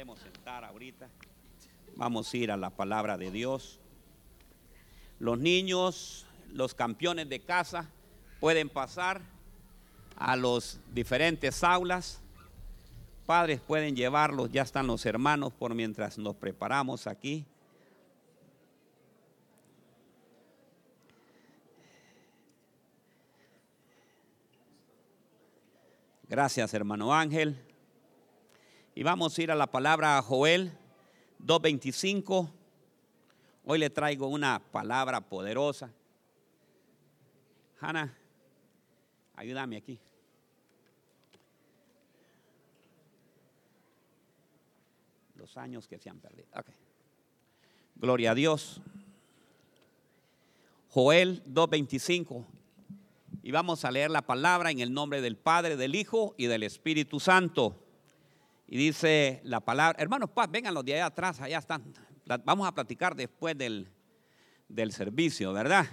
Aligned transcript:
podemos 0.00 0.20
sentar 0.20 0.64
ahorita. 0.64 1.10
Vamos 1.94 2.32
a 2.32 2.36
ir 2.38 2.50
a 2.50 2.56
la 2.56 2.70
palabra 2.70 3.18
de 3.18 3.30
Dios. 3.30 3.78
Los 5.18 5.38
niños, 5.38 6.24
los 6.54 6.72
campeones 6.72 7.28
de 7.28 7.40
casa, 7.40 7.90
pueden 8.40 8.70
pasar 8.70 9.20
a 10.16 10.36
los 10.36 10.80
diferentes 10.94 11.62
aulas. 11.62 12.22
Padres 13.26 13.60
pueden 13.60 13.94
llevarlos, 13.94 14.50
ya 14.50 14.62
están 14.62 14.86
los 14.86 15.04
hermanos 15.04 15.52
por 15.52 15.74
mientras 15.74 16.16
nos 16.16 16.34
preparamos 16.34 17.06
aquí. 17.06 17.44
Gracias, 26.26 26.72
hermano 26.72 27.12
Ángel. 27.12 27.69
Y 29.00 29.02
vamos 29.02 29.38
a 29.38 29.42
ir 29.42 29.50
a 29.50 29.54
la 29.54 29.66
palabra 29.66 30.20
Joel 30.20 30.70
2.25. 31.42 32.50
Hoy 33.64 33.78
le 33.78 33.88
traigo 33.88 34.26
una 34.26 34.58
palabra 34.58 35.22
poderosa. 35.22 35.90
Hanna, 37.80 38.14
ayúdame 39.36 39.78
aquí. 39.78 39.98
Los 45.34 45.56
años 45.56 45.88
que 45.88 45.98
se 45.98 46.10
han 46.10 46.18
perdido. 46.18 46.48
Gloria 47.96 48.32
a 48.32 48.34
Dios. 48.34 48.82
Joel 50.90 51.42
2.25. 51.46 52.44
Y 53.42 53.50
vamos 53.50 53.86
a 53.86 53.90
leer 53.90 54.10
la 54.10 54.20
palabra 54.20 54.70
en 54.70 54.80
el 54.80 54.92
nombre 54.92 55.22
del 55.22 55.38
Padre, 55.38 55.78
del 55.78 55.94
Hijo 55.94 56.34
y 56.36 56.48
del 56.48 56.64
Espíritu 56.64 57.18
Santo. 57.18 57.86
Y 58.72 58.76
dice 58.78 59.40
la 59.42 59.58
palabra, 59.58 60.00
hermanos, 60.00 60.30
vengan 60.48 60.72
los 60.72 60.84
de 60.84 60.94
allá 60.94 61.06
atrás, 61.06 61.40
allá 61.40 61.58
están. 61.58 61.92
Vamos 62.44 62.68
a 62.68 62.72
platicar 62.72 63.16
después 63.16 63.58
del, 63.58 63.88
del 64.68 64.92
servicio, 64.92 65.52
¿verdad? 65.52 65.86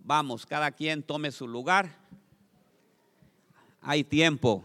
Vamos, 0.00 0.44
cada 0.44 0.70
quien 0.70 1.02
tome 1.02 1.32
su 1.32 1.48
lugar. 1.48 1.96
Hay 3.80 4.04
tiempo. 4.04 4.62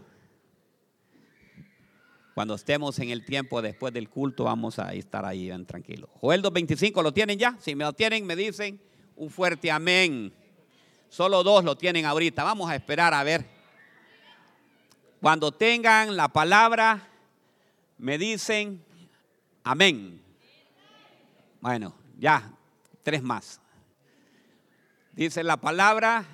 Cuando 2.33 2.55
estemos 2.55 2.99
en 2.99 3.11
el 3.11 3.23
tiempo 3.23 3.61
después 3.61 3.93
del 3.93 4.09
culto, 4.09 4.43
vamos 4.43 4.77
a 4.77 4.93
estar 4.93 5.23
ahí 5.23 5.45
bien 5.45 5.65
tranquilos. 5.65 6.09
Joel 6.19 6.43
2.25, 6.43 7.01
¿lo 7.01 7.13
tienen 7.13 7.39
ya? 7.39 7.55
Si 7.61 7.75
me 7.75 7.85
lo 7.85 7.93
tienen, 7.93 8.25
me 8.25 8.35
dicen 8.35 8.81
un 9.15 9.29
fuerte 9.29 9.71
amén. 9.71 10.33
Solo 11.07 11.43
dos 11.43 11.63
lo 11.63 11.77
tienen 11.77 12.05
ahorita. 12.05 12.43
Vamos 12.43 12.69
a 12.69 12.75
esperar 12.75 13.13
a 13.13 13.23
ver. 13.23 13.52
Cuando 15.23 15.53
tengan 15.53 16.17
la 16.17 16.27
palabra, 16.27 17.07
me 17.97 18.17
dicen 18.17 18.83
amén. 19.63 20.21
Bueno, 21.61 21.95
ya, 22.19 22.51
tres 23.03 23.23
más. 23.23 23.61
Dice 25.13 25.41
la 25.45 25.55
palabra, 25.55 26.25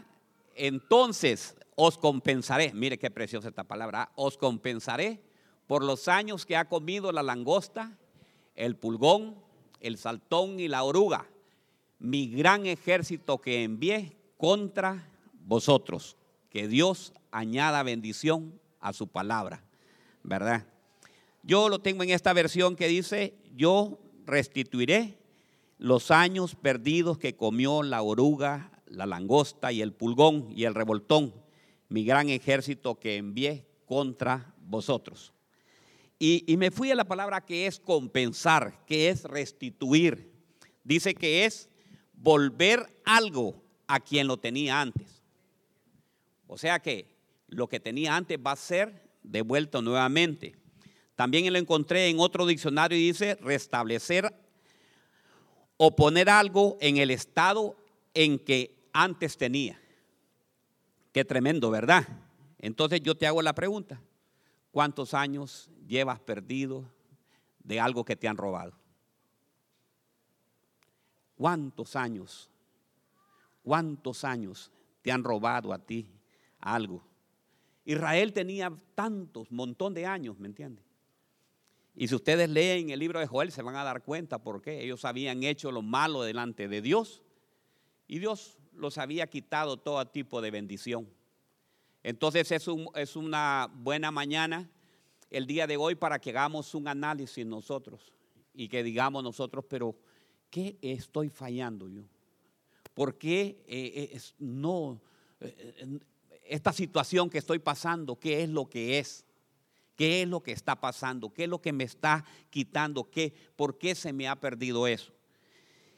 entonces 0.55 1.55
os 1.75 1.99
compensaré. 1.99 2.73
Mire 2.73 2.97
qué 2.97 3.11
preciosa 3.11 3.49
esta 3.49 3.63
palabra. 3.63 4.01
¿ah? 4.01 4.11
Os 4.15 4.39
compensaré 4.39 5.21
por 5.67 5.83
los 5.83 6.07
años 6.07 6.47
que 6.47 6.57
ha 6.57 6.65
comido 6.65 7.11
la 7.11 7.21
langosta, 7.21 7.95
el 8.55 8.75
pulgón, 8.75 9.35
el 9.81 9.99
saltón 9.99 10.59
y 10.59 10.67
la 10.67 10.81
oruga. 10.81 11.27
Mi 11.99 12.27
gran 12.27 12.65
ejército 12.65 13.37
que 13.37 13.61
envié 13.61 14.17
contra 14.35 15.07
vosotros. 15.45 16.17
Que 16.49 16.67
Dios 16.67 17.13
añada 17.29 17.83
bendición 17.83 18.59
a 18.79 18.93
su 18.93 19.07
palabra, 19.07 19.63
¿verdad? 20.23 20.65
Yo 21.43 21.69
lo 21.69 21.79
tengo 21.79 22.03
en 22.03 22.09
esta 22.09 22.33
versión 22.33 22.75
que 22.75 22.87
dice, 22.87 23.35
yo 23.55 23.99
restituiré 24.25 25.17
los 25.77 26.11
años 26.11 26.55
perdidos 26.55 27.17
que 27.17 27.35
comió 27.35 27.83
la 27.83 28.01
oruga, 28.01 28.71
la 28.85 29.05
langosta 29.05 29.71
y 29.71 29.81
el 29.81 29.93
pulgón 29.93 30.49
y 30.55 30.65
el 30.65 30.75
revoltón, 30.75 31.33
mi 31.87 32.03
gran 32.03 32.29
ejército 32.29 32.99
que 32.99 33.17
envié 33.17 33.65
contra 33.85 34.53
vosotros. 34.61 35.33
Y, 36.19 36.43
y, 36.51 36.57
me 36.57 36.69
fui 36.69 36.91
a 36.91 36.95
la 36.95 37.05
palabra 37.05 37.45
que 37.45 37.65
es 37.65 37.79
compensar, 37.79 38.83
que 38.85 39.07
es 39.07 39.23
restituir. 39.23 40.33
Dice 40.83 41.15
que 41.15 41.45
es 41.45 41.69
volver 42.13 43.01
algo 43.05 43.63
a 43.87 44.01
quien 44.01 44.27
lo 44.27 44.35
tenía 44.35 44.81
antes. 44.81 45.23
O 46.45 46.57
sea 46.57 46.79
que 46.79 47.18
lo 47.49 47.67
que 47.67 47.79
tenía 47.79 48.15
antes 48.15 48.37
va 48.37 48.53
a 48.53 48.55
ser 48.55 49.09
devuelto 49.23 49.81
nuevamente. 49.81 50.55
También 51.15 51.51
lo 51.51 51.59
encontré 51.59 52.07
en 52.07 52.19
otro 52.19 52.45
diccionario 52.45 52.97
y 52.97 53.07
dice 53.07 53.35
restablecer 53.41 54.33
o 55.77 55.95
poner 55.95 56.29
algo 56.29 56.77
en 56.81 56.97
el 56.97 57.11
estado 57.11 57.75
en 58.13 58.39
que 58.39 58.89
antes 58.93 59.37
tenía. 59.37 59.79
Qué 61.11 61.25
tremendo, 61.25 61.69
¿verdad? 61.69 62.07
Entonces 62.59 63.01
yo 63.01 63.15
te 63.15 63.27
hago 63.27 63.41
la 63.41 63.53
pregunta, 63.53 64.01
¿cuántos 64.71 65.13
años 65.13 65.69
llevas 65.87 66.19
perdido 66.19 66.85
de 67.63 67.79
algo 67.79 68.05
que 68.05 68.15
te 68.15 68.27
han 68.27 68.37
robado? 68.37 68.73
¿Cuántos 71.35 71.95
años 71.95 72.49
¿Cuántos 73.63 74.23
años 74.23 74.71
te 75.01 75.11
han 75.11 75.23
robado 75.23 75.73
a 75.73 75.77
ti 75.77 76.09
algo? 76.59 77.03
Israel 77.89 78.33
tenía 78.33 78.71
tantos, 78.93 79.51
montón 79.51 79.95
de 79.95 80.05
años, 80.05 80.37
¿me 80.37 80.47
entiendes? 80.47 80.85
Y 81.95 82.07
si 82.07 82.13
ustedes 82.13 82.47
leen 82.47 82.91
el 82.91 82.99
libro 82.99 83.19
de 83.19 83.25
Joel 83.25 83.51
se 83.51 83.63
van 83.63 83.75
a 83.75 83.83
dar 83.83 84.03
cuenta 84.03 84.37
por 84.43 84.61
qué. 84.61 84.83
Ellos 84.83 85.05
habían 85.05 85.41
hecho 85.41 85.71
lo 85.71 85.81
malo 85.81 86.21
delante 86.21 86.67
de 86.67 86.83
Dios 86.83 87.23
y 88.07 88.19
Dios 88.19 88.59
los 88.73 88.99
había 88.99 89.25
quitado 89.25 89.77
todo 89.77 90.05
tipo 90.05 90.39
de 90.39 90.51
bendición. 90.51 91.09
Entonces 92.03 92.51
es, 92.51 93.15
una 93.15 93.67
buena 93.73 94.11
mañana 94.11 94.69
el 95.31 95.47
día 95.47 95.65
de 95.65 95.77
hoy 95.77 95.95
para 95.95 96.19
que 96.19 96.29
hagamos 96.29 96.75
un 96.75 96.87
análisis 96.87 97.43
nosotros 97.43 98.13
y 98.53 98.67
que 98.67 98.83
digamos 98.83 99.23
nosotros, 99.23 99.65
pero 99.67 99.95
¿qué 100.51 100.77
estoy 100.83 101.29
fallando 101.29 101.89
yo? 101.89 102.03
¿Por 102.93 103.17
qué 103.17 103.63
eh, 103.67 104.11
eh, 104.13 104.21
no, 104.37 105.01
eh, 105.39 105.99
esta 106.49 106.73
situación 106.73 107.29
que 107.29 107.37
estoy 107.37 107.59
pasando, 107.59 108.19
qué 108.19 108.43
es 108.43 108.49
lo 108.49 108.67
que 108.67 108.99
es? 108.99 109.25
¿Qué 109.95 110.21
es 110.21 110.27
lo 110.27 110.41
que 110.41 110.51
está 110.51 110.79
pasando? 110.79 111.33
¿Qué 111.33 111.43
es 111.43 111.49
lo 111.49 111.61
que 111.61 111.73
me 111.73 111.83
está 111.83 112.25
quitando? 112.49 113.09
¿Qué, 113.09 113.33
¿Por 113.55 113.77
qué 113.77 113.95
se 113.95 114.13
me 114.13 114.27
ha 114.27 114.39
perdido 114.39 114.87
eso? 114.87 115.13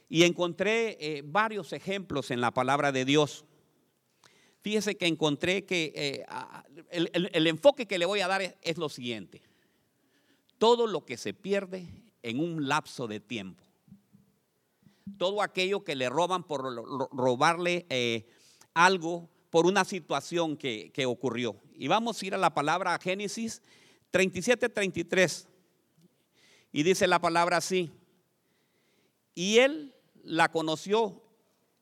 Y 0.08 0.24
encontré 0.24 1.22
varios 1.24 1.72
ejemplos 1.72 2.30
en 2.30 2.40
la 2.40 2.50
palabra 2.50 2.90
de 2.92 3.04
Dios. 3.04 3.44
Fíjese 4.60 4.96
que 4.96 5.06
encontré 5.06 5.64
que 5.64 6.24
el, 6.90 7.46
enfoque 7.46 7.86
que 7.86 7.98
le 7.98 8.04
voy 8.04 8.20
a 8.20 8.28
dar 8.28 8.58
es 8.60 8.76
lo 8.76 8.88
siguiente. 8.88 9.40
Todo 10.58 10.86
lo 10.86 11.04
que 11.04 11.16
se 11.16 11.32
pierde 11.32 11.86
en 12.22 12.40
un 12.40 12.68
lapso 12.68 13.06
de 13.06 13.20
tiempo 13.20 13.62
todo 15.18 15.42
aquello 15.42 15.84
que 15.84 15.94
le 15.94 16.08
roban 16.08 16.44
por 16.44 16.62
robarle 17.12 17.86
eh, 17.90 18.26
algo 18.74 19.28
por 19.52 19.66
una 19.66 19.84
situación 19.84 20.56
que, 20.56 20.90
que, 20.92 21.06
ocurrió. 21.06 21.54
Y 21.76 21.86
vamos 21.86 22.20
a 22.20 22.26
ir 22.26 22.34
a 22.34 22.38
la 22.38 22.52
palabra 22.52 22.98
Génesis 22.98 23.62
37, 24.10 24.68
33. 24.68 25.46
Y 26.72 26.82
dice 26.82 27.06
la 27.06 27.20
palabra 27.20 27.58
así. 27.58 27.92
Y 29.36 29.58
él 29.58 29.94
la 30.24 30.50
conoció 30.50 31.22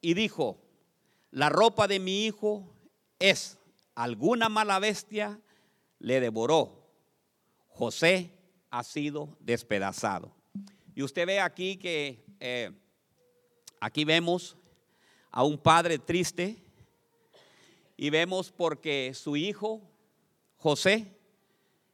y 0.02 0.12
dijo, 0.12 0.60
la 1.30 1.48
ropa 1.48 1.88
de 1.88 1.98
mi 1.98 2.26
hijo 2.26 2.68
es 3.18 3.56
alguna 3.94 4.50
mala 4.50 4.78
bestia 4.78 5.40
le 5.98 6.20
devoró. 6.20 6.86
José 7.68 8.34
ha 8.70 8.84
sido 8.84 9.38
despedazado. 9.40 10.34
Y 10.94 11.02
usted 11.02 11.26
ve 11.26 11.40
aquí 11.40 11.78
que 11.78 12.22
eh, 12.40 12.72
Aquí 13.80 14.04
vemos 14.04 14.58
a 15.30 15.42
un 15.42 15.56
padre 15.56 15.98
triste 15.98 16.62
y 18.02 18.08
vemos 18.08 18.50
porque 18.50 19.12
su 19.12 19.36
hijo, 19.36 19.82
José, 20.56 21.18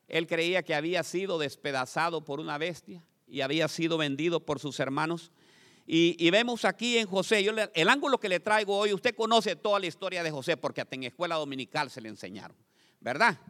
él 0.07 0.29
creía 0.29 0.63
que 0.63 0.73
había 0.73 1.03
sido 1.03 1.37
despedazado 1.37 2.25
por 2.25 2.39
una 2.39 2.59
bestia 2.59 3.05
y 3.27 3.41
había 3.41 3.67
sido 3.67 3.99
vendido 3.99 4.39
por 4.39 4.61
sus 4.61 4.79
hermanos. 4.79 5.33
Y, 5.85 6.31
vemos 6.31 6.65
aquí 6.65 6.97
en 6.97 7.09
José, 7.09 7.43
yo 7.43 7.51
el 7.75 7.89
ángulo 7.89 8.21
que 8.21 8.29
le 8.29 8.39
traigo 8.39 8.79
hoy, 8.79 8.93
usted 8.93 9.17
conoce 9.17 9.57
toda 9.57 9.81
la 9.81 9.87
historia 9.87 10.23
de 10.23 10.31
José 10.31 10.57
porque 10.57 10.81
hasta 10.81 10.95
en 10.95 11.03
escuela 11.03 11.35
dominical 11.35 11.91
se 11.91 12.01
le 12.01 12.09
enseñaron, 12.09 12.57
¿verdad? 13.01 13.41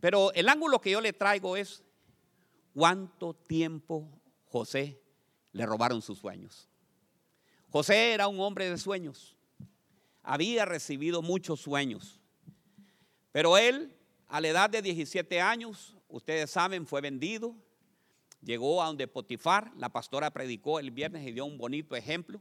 Pero 0.00 0.32
el 0.32 0.48
ángulo 0.48 0.80
que 0.80 0.90
yo 0.90 1.00
le 1.00 1.12
traigo 1.12 1.56
es 1.56 1.84
cuánto 2.72 3.34
tiempo 3.34 4.20
José 4.46 5.00
le 5.52 5.64
robaron 5.64 6.02
sus 6.02 6.18
sueños. 6.18 6.68
José 7.70 8.14
era 8.14 8.26
un 8.26 8.40
hombre 8.40 8.68
de 8.68 8.78
sueños. 8.78 9.33
Había 10.24 10.64
recibido 10.64 11.22
muchos 11.22 11.60
sueños. 11.60 12.20
Pero 13.30 13.56
él, 13.56 13.94
a 14.26 14.40
la 14.40 14.48
edad 14.48 14.70
de 14.70 14.82
17 14.82 15.40
años, 15.40 15.96
ustedes 16.08 16.50
saben, 16.50 16.86
fue 16.86 17.00
vendido 17.00 17.54
llegó 18.44 18.82
a 18.82 18.86
donde 18.86 19.08
Potifar, 19.08 19.72
la 19.76 19.88
pastora 19.88 20.30
predicó 20.30 20.78
el 20.78 20.90
viernes 20.90 21.26
y 21.26 21.32
dio 21.32 21.44
un 21.44 21.58
bonito 21.58 21.96
ejemplo. 21.96 22.40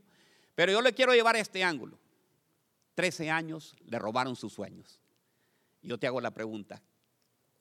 Pero 0.55 0.71
yo 0.71 0.81
le 0.81 0.93
quiero 0.93 1.13
llevar 1.13 1.35
a 1.35 1.39
este 1.39 1.63
ángulo. 1.63 1.97
Trece 2.93 3.29
años 3.29 3.75
le 3.85 3.97
robaron 3.97 4.35
sus 4.35 4.53
sueños. 4.53 4.99
Yo 5.81 5.97
te 5.97 6.07
hago 6.07 6.21
la 6.21 6.31
pregunta, 6.31 6.81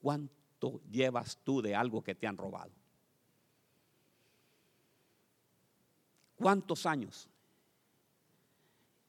¿cuánto 0.00 0.80
llevas 0.90 1.38
tú 1.42 1.62
de 1.62 1.74
algo 1.74 2.02
que 2.02 2.14
te 2.14 2.26
han 2.26 2.36
robado? 2.36 2.70
¿Cuántos 6.36 6.86
años? 6.86 7.28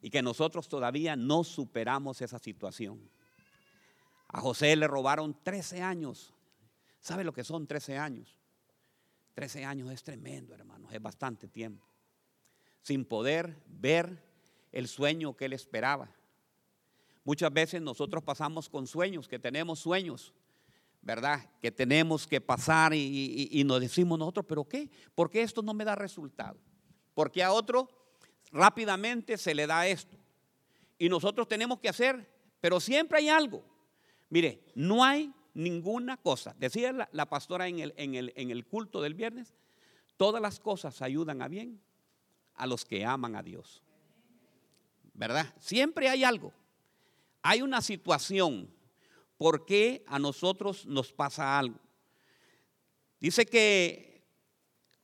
Y 0.03 0.11
que 0.11 0.21
nosotros 0.21 0.67
todavía 0.67 1.15
no 1.15 1.43
superamos 1.43 2.21
esa 2.21 2.37
situación. 2.37 3.09
A 4.27 4.41
José 4.41 4.75
le 4.75 4.87
robaron 4.87 5.35
13 5.43 5.81
años. 5.81 6.35
¿Sabe 6.99 7.23
lo 7.23 7.33
que 7.33 7.43
son 7.43 7.65
13 7.65 7.97
años? 7.97 8.37
13 9.33 9.65
años 9.65 9.91
es 9.91 10.03
tremendo, 10.03 10.53
hermanos, 10.53 10.93
es 10.93 11.01
bastante 11.01 11.47
tiempo. 11.47 11.87
Sin 12.81 13.05
poder 13.05 13.63
ver 13.65 14.21
el 14.71 14.87
sueño 14.87 15.35
que 15.35 15.45
él 15.45 15.53
esperaba. 15.53 16.09
Muchas 17.23 17.51
veces 17.53 17.81
nosotros 17.81 18.21
pasamos 18.23 18.67
con 18.67 18.85
sueños, 18.85 19.27
que 19.27 19.39
tenemos 19.39 19.79
sueños, 19.79 20.33
¿verdad? 21.01 21.49
Que 21.61 21.71
tenemos 21.71 22.27
que 22.27 22.41
pasar 22.41 22.93
y, 22.93 23.63
nos 23.65 23.79
decimos 23.79 24.19
nosotros, 24.19 24.45
¿pero 24.47 24.65
qué? 24.65 24.89
¿Por 25.15 25.29
qué 25.29 25.41
esto 25.41 25.61
no 25.61 25.73
me 25.73 25.85
da 25.85 25.95
resultado? 25.95 26.59
Porque 27.13 27.41
a 27.41 27.53
otro 27.53 27.87
rápidamente 28.53 29.37
se 29.37 29.53
le 29.53 29.67
da 29.67 29.87
esto. 29.87 30.15
Y 30.97 31.09
nosotros 31.09 31.47
tenemos 31.47 31.79
que 31.79 31.89
hacer, 31.89 32.29
pero 32.61 32.79
siempre 32.79 33.17
hay 33.17 33.27
algo. 33.27 33.65
Mire, 34.29 34.63
no 34.75 35.03
hay 35.03 35.33
ninguna 35.53 36.17
cosa. 36.17 36.55
Decía 36.57 37.09
la, 37.11 37.25
pastora 37.29 37.67
en 37.67 37.79
el, 37.79 37.93
en, 37.97 38.15
el, 38.15 38.31
en 38.35 38.51
el 38.51 38.65
culto 38.65 39.01
del 39.01 39.15
viernes, 39.15 39.53
todas 40.15 40.41
las 40.41 40.59
cosas 40.59 41.01
ayudan 41.01 41.41
a 41.41 41.47
bien 41.47 41.81
a 42.55 42.67
los 42.67 42.85
que 42.85 43.03
aman 43.03 43.35
a 43.35 43.43
Dios. 43.43 43.81
¿Verdad? 45.13 45.53
Siempre 45.59 46.07
hay 46.07 46.23
algo. 46.23 46.53
Hay 47.41 47.61
una 47.61 47.81
situación. 47.81 48.73
¿Por 49.37 49.65
qué 49.65 50.03
a 50.07 50.19
nosotros 50.19 50.85
nos 50.85 51.11
pasa 51.11 51.57
algo? 51.59 51.79
Dice 53.19 53.45
que 53.45 54.23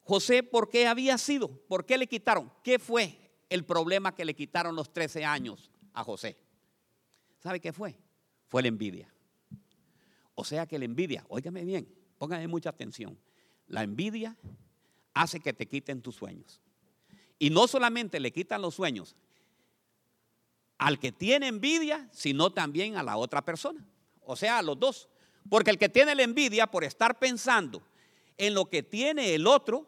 José, 0.02 0.44
¿por 0.44 0.70
qué 0.70 0.88
había 0.88 1.18
sido? 1.18 1.50
¿Por 1.68 1.86
qué 1.86 1.98
le 1.98 2.08
quitaron? 2.08 2.52
¿Qué 2.64 2.80
fue 2.80 3.19
el 3.50 3.66
problema 3.66 4.14
que 4.14 4.26
le 4.26 4.36
quitaron 4.36 4.76
los 4.76 4.94
13 4.94 5.26
años 5.26 5.72
a 5.94 6.04
José? 6.04 6.38
¿Sabe 7.40 7.60
qué 7.60 7.74
fue? 7.74 7.98
Fue 8.48 8.62
la 8.62 8.68
envidia. 8.68 9.14
O 10.36 10.44
sea 10.44 10.66
que 10.66 10.80
la 10.80 10.86
envidia, 10.86 11.26
óigame 11.28 11.64
bien, 11.64 11.94
póngame 12.18 12.48
mucha 12.48 12.70
atención. 12.70 13.18
La 13.68 13.84
envidia 13.84 14.38
hace 15.14 15.40
que 15.40 15.54
te 15.54 15.68
quiten 15.68 16.02
tus 16.02 16.16
sueños. 16.16 16.62
Y 17.38 17.50
no 17.50 17.68
solamente 17.68 18.20
le 18.20 18.32
quitan 18.32 18.62
los 18.62 18.76
sueños 18.76 19.16
al 20.78 20.98
que 20.98 21.12
tiene 21.12 21.48
envidia, 21.48 22.08
sino 22.12 22.52
también 22.52 22.96
a 22.96 23.04
la 23.04 23.18
otra 23.18 23.44
persona. 23.44 23.86
O 24.22 24.36
sea, 24.36 24.60
a 24.60 24.62
los 24.62 24.80
dos. 24.80 25.10
Porque 25.50 25.72
el 25.72 25.78
que 25.78 25.90
tiene 25.90 26.16
la 26.16 26.24
envidia 26.24 26.68
por 26.68 26.84
estar 26.84 27.20
pensando 27.20 27.82
en 28.38 28.54
lo 28.54 28.70
que 28.70 28.82
tiene 28.84 29.36
el 29.36 29.46
otro, 29.46 29.86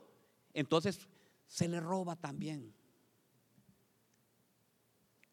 entonces 0.53 1.07
se 1.47 1.67
le 1.67 1.79
roba 1.79 2.15
también. 2.15 2.73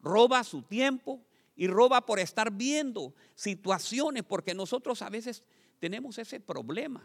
Roba 0.01 0.43
su 0.43 0.61
tiempo, 0.61 1.21
y 1.59 1.67
roba 1.67 2.05
por 2.05 2.19
estar 2.19 2.53
viendo 2.53 3.13
situaciones, 3.35 4.23
porque 4.23 4.53
nosotros 4.53 5.01
a 5.01 5.09
veces 5.09 5.43
tenemos 5.77 6.17
ese 6.17 6.39
problema. 6.39 7.03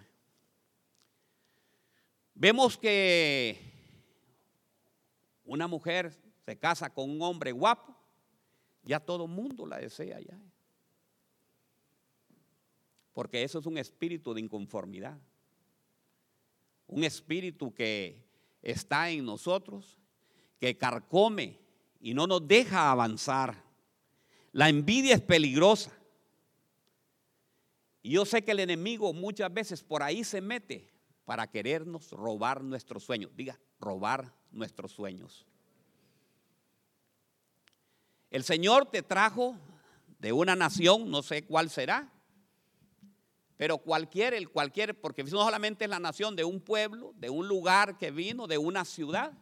Vemos 2.34 2.78
que 2.78 3.58
una 5.44 5.66
mujer 5.66 6.16
se 6.46 6.56
casa 6.56 6.88
con 6.88 7.10
un 7.10 7.20
hombre 7.22 7.50
guapo, 7.50 7.96
ya 8.84 9.00
todo 9.00 9.24
el 9.24 9.30
mundo 9.32 9.66
la 9.66 9.78
desea 9.78 10.20
ya. 10.20 10.38
Porque 13.12 13.42
eso 13.42 13.58
es 13.58 13.66
un 13.66 13.76
espíritu 13.76 14.34
de 14.34 14.40
inconformidad. 14.40 15.18
Un 16.86 17.02
espíritu 17.02 17.74
que 17.74 18.24
está 18.62 19.10
en 19.10 19.24
nosotros, 19.24 19.98
que 20.60 20.78
carcome 20.78 21.63
y 22.04 22.12
no 22.12 22.26
nos 22.26 22.46
deja 22.46 22.90
avanzar. 22.90 23.64
La 24.52 24.68
envidia 24.68 25.14
es 25.14 25.22
peligrosa. 25.22 25.90
Y 28.02 28.10
yo 28.10 28.26
sé 28.26 28.44
que 28.44 28.50
el 28.50 28.60
enemigo 28.60 29.14
muchas 29.14 29.50
veces 29.50 29.82
por 29.82 30.02
ahí 30.02 30.22
se 30.22 30.42
mete 30.42 30.92
para 31.24 31.50
querernos 31.50 32.10
robar 32.10 32.62
nuestros 32.62 33.04
sueños. 33.04 33.30
Diga, 33.34 33.58
robar 33.80 34.30
nuestros 34.50 34.92
sueños. 34.92 35.46
El 38.30 38.44
Señor 38.44 38.84
te 38.90 39.00
trajo 39.00 39.56
de 40.18 40.30
una 40.34 40.54
nación, 40.54 41.10
no 41.10 41.22
sé 41.22 41.46
cuál 41.46 41.70
será, 41.70 42.12
pero 43.56 43.78
cualquier, 43.78 44.34
el 44.34 44.50
cualquier, 44.50 45.00
porque 45.00 45.24
no 45.24 45.30
solamente 45.30 45.84
es 45.84 45.90
la 45.90 46.00
nación 46.00 46.36
de 46.36 46.44
un 46.44 46.60
pueblo, 46.60 47.14
de 47.16 47.30
un 47.30 47.48
lugar 47.48 47.96
que 47.96 48.10
vino, 48.10 48.46
de 48.46 48.58
una 48.58 48.84
ciudad, 48.84 49.32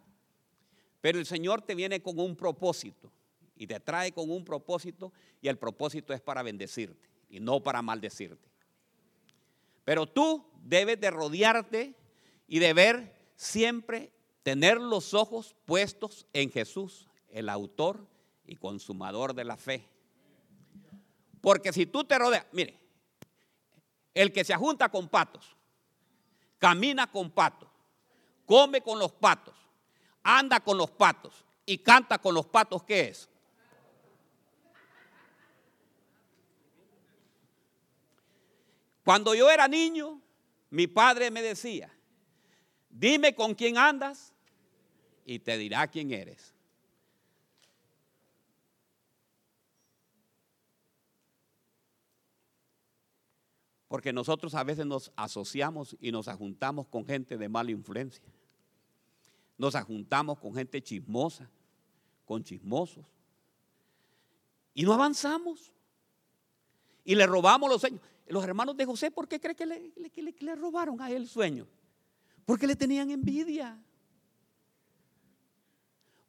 pero 1.02 1.18
el 1.18 1.26
Señor 1.26 1.60
te 1.60 1.74
viene 1.74 2.00
con 2.00 2.18
un 2.18 2.36
propósito 2.36 3.12
y 3.56 3.66
te 3.66 3.80
trae 3.80 4.12
con 4.12 4.30
un 4.30 4.44
propósito 4.44 5.12
y 5.42 5.48
el 5.48 5.58
propósito 5.58 6.14
es 6.14 6.20
para 6.20 6.44
bendecirte 6.44 7.10
y 7.28 7.40
no 7.40 7.60
para 7.60 7.82
maldecirte. 7.82 8.48
Pero 9.84 10.06
tú 10.06 10.46
debes 10.62 11.00
de 11.00 11.10
rodearte 11.10 11.94
y 12.46 12.60
de 12.60 12.72
ver 12.72 13.16
siempre, 13.34 14.12
tener 14.44 14.80
los 14.80 15.12
ojos 15.12 15.56
puestos 15.64 16.24
en 16.32 16.52
Jesús, 16.52 17.08
el 17.30 17.48
autor 17.48 18.06
y 18.46 18.54
consumador 18.54 19.34
de 19.34 19.44
la 19.44 19.56
fe. 19.56 19.88
Porque 21.40 21.72
si 21.72 21.84
tú 21.84 22.04
te 22.04 22.16
rodeas, 22.16 22.46
mire, 22.52 22.78
el 24.14 24.32
que 24.32 24.44
se 24.44 24.54
junta 24.54 24.88
con 24.88 25.08
patos, 25.08 25.56
camina 26.60 27.10
con 27.10 27.32
patos, 27.32 27.68
come 28.46 28.82
con 28.82 29.00
los 29.00 29.10
patos, 29.10 29.61
anda 30.22 30.60
con 30.60 30.78
los 30.78 30.90
patos 30.90 31.44
y 31.66 31.78
canta 31.78 32.18
con 32.18 32.34
los 32.34 32.46
patos, 32.46 32.82
¿qué 32.82 33.08
es? 33.08 33.28
Cuando 39.04 39.34
yo 39.34 39.50
era 39.50 39.66
niño, 39.66 40.20
mi 40.70 40.86
padre 40.86 41.30
me 41.30 41.42
decía, 41.42 41.92
dime 42.88 43.34
con 43.34 43.54
quién 43.54 43.76
andas 43.76 44.32
y 45.24 45.40
te 45.40 45.58
dirá 45.58 45.88
quién 45.88 46.12
eres. 46.12 46.54
Porque 53.88 54.12
nosotros 54.12 54.54
a 54.54 54.64
veces 54.64 54.86
nos 54.86 55.12
asociamos 55.16 55.96
y 56.00 56.12
nos 56.12 56.26
ajuntamos 56.26 56.86
con 56.86 57.04
gente 57.04 57.36
de 57.36 57.48
mala 57.48 57.72
influencia. 57.72 58.24
Nos 59.56 59.74
ajuntamos 59.74 60.38
con 60.38 60.54
gente 60.54 60.82
chismosa, 60.82 61.50
con 62.24 62.42
chismosos. 62.42 63.04
Y 64.74 64.84
no 64.84 64.92
avanzamos. 64.92 65.72
Y 67.04 67.14
le 67.14 67.26
robamos 67.26 67.68
los 67.68 67.80
sueños 67.80 68.00
los 68.32 68.44
hermanos 68.44 68.76
de 68.76 68.86
José, 68.86 69.10
¿por 69.10 69.28
qué 69.28 69.38
cree 69.38 69.54
que 69.54 69.66
le, 69.66 70.54
robaron 70.56 71.00
a 71.00 71.10
él 71.10 71.28
sueño? 71.28 71.68
Porque 72.44 72.66
le 72.66 72.74
tenían 72.74 73.10
envidia. 73.10 73.78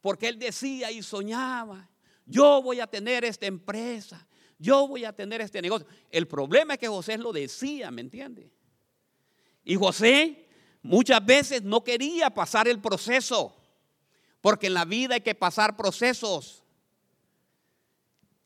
Porque 0.00 0.28
él 0.28 0.38
decía 0.38 0.90
y 0.90 1.02
soñaba, 1.02 1.88
yo 2.26 2.60
voy 2.62 2.80
a 2.80 2.86
tener 2.86 3.24
esta 3.24 3.46
empresa, 3.46 4.26
yo 4.58 4.86
voy 4.86 5.04
a 5.06 5.14
tener 5.14 5.40
este 5.40 5.62
negocio. 5.62 5.86
El 6.10 6.28
problema 6.28 6.74
es 6.74 6.80
que 6.80 6.88
José 6.88 7.16
lo 7.16 7.32
decía, 7.32 7.90
¿me 7.90 8.02
entiende? 8.02 8.52
Y 9.64 9.76
José 9.76 10.43
muchas 10.84 11.24
veces 11.24 11.62
no 11.62 11.82
quería 11.82 12.30
pasar 12.30 12.68
el 12.68 12.80
proceso, 12.80 13.56
porque 14.40 14.68
en 14.68 14.74
la 14.74 14.84
vida 14.84 15.14
hay 15.14 15.22
que 15.22 15.34
pasar 15.34 15.76
procesos. 15.76 16.62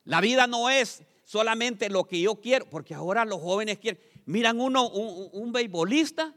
La 0.04 0.22
vida 0.22 0.46
no 0.46 0.70
es 0.70 1.02
solamente 1.24 1.90
lo 1.90 2.04
que 2.04 2.20
yo 2.22 2.36
quiero, 2.36 2.70
porque 2.70 2.94
ahora 2.94 3.26
los 3.26 3.42
jóvenes 3.42 3.78
quieren, 3.78 4.00
miran 4.24 4.60
uno, 4.60 4.88
un, 4.88 5.28
un 5.32 5.52
beisbolista 5.52 6.32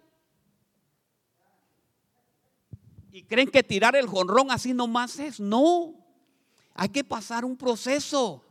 y 3.11 3.23
creen 3.23 3.49
que 3.49 3.61
tirar 3.61 3.95
el 3.95 4.07
jonrón 4.07 4.51
así 4.51 4.73
nomás 4.73 5.19
es, 5.19 5.39
no, 5.39 5.93
hay 6.73 6.89
que 6.89 7.03
pasar 7.03 7.45
un 7.45 7.55
proceso. 7.55 8.43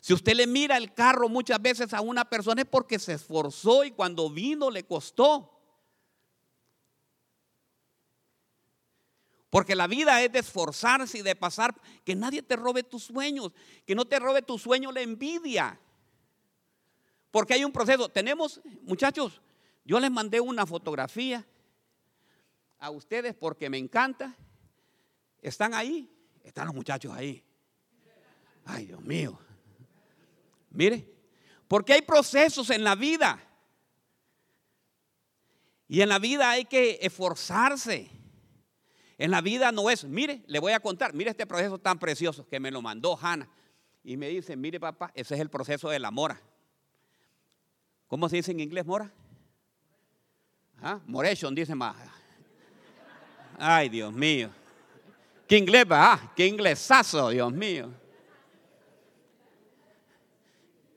Si 0.00 0.14
usted 0.14 0.34
le 0.34 0.46
mira 0.46 0.76
el 0.76 0.94
carro 0.94 1.28
muchas 1.28 1.60
veces 1.60 1.92
a 1.92 2.00
una 2.00 2.24
persona 2.24 2.62
es 2.62 2.68
porque 2.68 2.98
se 2.98 3.12
esforzó 3.12 3.84
y 3.84 3.90
cuando 3.90 4.30
vino 4.30 4.70
le 4.70 4.84
costó. 4.84 5.58
Porque 9.50 9.74
la 9.74 9.86
vida 9.88 10.22
es 10.22 10.32
de 10.32 10.38
esforzarse 10.38 11.18
y 11.18 11.22
de 11.22 11.34
pasar, 11.34 11.74
que 12.04 12.14
nadie 12.14 12.40
te 12.40 12.56
robe 12.56 12.82
tus 12.82 13.04
sueños, 13.04 13.52
que 13.84 13.94
no 13.94 14.04
te 14.06 14.18
robe 14.18 14.42
tu 14.42 14.58
sueño 14.58 14.92
la 14.92 15.00
envidia. 15.00 15.78
Porque 17.30 17.54
hay 17.54 17.64
un 17.64 17.72
proceso. 17.72 18.08
Tenemos, 18.08 18.60
muchachos, 18.82 19.40
Yo 19.84 19.98
les 19.98 20.10
mandé 20.10 20.40
una 20.40 20.66
fotografía 20.66 21.44
a 22.78 22.90
ustedes 22.90 23.34
porque 23.34 23.68
me 23.68 23.78
encanta. 23.78 24.36
Están 25.42 25.74
ahí, 25.74 26.08
están 26.44 26.66
los 26.66 26.74
muchachos 26.74 27.12
ahí. 27.12 27.42
Ay, 28.64 28.86
Dios 28.86 29.00
mío. 29.00 29.38
Mire, 30.70 31.08
porque 31.68 31.92
hay 31.92 32.02
procesos 32.02 32.70
en 32.70 32.84
la 32.84 32.94
vida. 32.94 33.40
Y 35.88 36.02
en 36.02 36.08
la 36.08 36.18
vida 36.18 36.50
hay 36.50 36.64
que 36.64 36.98
esforzarse. 37.02 38.10
En 39.18 39.30
la 39.30 39.40
vida 39.40 39.70
no 39.70 39.90
es, 39.90 40.04
mire, 40.04 40.42
le 40.46 40.58
voy 40.60 40.72
a 40.72 40.80
contar, 40.80 41.12
mire 41.12 41.30
este 41.30 41.46
proceso 41.46 41.78
tan 41.78 41.98
precioso 41.98 42.48
que 42.48 42.58
me 42.58 42.70
lo 42.70 42.80
mandó 42.80 43.18
Hannah. 43.20 43.48
Y 44.02 44.16
me 44.16 44.28
dice, 44.28 44.56
mire 44.56 44.80
papá, 44.80 45.12
ese 45.14 45.34
es 45.34 45.40
el 45.40 45.50
proceso 45.50 45.90
de 45.90 45.98
la 45.98 46.10
mora. 46.10 46.40
¿Cómo 48.06 48.28
se 48.28 48.36
dice 48.36 48.52
en 48.52 48.60
inglés 48.60 48.86
mora? 48.86 49.12
¿Ah? 50.80 51.00
Moration, 51.06 51.54
dice 51.54 51.74
más. 51.74 51.96
Ay, 53.58 53.88
Dios 53.90 54.12
mío. 54.12 54.50
¿Qué 55.46 55.58
inglés 55.58 55.84
va? 55.90 56.32
¿Qué 56.34 56.46
inglesazo, 56.46 57.28
Dios 57.28 57.52
mío? 57.52 57.92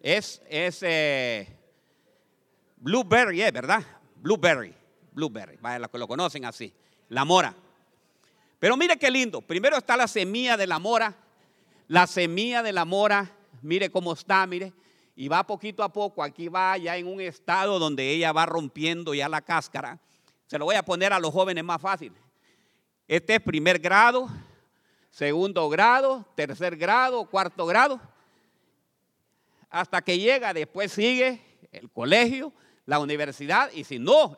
Es, 0.03 0.41
es 0.49 0.83
eh, 0.83 1.47
blueberry, 2.75 3.41
¿eh? 3.41 3.51
¿verdad? 3.51 3.81
Blueberry, 4.17 4.75
blueberry. 5.13 5.57
Vaya, 5.61 5.79
lo, 5.79 5.89
lo 5.97 6.07
conocen 6.09 6.43
así. 6.43 6.73
La 7.07 7.23
mora. 7.23 7.55
Pero 8.59 8.75
mire 8.75 8.97
qué 8.97 9.09
lindo. 9.09 9.39
Primero 9.39 9.77
está 9.77 9.95
la 9.95 10.09
semilla 10.09 10.57
de 10.57 10.67
la 10.67 10.77
mora. 10.77 11.15
La 11.87 12.05
semilla 12.05 12.61
de 12.61 12.73
la 12.73 12.83
mora, 12.83 13.31
mire 13.61 13.89
cómo 13.89 14.11
está, 14.11 14.45
mire. 14.45 14.73
Y 15.15 15.29
va 15.29 15.47
poquito 15.47 15.83
a 15.83 15.93
poco. 15.93 16.21
Aquí 16.21 16.49
va 16.49 16.77
ya 16.77 16.97
en 16.97 17.07
un 17.07 17.21
estado 17.21 17.79
donde 17.79 18.09
ella 18.11 18.33
va 18.33 18.45
rompiendo 18.45 19.13
ya 19.13 19.29
la 19.29 19.41
cáscara. 19.41 20.01
Se 20.47 20.59
lo 20.59 20.65
voy 20.65 20.75
a 20.75 20.83
poner 20.83 21.13
a 21.13 21.19
los 21.19 21.31
jóvenes 21.31 21.63
más 21.63 21.81
fácil. 21.81 22.11
Este 23.07 23.35
es 23.35 23.41
primer 23.41 23.79
grado, 23.79 24.27
segundo 25.11 25.69
grado, 25.69 26.25
tercer 26.35 26.75
grado, 26.75 27.23
cuarto 27.29 27.65
grado. 27.65 28.01
Hasta 29.73 30.03
que 30.03 30.19
llega, 30.19 30.53
después 30.53 30.91
sigue 30.91 31.41
el 31.71 31.89
colegio, 31.89 32.53
la 32.85 32.99
universidad. 32.99 33.71
Y 33.73 33.83
si 33.85 33.97
no, 33.97 34.37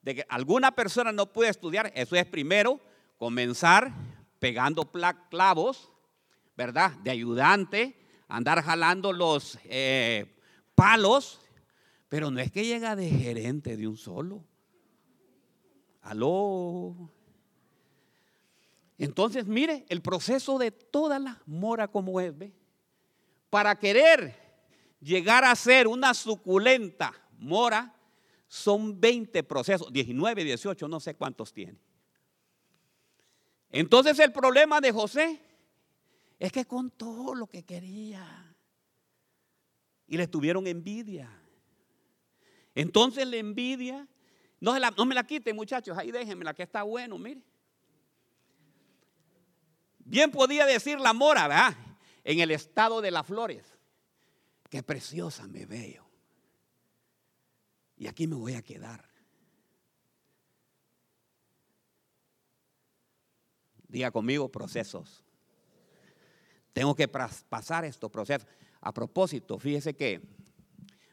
de 0.00 0.14
que 0.14 0.26
alguna 0.26 0.72
persona 0.74 1.12
no 1.12 1.30
puede 1.30 1.50
estudiar, 1.50 1.92
eso 1.94 2.16
es 2.16 2.24
primero 2.24 2.80
comenzar 3.18 3.92
pegando 4.38 4.90
clavos, 5.28 5.92
¿verdad? 6.56 6.92
De 7.02 7.10
ayudante, 7.10 7.94
andar 8.26 8.62
jalando 8.62 9.12
los 9.12 9.58
eh, 9.64 10.34
palos, 10.74 11.42
pero 12.08 12.30
no 12.30 12.40
es 12.40 12.50
que 12.50 12.64
llega 12.64 12.96
de 12.96 13.10
gerente 13.10 13.76
de 13.76 13.86
un 13.86 13.98
solo. 13.98 14.46
Aló. 16.00 17.12
Entonces, 18.96 19.44
mire, 19.44 19.84
el 19.90 20.00
proceso 20.00 20.56
de 20.56 20.70
toda 20.70 21.18
la 21.18 21.42
mora 21.44 21.86
como 21.86 22.18
es, 22.18 22.34
¿ve? 22.38 22.54
Para 23.50 23.78
querer 23.78 24.43
llegar 25.04 25.44
a 25.44 25.54
ser 25.54 25.86
una 25.86 26.14
suculenta 26.14 27.12
mora, 27.38 27.94
son 28.48 28.98
20 28.98 29.42
procesos, 29.42 29.92
19, 29.92 30.44
18, 30.44 30.88
no 30.88 30.98
sé 30.98 31.14
cuántos 31.14 31.52
tiene. 31.52 31.78
Entonces 33.70 34.18
el 34.18 34.32
problema 34.32 34.80
de 34.80 34.92
José 34.92 35.40
es 36.38 36.50
que 36.50 36.64
contó 36.64 37.34
lo 37.34 37.46
que 37.46 37.64
quería 37.64 38.54
y 40.06 40.16
le 40.16 40.26
tuvieron 40.26 40.66
envidia. 40.66 41.28
Entonces 42.74 43.26
la 43.26 43.36
envidia, 43.36 44.08
no, 44.60 44.78
no 44.78 45.04
me 45.04 45.14
la 45.14 45.26
quiten 45.26 45.54
muchachos, 45.54 45.98
ahí 45.98 46.10
déjenmela 46.10 46.54
que 46.54 46.62
está 46.62 46.82
bueno, 46.82 47.18
mire. 47.18 47.42
Bien 49.98 50.30
podía 50.30 50.64
decir 50.64 50.98
la 51.00 51.12
mora, 51.12 51.48
¿verdad? 51.48 51.74
En 52.22 52.40
el 52.40 52.50
estado 52.50 53.00
de 53.00 53.10
las 53.10 53.26
flores. 53.26 53.73
Qué 54.74 54.82
preciosa 54.82 55.46
me 55.46 55.66
veo. 55.66 56.04
Y 57.96 58.08
aquí 58.08 58.26
me 58.26 58.34
voy 58.34 58.54
a 58.54 58.62
quedar. 58.62 59.08
Diga 63.86 64.10
conmigo 64.10 64.50
procesos. 64.50 65.22
Tengo 66.72 66.92
que 66.96 67.06
pasar 67.06 67.84
estos 67.84 68.10
procesos. 68.10 68.48
A 68.80 68.92
propósito, 68.92 69.60
fíjese 69.60 69.94
que 69.94 70.20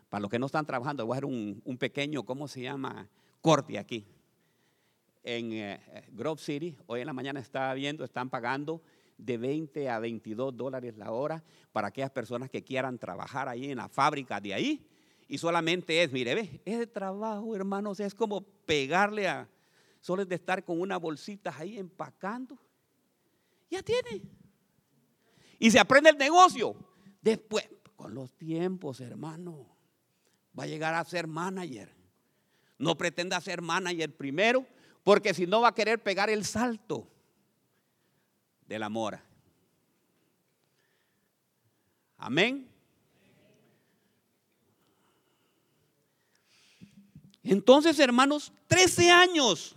para 0.09 0.21
los 0.23 0.31
que 0.31 0.39
no 0.39 0.47
están 0.47 0.65
trabajando, 0.65 1.05
voy 1.05 1.13
a 1.13 1.17
hacer 1.17 1.25
un, 1.25 1.77
pequeño, 1.77 2.23
¿cómo 2.23 2.47
se 2.47 2.63
llama? 2.63 3.11
Corte 3.41 3.77
aquí 3.77 4.07
en 5.21 5.53
eh, 5.53 6.07
Grove 6.13 6.41
City, 6.41 6.75
hoy 6.87 7.01
en 7.01 7.05
la 7.05 7.13
mañana 7.13 7.39
estaba 7.39 7.75
viendo, 7.75 8.03
están 8.03 8.27
pagando 8.27 8.81
de 9.21 9.37
20 9.37 9.89
a 9.89 9.99
22 9.99 10.57
dólares 10.57 10.97
la 10.97 11.11
hora 11.11 11.43
para 11.71 11.89
aquellas 11.89 12.09
personas 12.09 12.49
que 12.49 12.63
quieran 12.63 12.97
trabajar 12.97 13.47
ahí 13.47 13.69
en 13.69 13.77
la 13.77 13.87
fábrica 13.87 14.41
de 14.41 14.53
ahí. 14.53 14.87
Y 15.27 15.37
solamente 15.37 16.01
es, 16.03 16.11
mire, 16.11 16.35
ve, 16.35 16.61
ese 16.65 16.87
trabajo, 16.87 17.55
hermanos, 17.55 17.99
es 17.99 18.15
como 18.15 18.41
pegarle 18.41 19.27
a, 19.27 19.47
solo 20.01 20.23
es 20.23 20.27
de 20.27 20.35
estar 20.35 20.65
con 20.65 20.81
una 20.81 20.97
bolsita 20.97 21.53
ahí 21.57 21.77
empacando. 21.77 22.57
Ya 23.69 23.81
tiene. 23.81 24.23
Y 25.59 25.71
se 25.71 25.79
aprende 25.79 26.09
el 26.09 26.17
negocio. 26.17 26.75
Después, 27.21 27.69
con 27.95 28.15
los 28.15 28.31
tiempos, 28.31 28.99
hermano, 28.99 29.67
va 30.57 30.63
a 30.63 30.67
llegar 30.67 30.95
a 30.95 31.05
ser 31.05 31.27
manager. 31.27 31.95
No 32.79 32.97
pretenda 32.97 33.39
ser 33.39 33.61
manager 33.61 34.13
primero, 34.17 34.65
porque 35.03 35.33
si 35.35 35.45
no 35.45 35.61
va 35.61 35.69
a 35.69 35.75
querer 35.75 36.01
pegar 36.01 36.29
el 36.31 36.43
salto 36.43 37.07
de 38.71 38.79
la 38.79 38.87
mora. 38.87 39.21
Amén. 42.15 42.69
Entonces, 47.43 47.99
hermanos, 47.99 48.53
13 48.67 49.11
años. 49.11 49.75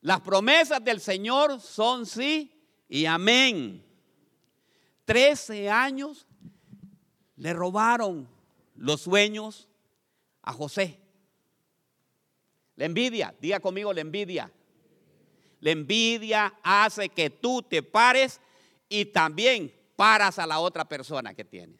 Las 0.00 0.20
promesas 0.22 0.82
del 0.82 1.00
Señor 1.00 1.60
son 1.60 2.04
sí 2.04 2.52
y 2.88 3.06
amén. 3.06 3.86
13 5.04 5.70
años 5.70 6.26
le 7.36 7.52
robaron 7.52 8.28
los 8.74 9.02
sueños 9.02 9.68
a 10.42 10.52
José. 10.52 10.98
La 12.74 12.86
envidia, 12.86 13.32
diga 13.40 13.60
conmigo 13.60 13.92
la 13.92 14.00
envidia. 14.00 14.52
La 15.62 15.70
envidia 15.70 16.52
hace 16.60 17.08
que 17.08 17.30
tú 17.30 17.62
te 17.62 17.84
pares 17.84 18.40
y 18.88 19.04
también 19.04 19.72
paras 19.94 20.40
a 20.40 20.46
la 20.46 20.58
otra 20.58 20.84
persona 20.84 21.34
que 21.34 21.44
tienes. 21.44 21.78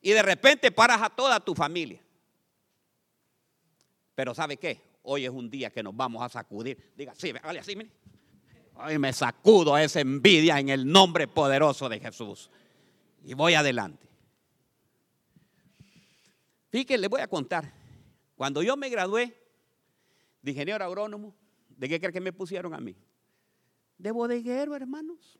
Y 0.00 0.12
de 0.12 0.22
repente 0.22 0.72
paras 0.72 1.02
a 1.02 1.10
toda 1.10 1.38
tu 1.40 1.54
familia. 1.54 2.00
Pero 4.14 4.34
¿sabe 4.34 4.56
qué? 4.56 4.80
Hoy 5.02 5.26
es 5.26 5.30
un 5.30 5.50
día 5.50 5.68
que 5.68 5.82
nos 5.82 5.94
vamos 5.94 6.22
a 6.22 6.30
sacudir. 6.30 6.94
Diga, 6.96 7.14
sí, 7.14 7.32
vale 7.32 7.58
así, 7.58 7.76
mire. 7.76 7.90
Hoy 8.76 8.98
me 8.98 9.12
sacudo 9.12 9.76
esa 9.76 10.00
envidia 10.00 10.58
en 10.58 10.70
el 10.70 10.90
nombre 10.90 11.28
poderoso 11.28 11.90
de 11.90 12.00
Jesús. 12.00 12.48
Y 13.24 13.34
voy 13.34 13.52
adelante. 13.52 14.08
Fíjense, 16.70 16.96
les 16.96 17.10
voy 17.10 17.20
a 17.20 17.28
contar. 17.28 17.70
Cuando 18.36 18.62
yo 18.62 18.74
me 18.74 18.88
gradué 18.88 19.36
de 20.40 20.50
ingeniero 20.50 20.82
agrónomo, 20.82 21.34
¿de 21.76 21.88
qué 21.88 21.98
creen 21.98 22.12
que 22.12 22.20
me 22.20 22.32
pusieron 22.32 22.74
a 22.74 22.80
mí? 22.80 22.96
De 23.98 24.10
bodeguero, 24.10 24.74
hermanos. 24.74 25.38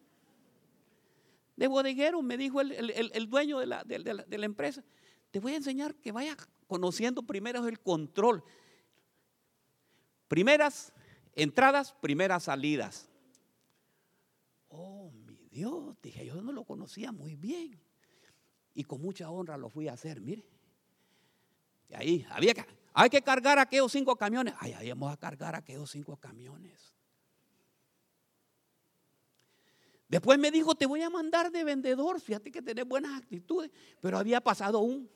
De 1.57 1.67
bodeguero, 1.67 2.23
me 2.23 2.37
dijo 2.37 2.61
el, 2.61 3.29
dueño 3.29 3.59
de 3.59 3.67
la, 3.67 3.85
de 3.85 4.39
la 4.39 4.47
empresa. 4.47 4.85
Te 5.31 5.41
voy 5.41 5.53
a 5.53 5.57
enseñar 5.57 5.95
que 5.97 6.13
vaya 6.13 6.37
conociendo 6.67 7.23
primero 7.23 7.67
el 7.67 7.81
control. 7.81 8.43
Primeras 10.29 10.93
entradas, 11.35 11.93
primeras 12.01 12.45
salidas. 12.45 13.09
Oh, 14.69 15.11
mi 15.11 15.37
Dios, 15.51 15.97
dije, 16.03 16.27
yo 16.27 16.43
no 16.43 16.53
lo 16.53 16.65
conocía 16.65 17.13
muy 17.13 17.37
bien. 17.37 17.81
Y 18.75 18.85
con 18.85 19.01
mucha 19.01 19.31
honra 19.31 19.57
lo 19.57 19.69
fui 19.69 19.89
a 19.89 19.93
hacer, 19.93 20.21
mire. 20.21 20.45
Ahí 21.95 22.27
había 22.31 22.55
que, 22.55 22.65
hay 22.93 23.11
que 23.11 23.23
cargar 23.23 23.59
aquellos 23.59 23.91
cinco 23.91 24.17
camiones. 24.17 24.55
Ay, 24.59 24.73
ahí 24.73 24.89
vamos 24.91 25.13
a 25.13 25.17
cargar 25.17 25.55
aquellos 25.55 25.91
cinco 25.91 26.17
camiones. 26.17 26.95
Después 30.09 30.39
me 30.39 30.51
dijo, 30.51 30.75
te 30.75 30.87
voy 30.87 31.03
a 31.03 31.11
mandar 31.11 31.51
de 31.51 31.65
vendedor. 31.65 32.21
Fíjate 32.21 32.51
que 32.53 32.63
tenés 32.63 32.85
buenas 32.85 33.21
actitudes. 33.21 33.71
Pero 34.01 34.19
había 34.19 34.41
pasado 34.41 34.79
un, 34.79 35.11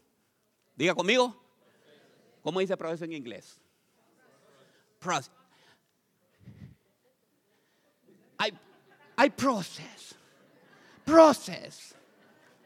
diga 0.75 0.94
conmigo, 0.94 1.40
¿cómo 2.42 2.61
dice 2.61 2.76
proceso 2.76 3.04
en 3.04 3.12
inglés? 3.12 3.61
Process. 4.99 5.30
Hay, 8.38 8.58
hay 9.16 9.30
process. 9.30 10.14
Process. 11.04 11.94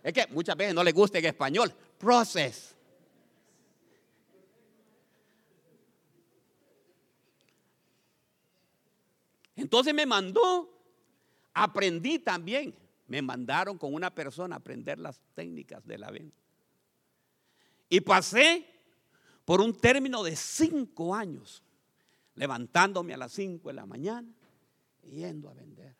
Es 0.02 0.12
que 0.12 0.26
muchas 0.28 0.56
veces 0.56 0.74
no 0.74 0.82
le 0.82 0.92
gusta 0.92 1.18
en 1.18 1.26
español. 1.26 1.72
Process. 1.98 2.74
Entonces 9.56 9.94
me 9.94 10.06
mandó, 10.06 10.68
aprendí 11.54 12.18
también. 12.18 12.74
Me 13.06 13.20
mandaron 13.20 13.76
con 13.76 13.92
una 13.92 14.14
persona 14.14 14.56
a 14.56 14.58
aprender 14.58 14.98
las 14.98 15.20
técnicas 15.34 15.86
de 15.86 15.98
la 15.98 16.10
venta. 16.10 16.40
Y 17.88 18.00
pasé 18.00 18.66
por 19.44 19.60
un 19.60 19.74
término 19.74 20.22
de 20.22 20.34
cinco 20.34 21.14
años, 21.14 21.62
levantándome 22.34 23.12
a 23.12 23.18
las 23.18 23.32
cinco 23.32 23.68
de 23.68 23.74
la 23.74 23.86
mañana 23.86 24.32
yendo 25.02 25.50
a 25.50 25.54
vender. 25.54 25.96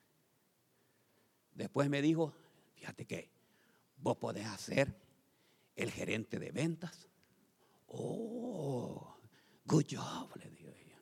Después 1.54 1.90
me 1.90 2.00
dijo, 2.00 2.34
fíjate 2.74 3.06
que 3.06 3.30
vos 3.96 4.16
podés 4.16 4.46
hacer 4.46 4.96
el 5.76 5.90
gerente 5.90 6.38
de 6.38 6.50
ventas. 6.50 7.08
Oh, 7.88 9.18
good 9.66 9.84
job, 9.90 10.34
le 10.36 10.50
digo 10.50 10.70
ella. 10.70 10.98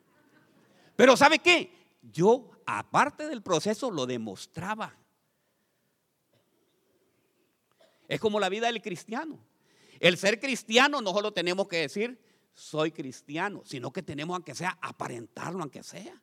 Pero 0.95 1.15
¿sabe 1.15 1.39
qué? 1.39 1.80
Yo, 2.01 2.49
aparte 2.65 3.27
del 3.27 3.41
proceso, 3.43 3.91
lo 3.91 4.05
demostraba. 4.05 4.95
Es 8.07 8.19
como 8.19 8.39
la 8.39 8.49
vida 8.49 8.67
del 8.67 8.81
cristiano. 8.81 9.39
El 9.99 10.17
ser 10.17 10.39
cristiano 10.39 10.99
no 11.01 11.13
solo 11.13 11.31
tenemos 11.31 11.67
que 11.67 11.77
decir, 11.77 12.19
soy 12.53 12.91
cristiano, 12.91 13.61
sino 13.65 13.93
que 13.93 14.03
tenemos, 14.03 14.33
aunque 14.35 14.55
sea, 14.55 14.77
aparentarlo, 14.81 15.61
aunque 15.61 15.83
sea. 15.83 16.21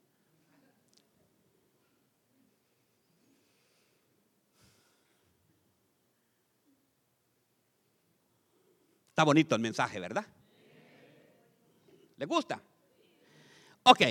Está 9.11 9.25
bonito 9.25 9.55
el 9.55 9.61
mensaje, 9.61 9.99
¿verdad? 9.99 10.27
¿Le 12.17 12.27
gusta? 12.27 12.63
Ok, 13.85 14.03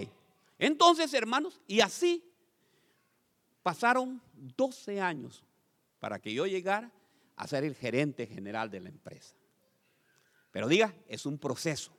entonces 0.58 1.14
hermanos, 1.14 1.62
y 1.68 1.82
así 1.82 2.24
pasaron 3.62 4.22
12 4.34 5.02
años 5.02 5.44
para 6.00 6.20
que 6.20 6.34
yo 6.34 6.46
llegara 6.46 6.92
a 7.36 7.48
ser 7.48 7.64
el 7.64 7.76
gerente 7.76 8.26
general 8.26 8.70
de 8.72 8.80
la 8.80 8.90
empresa. 8.90 9.36
Pero 10.52 10.68
diga, 10.68 10.96
es 11.08 11.26
un 11.26 11.38
proceso, 11.38 11.92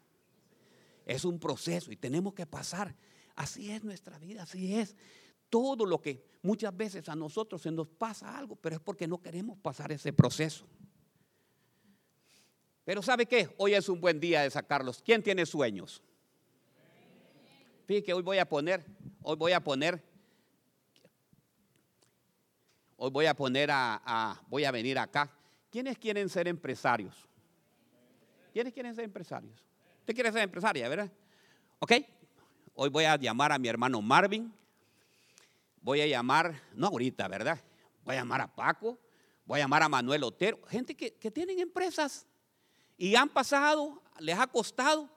es 1.06 1.24
un 1.24 1.38
proceso 1.38 1.92
y 1.92 1.96
tenemos 1.96 2.34
que 2.34 2.46
pasar. 2.46 2.94
Así 3.36 3.70
es 3.70 3.84
nuestra 3.84 4.18
vida, 4.18 4.42
así 4.42 4.74
es. 4.74 4.96
Todo 5.48 5.86
lo 5.86 6.00
que 6.00 6.24
muchas 6.42 6.76
veces 6.76 7.08
a 7.08 7.14
nosotros 7.14 7.62
se 7.62 7.70
nos 7.70 7.88
pasa 7.88 8.36
algo, 8.36 8.56
pero 8.56 8.76
es 8.76 8.82
porque 8.82 9.06
no 9.06 9.22
queremos 9.22 9.58
pasar 9.58 9.92
ese 9.92 10.12
proceso. 10.12 10.66
Pero 12.84 13.02
¿sabe 13.02 13.26
qué? 13.26 13.54
Hoy 13.58 13.74
es 13.74 13.88
un 13.88 14.00
buen 14.00 14.18
día 14.18 14.42
de 14.42 14.50
sacarlos. 14.50 15.02
¿Quién 15.02 15.22
tiene 15.22 15.44
sueños? 15.46 16.02
Fíjate 17.88 18.04
que 18.04 18.12
hoy 18.12 18.22
voy 18.22 18.36
a 18.36 18.46
poner, 18.46 18.84
hoy 19.22 19.36
voy 19.36 19.52
a 19.52 19.60
poner, 19.64 20.04
hoy 22.98 23.10
voy 23.10 23.24
a 23.24 23.32
poner 23.32 23.70
a, 23.72 24.38
voy 24.48 24.66
a 24.66 24.70
venir 24.70 24.98
acá. 24.98 25.32
¿Quiénes 25.70 25.96
quieren 25.96 26.28
ser 26.28 26.48
empresarios? 26.48 27.26
¿Quiénes 28.52 28.74
quieren 28.74 28.94
ser 28.94 29.04
empresarios? 29.04 29.64
Usted 30.00 30.12
quiere 30.12 30.30
ser 30.30 30.42
empresaria, 30.42 30.86
¿verdad? 30.86 31.10
Ok. 31.78 31.92
Hoy 32.74 32.90
voy 32.90 33.04
a 33.04 33.16
llamar 33.16 33.52
a 33.52 33.58
mi 33.58 33.68
hermano 33.68 34.02
Marvin. 34.02 34.52
Voy 35.80 36.02
a 36.02 36.06
llamar, 36.06 36.60
no 36.74 36.88
ahorita, 36.88 37.26
¿verdad? 37.26 37.58
Voy 38.04 38.16
a 38.16 38.18
llamar 38.18 38.42
a 38.42 38.54
Paco. 38.54 38.98
Voy 39.46 39.60
a 39.60 39.62
llamar 39.62 39.82
a 39.82 39.88
Manuel 39.88 40.24
Otero. 40.24 40.60
Gente 40.68 40.94
que, 40.94 41.14
que 41.14 41.30
tienen 41.30 41.58
empresas 41.58 42.26
y 42.98 43.14
han 43.14 43.30
pasado, 43.30 44.02
les 44.18 44.38
ha 44.38 44.46
costado. 44.46 45.08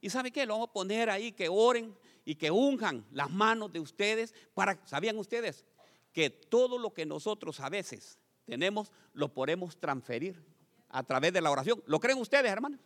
¿Y 0.00 0.10
sabe 0.10 0.30
qué? 0.30 0.46
Lo 0.46 0.52
vamos 0.52 0.68
a 0.68 0.72
poner 0.72 1.10
ahí 1.10 1.32
que 1.32 1.48
oren 1.48 1.92
y 2.24 2.34
que 2.34 2.50
unjan 2.50 3.04
las 3.12 3.30
manos 3.30 3.72
de 3.72 3.80
ustedes 3.80 4.34
para, 4.54 4.78
¿sabían 4.86 5.18
ustedes? 5.18 5.64
Que 6.12 6.30
todo 6.30 6.78
lo 6.78 6.92
que 6.92 7.06
nosotros 7.06 7.60
a 7.60 7.68
veces 7.68 8.18
tenemos 8.44 8.92
lo 9.12 9.32
podemos 9.32 9.78
transferir 9.78 10.42
a 10.88 11.02
través 11.02 11.32
de 11.32 11.40
la 11.40 11.50
oración. 11.50 11.82
¿Lo 11.86 12.00
creen 12.00 12.18
ustedes, 12.18 12.50
hermanos? 12.50 12.80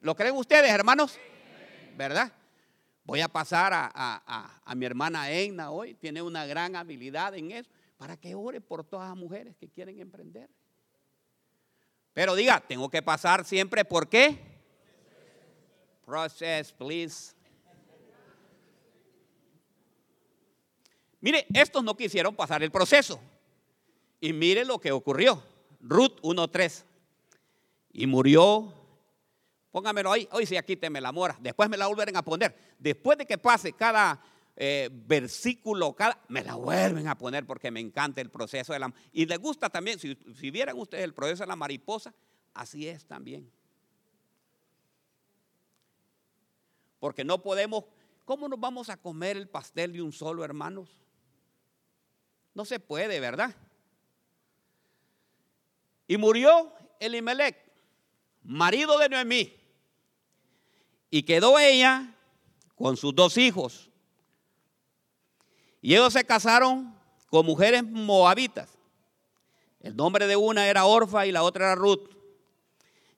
¿Lo 0.00 0.14
creen 0.14 0.36
ustedes, 0.36 0.70
hermanos? 0.70 1.18
¿Verdad? 1.96 2.32
Voy 3.04 3.20
a 3.20 3.28
pasar 3.28 3.72
a, 3.74 3.90
a, 4.64 4.74
mi 4.74 4.86
hermana 4.86 5.30
Egna 5.30 5.70
hoy, 5.70 5.94
tiene 5.94 6.22
una 6.22 6.46
gran 6.46 6.76
habilidad 6.76 7.34
en 7.34 7.50
eso, 7.50 7.70
para 7.96 8.16
que 8.16 8.34
ore 8.34 8.60
por 8.60 8.84
todas 8.84 9.08
las 9.08 9.18
mujeres 9.18 9.56
que 9.56 9.68
quieren 9.68 9.98
emprender. 9.98 10.48
Pero 12.12 12.34
diga, 12.34 12.60
tengo 12.60 12.88
que 12.88 13.02
pasar 13.02 13.44
siempre, 13.44 13.84
¿por 13.84 14.08
qué? 14.08 14.38
Process, 16.04 16.72
please. 16.72 17.34
Mire, 21.22 21.46
estos 21.54 21.84
no 21.84 21.96
quisieron 21.96 22.34
pasar 22.34 22.62
el 22.64 22.72
proceso. 22.72 23.18
Y 24.20 24.32
mire 24.32 24.64
lo 24.64 24.78
que 24.80 24.90
ocurrió. 24.90 25.42
Ruth 25.80 26.20
1.3. 26.20 26.84
Y 27.92 28.06
murió. 28.08 28.74
Póngamelo 29.70 30.10
ahí. 30.10 30.28
Hoy 30.32 30.46
sí, 30.46 30.56
aquí 30.56 30.76
te 30.76 30.90
me 30.90 31.00
la 31.00 31.12
mora. 31.12 31.38
Después 31.40 31.70
me 31.70 31.76
la 31.76 31.86
volverán 31.86 32.16
a 32.16 32.22
poner. 32.22 32.74
Después 32.76 33.16
de 33.18 33.24
que 33.24 33.38
pase 33.38 33.72
cada 33.72 34.20
eh, 34.56 34.90
versículo, 34.92 35.94
cada, 35.94 36.20
me 36.26 36.42
la 36.42 36.56
vuelven 36.56 37.06
a 37.06 37.16
poner 37.16 37.46
porque 37.46 37.70
me 37.70 37.78
encanta 37.78 38.20
el 38.20 38.28
proceso 38.28 38.72
de 38.72 38.80
la... 38.80 38.92
Y 39.12 39.24
les 39.26 39.38
gusta 39.38 39.70
también, 39.70 40.00
si, 40.00 40.18
si 40.34 40.50
vieran 40.50 40.76
ustedes 40.76 41.04
el 41.04 41.14
proceso 41.14 41.44
de 41.44 41.46
la 41.46 41.56
mariposa, 41.56 42.12
así 42.52 42.88
es 42.88 43.06
también. 43.06 43.48
Porque 46.98 47.22
no 47.22 47.40
podemos, 47.40 47.84
¿cómo 48.24 48.48
nos 48.48 48.58
vamos 48.58 48.88
a 48.88 48.96
comer 48.96 49.36
el 49.36 49.48
pastel 49.48 49.92
de 49.92 50.02
un 50.02 50.12
solo, 50.12 50.44
hermanos? 50.44 51.02
No 52.54 52.64
se 52.64 52.80
puede, 52.80 53.20
¿verdad? 53.20 53.54
Y 56.06 56.16
murió 56.16 56.72
Elimelech, 57.00 57.56
marido 58.42 58.98
de 58.98 59.08
Noemí, 59.08 59.56
y 61.10 61.22
quedó 61.22 61.58
ella 61.58 62.14
con 62.74 62.96
sus 62.96 63.14
dos 63.14 63.38
hijos 63.38 63.92
y 65.82 65.94
ellos 65.94 66.12
se 66.12 66.24
casaron 66.24 66.94
con 67.28 67.44
mujeres 67.44 67.82
moabitas. 67.82 68.78
El 69.80 69.96
nombre 69.96 70.28
de 70.28 70.36
una 70.36 70.68
era 70.68 70.84
Orfa 70.84 71.26
y 71.26 71.32
la 71.32 71.42
otra 71.42 71.66
era 71.66 71.74
Ruth. 71.74 72.08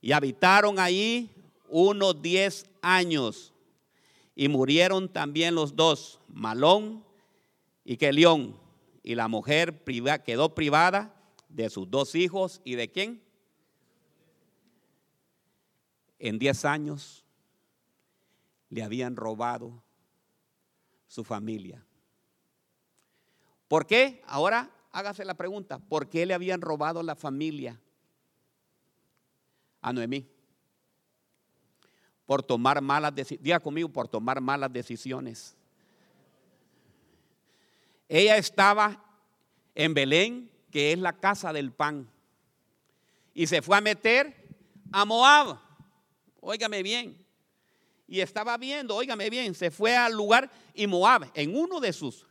Y 0.00 0.12
habitaron 0.12 0.78
allí 0.78 1.30
unos 1.68 2.22
diez 2.22 2.66
años. 2.80 3.52
Y 4.34 4.48
murieron 4.48 5.10
también 5.10 5.54
los 5.54 5.76
dos, 5.76 6.20
Malón 6.26 7.04
y 7.84 7.98
Kelión. 7.98 8.58
Y 9.04 9.14
la 9.14 9.28
mujer 9.28 9.84
quedó 10.24 10.54
privada 10.54 11.14
de 11.50 11.68
sus 11.68 11.88
dos 11.90 12.14
hijos 12.14 12.62
y 12.64 12.74
de 12.74 12.90
quién? 12.90 13.22
En 16.18 16.38
diez 16.38 16.64
años 16.64 17.22
le 18.70 18.82
habían 18.82 19.14
robado 19.14 19.82
su 21.06 21.22
familia. 21.22 21.84
¿Por 23.68 23.86
qué? 23.86 24.22
Ahora 24.26 24.70
hágase 24.90 25.24
la 25.26 25.34
pregunta, 25.34 25.78
¿por 25.78 26.08
qué 26.08 26.24
le 26.24 26.32
habían 26.32 26.62
robado 26.62 27.02
la 27.02 27.14
familia 27.14 27.78
a 29.82 29.92
Noemí? 29.92 30.26
Por 32.24 32.42
tomar 32.42 32.80
malas 32.80 33.14
decisiones, 33.14 33.44
diga 33.44 33.60
conmigo, 33.60 33.90
por 33.90 34.08
tomar 34.08 34.40
malas 34.40 34.72
decisiones. 34.72 35.54
Ella 38.16 38.36
estaba 38.36 39.04
en 39.74 39.92
Belén, 39.92 40.48
que 40.70 40.92
es 40.92 40.98
la 41.00 41.14
casa 41.14 41.52
del 41.52 41.72
pan, 41.72 42.08
y 43.34 43.48
se 43.48 43.60
fue 43.60 43.76
a 43.76 43.80
meter 43.80 44.54
a 44.92 45.04
Moab. 45.04 45.58
Óigame 46.38 46.84
bien. 46.84 47.26
Y 48.06 48.20
estaba 48.20 48.56
viendo, 48.56 48.94
óigame 48.94 49.28
bien, 49.30 49.52
se 49.52 49.72
fue 49.72 49.96
al 49.96 50.12
lugar 50.12 50.48
y 50.74 50.86
Moab, 50.86 51.28
en 51.34 51.56
uno 51.56 51.80
de 51.80 51.92
sus 51.92 52.24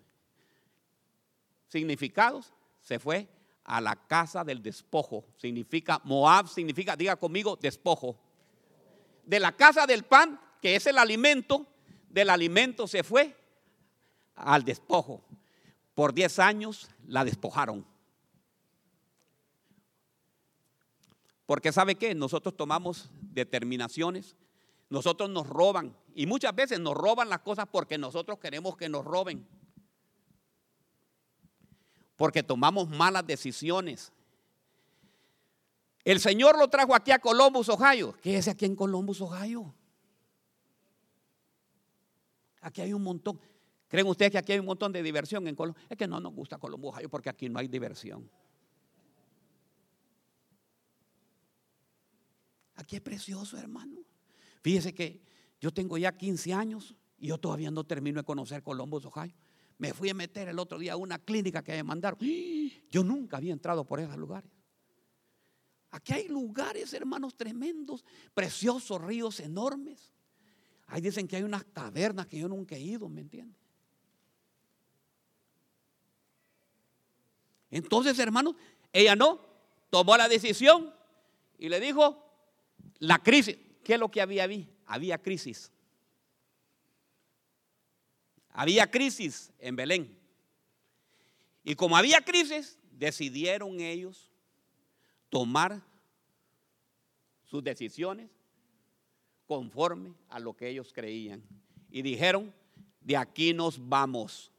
significados, 1.68 2.54
se 2.82 2.98
fue 2.98 3.28
a 3.66 3.82
la 3.82 3.98
casa 4.08 4.46
del 4.46 4.64
despojo. 4.64 5.26
Significa, 5.36 6.00
Moab 6.06 6.48
significa, 6.48 6.96
diga 6.96 7.18
conmigo, 7.18 7.58
despojo. 7.58 8.18
De 9.26 9.38
la 9.38 9.52
casa 9.52 9.86
del 9.86 10.04
pan, 10.04 10.40
que 10.62 10.78
es 10.78 10.88
el 10.88 10.98
alimento, 10.98 11.68
del 12.08 12.30
alimento 12.30 12.88
se 12.88 13.04
fue 13.04 13.36
al 14.34 14.64
despojo. 14.64 15.26
Por 15.94 16.14
10 16.14 16.40
años 16.40 16.90
la 17.08 17.24
despojaron. 17.24 17.86
Porque 21.46 21.72
sabe 21.72 21.96
qué, 21.96 22.16
nosotros 22.16 22.56
tomamos 22.56 23.10
determinaciones, 23.22 24.36
nosotros 24.90 25.30
nos 25.30 25.48
roban 25.48 25.96
y 26.16 26.26
muchas 26.26 26.56
veces 26.56 26.80
nos 26.80 26.96
roban 26.96 27.30
las 27.30 27.40
cosas 27.40 27.68
porque 27.72 27.98
nosotros 27.98 28.40
queremos 28.40 28.78
que 28.78 28.90
nos 28.90 29.04
roben 29.04 29.46
porque 32.24 32.44
tomamos 32.44 32.90
malas 32.90 33.26
decisiones. 33.26 34.12
El 36.04 36.20
Señor 36.20 36.58
lo 36.58 36.70
trajo 36.70 36.96
aquí 36.96 37.12
a 37.12 37.20
Columbus, 37.20 37.70
Ohio. 37.70 38.16
¿Qué 38.22 38.38
es 38.38 38.48
aquí 38.48 38.66
en 38.66 38.76
Columbus, 38.76 39.22
Ohio? 39.22 39.74
Aquí 42.62 42.82
hay 42.82 42.94
un 42.94 43.04
montón. 43.04 43.40
¿Creen 43.94 44.08
ustedes 44.08 44.32
que 44.32 44.40
aquí 44.40 44.54
hay 44.54 44.58
un 44.58 44.66
montón 44.66 44.92
de 44.92 45.04
diversión 45.04 45.48
en 45.48 45.54
Colombia? 45.54 45.86
Es 45.88 45.96
que 45.96 46.08
no 46.08 46.20
nos 46.20 46.34
gusta 46.34 46.58
Colombia, 46.58 46.90
Ohio, 46.90 47.10
porque 47.12 47.30
aquí 47.30 47.48
no 47.48 47.60
hay 47.60 47.68
diversión. 47.68 48.28
Aquí 52.74 52.96
es 52.96 53.04
precioso, 53.04 53.56
hermano. 53.56 54.04
Fíjese 54.64 54.96
que 54.96 55.22
yo 55.62 55.70
tengo 55.70 55.96
ya 56.00 56.12
15 56.12 56.54
años 56.54 56.96
y 57.20 57.28
yo 57.28 57.38
todavía 57.38 57.70
no 57.70 57.84
termino 57.84 58.20
de 58.20 58.24
conocer 58.24 58.64
Columbus, 58.64 59.06
Ohio. 59.06 59.36
Me 59.78 59.94
fui 59.94 60.10
a 60.10 60.16
meter 60.16 60.48
el 60.50 60.58
otro 60.58 60.80
día 60.80 60.94
a 60.94 60.98
una 60.98 61.20
clínica 61.20 61.64
que 61.64 61.74
me 61.74 61.84
mandaron. 61.84 62.18
Yo 62.90 63.04
nunca 63.04 63.38
había 63.38 63.54
entrado 63.54 63.86
por 63.86 64.00
esos 64.00 64.18
lugares. 64.18 64.50
Aquí 65.92 66.14
hay 66.14 66.28
lugares, 66.30 66.92
hermanos, 66.96 67.36
tremendos, 67.36 68.04
preciosos 68.34 69.00
ríos 69.00 69.40
enormes. 69.40 70.16
Ahí 70.88 71.00
dicen 71.00 71.28
que 71.28 71.36
hay 71.36 71.44
unas 71.44 71.64
cavernas 71.66 72.26
que 72.26 72.40
yo 72.40 72.48
nunca 72.48 72.76
he 72.76 72.82
ido, 72.82 73.08
¿me 73.08 73.22
entiendes? 73.22 73.63
Entonces, 77.74 78.20
hermanos, 78.20 78.54
ella 78.94 79.16
no 79.16 79.42
tomó 79.90 80.16
la 80.16 80.30
decisión 80.30 80.94
y 81.58 81.70
le 81.70 81.80
dijo, 81.80 82.24
la 83.00 83.18
crisis, 83.18 83.58
¿qué 83.84 83.96
es 83.96 84.00
lo 84.00 84.12
que 84.12 84.22
había 84.22 84.44
ahí? 84.44 84.70
Había 84.86 85.18
crisis. 85.18 85.72
Había 88.50 88.92
crisis 88.92 89.52
en 89.58 89.76
Belén. 89.76 90.20
Y 91.64 91.74
como 91.74 91.98
había 91.98 92.22
crisis, 92.22 92.78
decidieron 92.92 93.80
ellos 93.80 94.30
tomar 95.30 95.82
sus 97.46 97.64
decisiones 97.64 98.30
conforme 99.48 100.14
a 100.30 100.40
lo 100.40 100.56
que 100.56 100.70
ellos 100.70 100.94
creían. 100.94 101.42
Y 101.90 102.04
dijeron, 102.04 102.54
de 103.02 103.18
aquí 103.18 103.52
nos 103.52 103.80
vamos. 103.90 104.53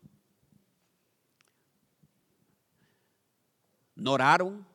No 3.94 4.12
oraron, 4.12 4.66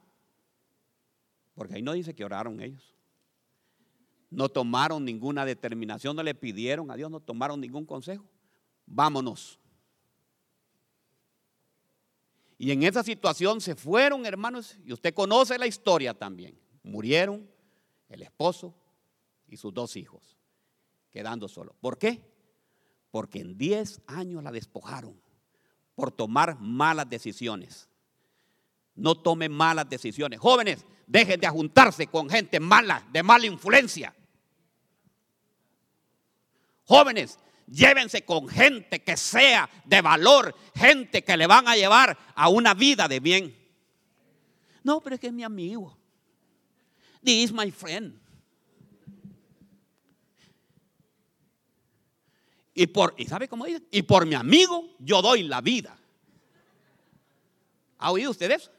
porque 1.56 1.76
ahí 1.76 1.82
no 1.82 1.94
dice 1.94 2.14
que 2.16 2.24
oraron 2.24 2.62
ellos. 2.62 2.96
No 4.30 4.48
tomaron 4.48 5.04
ninguna 5.04 5.44
determinación, 5.46 6.16
no 6.16 6.24
le 6.24 6.36
pidieron 6.36 6.92
a 6.92 6.96
Dios, 6.96 7.10
no 7.10 7.20
tomaron 7.20 7.60
ningún 7.60 7.86
consejo. 7.86 8.26
Vámonos. 8.86 9.60
Y 12.58 12.72
en 12.72 12.84
esa 12.84 13.04
situación 13.04 13.62
se 13.62 13.76
fueron, 13.76 14.26
hermanos, 14.26 14.78
y 14.86 14.94
usted 14.94 15.14
conoce 15.14 15.58
la 15.58 15.66
historia 15.66 16.14
también. 16.14 16.60
Murieron 16.84 17.50
el 18.10 18.22
esposo 18.22 18.76
y 19.48 19.58
sus 19.58 19.74
dos 19.74 19.96
hijos, 19.96 20.38
quedando 21.10 21.48
solos. 21.48 21.76
¿Por 21.80 21.98
qué? 21.98 22.22
Porque 23.12 23.40
en 23.40 23.58
10 23.58 24.02
años 24.08 24.44
la 24.44 24.52
despojaron 24.52 25.20
por 25.96 26.12
tomar 26.12 26.60
malas 26.60 27.10
decisiones. 27.10 27.89
No 29.00 29.16
tomen 29.16 29.52
malas 29.52 29.90
decisiones. 29.90 30.40
Jóvenes, 30.40 30.86
dejen 31.08 31.40
de 31.40 31.48
juntarse 31.48 32.08
con 32.08 32.30
gente 32.30 32.60
mala, 32.60 33.04
de 33.12 33.24
mala 33.24 33.46
influencia. 33.46 34.14
Jóvenes, 36.86 37.40
llévense 37.68 38.24
con 38.24 38.48
gente 38.48 39.02
que 39.02 39.16
sea 39.16 39.70
de 39.86 40.02
valor, 40.02 40.56
gente 40.76 41.24
que 41.24 41.38
le 41.38 41.48
van 41.48 41.68
a 41.68 41.76
llevar 41.76 42.18
a 42.36 42.50
una 42.50 42.74
vida 42.74 43.08
de 43.08 43.20
bien. 43.20 43.56
No, 44.84 45.02
pero 45.02 45.16
es 45.16 45.22
que 45.22 45.28
es 45.28 45.34
mi 45.34 45.44
amigo. 45.44 45.98
This 47.24 47.46
is 47.46 47.52
my 47.52 47.72
friend. 47.72 48.20
Y 52.74 52.88
por, 52.88 53.14
¿y 53.18 53.26
sabe 53.26 53.48
cómo 53.48 53.66
dice? 53.66 53.84
Y 53.92 54.04
por 54.04 54.26
mi 54.26 54.36
amigo 54.36 54.96
yo 55.00 55.22
doy 55.22 55.44
la 55.44 55.60
vida. 55.62 55.98
¿Ha 57.98 58.12
oído 58.12 58.32
usted 58.32 58.50
eso? 58.52 58.72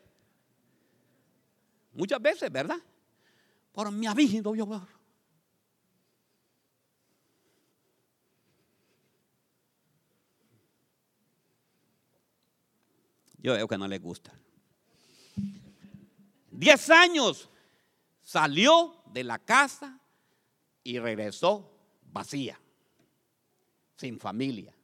Muchas 1.92 2.20
veces, 2.20 2.50
¿verdad? 2.50 2.78
Por 3.72 3.90
mi 3.90 4.06
amigo 4.06 4.54
yo 4.54 4.66
Yo 13.42 13.54
veo 13.54 13.66
que 13.66 13.78
no 13.78 13.88
le 13.88 13.98
gusta. 13.98 14.32
Diez 16.50 16.90
años 16.90 17.48
salió 18.20 19.02
de 19.12 19.24
la 19.24 19.38
casa 19.38 19.98
y 20.84 20.98
regresó 20.98 21.72
vacía, 22.12 22.60
sin 23.96 24.18
familia, 24.18 24.74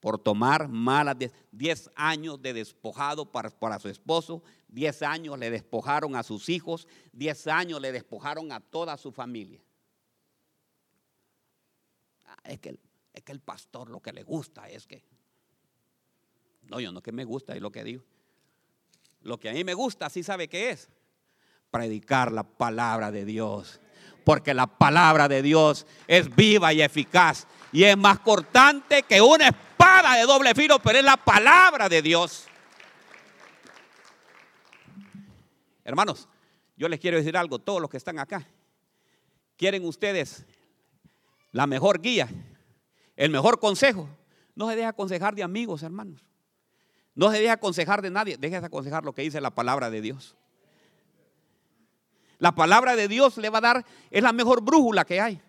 por 0.00 0.18
tomar 0.18 0.68
malas, 0.68 1.16
diez 1.52 1.90
años 1.94 2.40
de 2.42 2.52
despojado 2.52 3.30
para, 3.30 3.50
para 3.50 3.78
su 3.78 3.88
esposo, 3.88 4.42
diez 4.68 5.02
años 5.02 5.38
le 5.38 5.50
despojaron 5.50 6.14
a 6.14 6.22
sus 6.22 6.48
hijos, 6.48 6.86
diez 7.12 7.46
años 7.46 7.80
le 7.80 7.92
despojaron 7.92 8.52
a 8.52 8.60
toda 8.60 8.96
su 8.96 9.10
familia. 9.12 9.60
Ah, 12.26 12.36
es 12.44 12.60
que, 12.60 12.78
es 13.12 13.22
que 13.22 13.32
el 13.32 13.40
pastor 13.40 13.90
lo 13.90 14.00
que 14.00 14.12
le 14.12 14.22
gusta 14.22 14.68
es 14.68 14.86
que 14.86 15.02
no, 16.68 16.80
yo 16.80 16.92
no 16.92 17.02
que 17.02 17.12
me 17.12 17.24
gusta, 17.24 17.54
es 17.54 17.62
lo 17.62 17.72
que 17.72 17.82
digo. 17.82 18.04
Lo 19.22 19.38
que 19.38 19.48
a 19.48 19.52
mí 19.52 19.64
me 19.64 19.74
gusta, 19.74 20.08
¿sí 20.10 20.22
sabe 20.22 20.48
qué 20.48 20.70
es? 20.70 20.88
Predicar 21.70 22.30
la 22.30 22.44
palabra 22.44 23.10
de 23.10 23.24
Dios. 23.24 23.80
Porque 24.24 24.52
la 24.52 24.66
palabra 24.66 25.28
de 25.28 25.42
Dios 25.42 25.86
es 26.06 26.34
viva 26.34 26.72
y 26.72 26.82
eficaz. 26.82 27.46
Y 27.72 27.84
es 27.84 27.96
más 27.96 28.20
cortante 28.20 29.02
que 29.02 29.20
una 29.20 29.48
espada 29.48 30.16
de 30.16 30.22
doble 30.22 30.54
filo, 30.54 30.78
pero 30.78 30.98
es 30.98 31.04
la 31.04 31.16
palabra 31.16 31.88
de 31.88 32.02
Dios. 32.02 32.46
Hermanos, 35.88 36.28
yo 36.76 36.86
les 36.86 37.00
quiero 37.00 37.16
decir 37.16 37.34
algo, 37.34 37.58
todos 37.58 37.80
los 37.80 37.88
que 37.88 37.96
están 37.96 38.18
acá. 38.18 38.46
¿Quieren 39.56 39.86
ustedes 39.86 40.44
la 41.50 41.66
mejor 41.66 42.02
guía, 42.02 42.28
el 43.16 43.30
mejor 43.30 43.58
consejo? 43.58 44.06
No 44.54 44.68
se 44.68 44.76
deje 44.76 44.86
aconsejar 44.86 45.34
de 45.34 45.42
amigos, 45.42 45.82
hermanos. 45.82 46.22
No 47.14 47.30
se 47.30 47.38
deje 47.38 47.48
aconsejar 47.48 48.02
de 48.02 48.10
nadie, 48.10 48.36
déjese 48.36 48.66
aconsejar 48.66 49.02
lo 49.02 49.14
que 49.14 49.22
dice 49.22 49.40
la 49.40 49.48
palabra 49.48 49.88
de 49.88 50.02
Dios. 50.02 50.36
La 52.36 52.54
palabra 52.54 52.94
de 52.94 53.08
Dios 53.08 53.38
le 53.38 53.48
va 53.48 53.56
a 53.56 53.62
dar, 53.62 53.86
es 54.10 54.22
la 54.22 54.34
mejor 54.34 54.60
brújula 54.60 55.06
que 55.06 55.22
hay. 55.22 55.40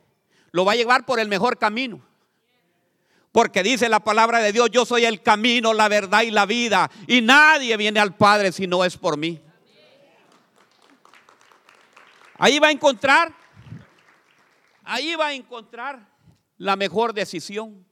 Lo 0.52 0.64
va 0.64 0.72
a 0.72 0.78
llevar 0.78 1.06
por 1.06 1.20
el 1.20 1.28
mejor 1.28 1.58
camino. 1.58 2.02
Porque 3.34 3.62
dice 3.62 3.90
la 3.90 4.00
palabra 4.00 4.40
de 4.40 4.54
Dios, 4.54 4.70
yo 4.72 4.86
soy 4.86 5.04
el 5.04 5.22
camino, 5.22 5.74
la 5.74 5.90
verdad 5.90 6.22
y 6.22 6.32
la 6.32 6.46
vida. 6.46 6.90
Y 7.08 7.20
nadie 7.20 7.76
viene 7.76 8.00
al 8.00 8.16
Padre 8.16 8.54
si 8.54 8.68
no 8.68 8.86
es 8.86 8.96
por 8.96 9.18
mí. 9.18 9.42
Ahí 12.42 12.58
va 12.58 12.68
a 12.68 12.72
encontrar, 12.72 13.36
ahí 14.86 15.14
va 15.16 15.28
a 15.28 15.34
encontrar 15.34 16.08
la 16.58 16.78
mejor 16.78 17.14
decisión. 17.14 17.86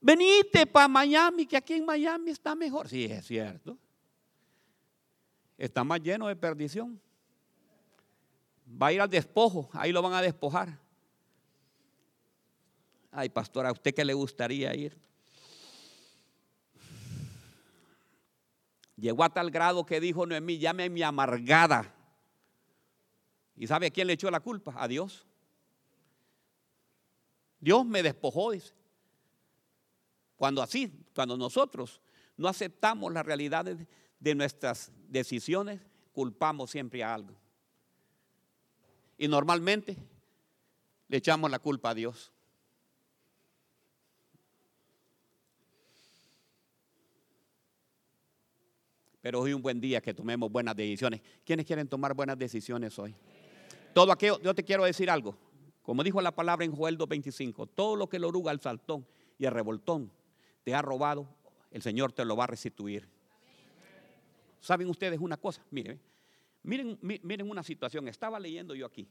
Venite 0.00 0.64
para 0.66 0.86
Miami, 0.86 1.44
que 1.44 1.56
aquí 1.56 1.74
en 1.74 1.84
Miami 1.84 2.30
está 2.30 2.54
mejor. 2.54 2.88
Sí, 2.88 3.04
es 3.04 3.26
cierto. 3.26 3.76
Está 5.58 5.82
más 5.82 6.00
lleno 6.00 6.28
de 6.28 6.36
perdición. 6.36 7.00
Va 8.80 8.86
a 8.86 8.92
ir 8.92 9.00
al 9.00 9.10
despojo, 9.10 9.68
ahí 9.72 9.90
lo 9.90 10.00
van 10.00 10.12
a 10.12 10.22
despojar. 10.22 10.78
Ay, 13.10 13.28
pastora, 13.28 13.70
¿a 13.70 13.72
usted 13.72 13.92
qué 13.92 14.04
le 14.04 14.14
gustaría 14.14 14.72
ir? 14.72 14.96
Llegó 19.00 19.24
a 19.24 19.30
tal 19.30 19.50
grado 19.50 19.86
que 19.86 19.98
dijo 19.98 20.26
Noemí, 20.26 20.58
llame 20.58 20.90
mi 20.90 21.02
amargada. 21.02 21.94
¿Y 23.56 23.66
sabe 23.66 23.86
a 23.86 23.90
quién 23.90 24.06
le 24.06 24.12
echó 24.12 24.30
la 24.30 24.40
culpa? 24.40 24.74
A 24.76 24.86
Dios. 24.86 25.26
Dios 27.58 27.86
me 27.86 28.02
despojó. 28.02 28.52
Cuando 30.36 30.62
así, 30.62 30.92
cuando 31.14 31.36
nosotros 31.38 32.02
no 32.36 32.46
aceptamos 32.46 33.12
las 33.12 33.24
realidades 33.24 33.78
de 34.18 34.34
nuestras 34.34 34.92
decisiones, 35.08 35.80
culpamos 36.12 36.70
siempre 36.70 37.02
a 37.02 37.14
algo. 37.14 37.34
Y 39.16 39.28
normalmente 39.28 39.96
le 41.08 41.16
echamos 41.16 41.50
la 41.50 41.58
culpa 41.58 41.90
a 41.90 41.94
Dios. 41.94 42.32
Pero 49.20 49.40
hoy 49.40 49.52
un 49.52 49.62
buen 49.62 49.80
día 49.80 50.00
que 50.00 50.14
tomemos 50.14 50.50
buenas 50.50 50.74
decisiones. 50.74 51.20
¿Quiénes 51.44 51.66
quieren 51.66 51.88
tomar 51.88 52.14
buenas 52.14 52.38
decisiones 52.38 52.98
hoy? 52.98 53.14
Todo 53.92 54.12
aquello, 54.12 54.40
yo 54.40 54.54
te 54.54 54.64
quiero 54.64 54.84
decir 54.84 55.10
algo. 55.10 55.36
Como 55.82 56.04
dijo 56.04 56.20
la 56.22 56.32
palabra 56.32 56.64
en 56.64 56.72
Joel 56.72 56.96
2.25, 56.96 57.68
todo 57.74 57.96
lo 57.96 58.08
que 58.08 58.18
lo 58.18 58.28
oruga 58.28 58.50
al 58.50 58.60
saltón 58.60 59.06
y 59.38 59.46
al 59.46 59.52
revoltón 59.52 60.10
te 60.62 60.74
ha 60.74 60.82
robado, 60.82 61.26
el 61.70 61.82
Señor 61.82 62.12
te 62.12 62.24
lo 62.24 62.36
va 62.36 62.44
a 62.44 62.46
restituir. 62.46 63.08
¿Saben 64.60 64.88
ustedes 64.88 65.18
una 65.18 65.36
cosa? 65.36 65.64
Miren, 65.70 66.00
miren, 66.62 66.98
miren 67.00 67.50
una 67.50 67.62
situación. 67.62 68.08
Estaba 68.08 68.38
leyendo 68.38 68.74
yo 68.74 68.86
aquí. 68.86 69.08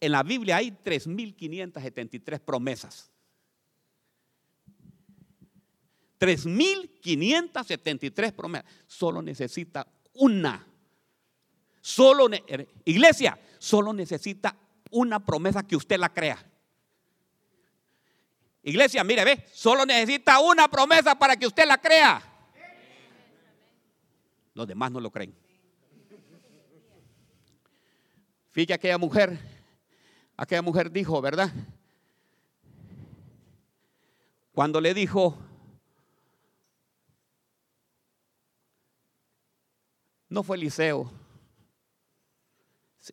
en 0.00 0.12
la 0.12 0.22
Biblia 0.22 0.56
hay 0.56 0.70
3.573 0.70 2.40
promesas. 2.40 3.11
3.573 6.22 8.32
promesas. 8.32 8.70
Solo 8.86 9.20
necesita 9.20 9.84
una. 10.14 10.64
Solo, 11.80 12.28
iglesia, 12.84 13.36
solo 13.58 13.92
necesita 13.92 14.56
una 14.92 15.18
promesa 15.18 15.64
que 15.64 15.74
usted 15.74 15.98
la 15.98 16.10
crea. 16.10 16.38
Iglesia, 18.62 19.02
mire, 19.02 19.24
ve, 19.24 19.44
solo 19.52 19.84
necesita 19.84 20.38
una 20.38 20.68
promesa 20.68 21.18
para 21.18 21.36
que 21.36 21.48
usted 21.48 21.66
la 21.66 21.78
crea. 21.78 22.22
Los 24.54 24.68
demás 24.68 24.92
no 24.92 25.00
lo 25.00 25.10
creen. 25.10 25.34
Fíjate 28.52 28.74
aquella 28.74 28.98
mujer, 28.98 29.36
aquella 30.36 30.62
mujer 30.62 30.92
dijo, 30.92 31.20
¿verdad? 31.20 31.50
Cuando 34.52 34.80
le 34.80 34.94
dijo, 34.94 35.36
no 40.32 40.42
fue 40.42 40.56
Eliseo. 40.56 41.12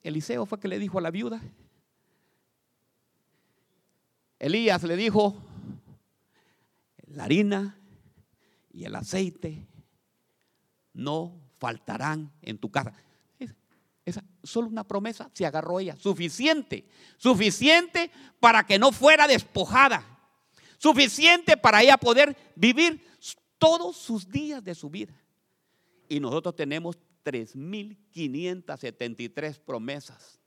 Eliseo 0.03 0.45
fue 0.45 0.59
que 0.59 0.69
le 0.69 0.79
dijo 0.79 0.97
a 0.99 1.01
la 1.01 1.11
viuda. 1.11 1.41
Elías 4.39 4.83
le 4.83 4.95
dijo, 4.95 5.35
la 7.07 7.25
harina 7.25 7.77
y 8.71 8.85
el 8.85 8.95
aceite 8.95 9.67
no 10.93 11.41
faltarán 11.57 12.31
en 12.41 12.57
tu 12.57 12.71
casa. 12.71 12.93
Esa, 14.05 14.23
solo 14.41 14.69
una 14.69 14.85
promesa 14.85 15.29
se 15.33 15.45
agarró 15.45 15.81
ella, 15.81 15.97
suficiente, 15.97 16.87
suficiente 17.17 18.11
para 18.39 18.65
que 18.65 18.79
no 18.79 18.93
fuera 18.93 19.27
despojada, 19.27 20.05
suficiente 20.77 21.57
para 21.57 21.83
ella 21.83 21.97
poder 21.97 22.53
vivir 22.55 23.05
todos 23.57 23.97
sus 23.97 24.29
días 24.29 24.63
de 24.63 24.73
su 24.73 24.89
vida. 24.89 25.13
Y 26.09 26.19
nosotros 26.19 26.55
tenemos 26.55 26.97
3.573 27.23 29.59
promesas. 29.59 30.41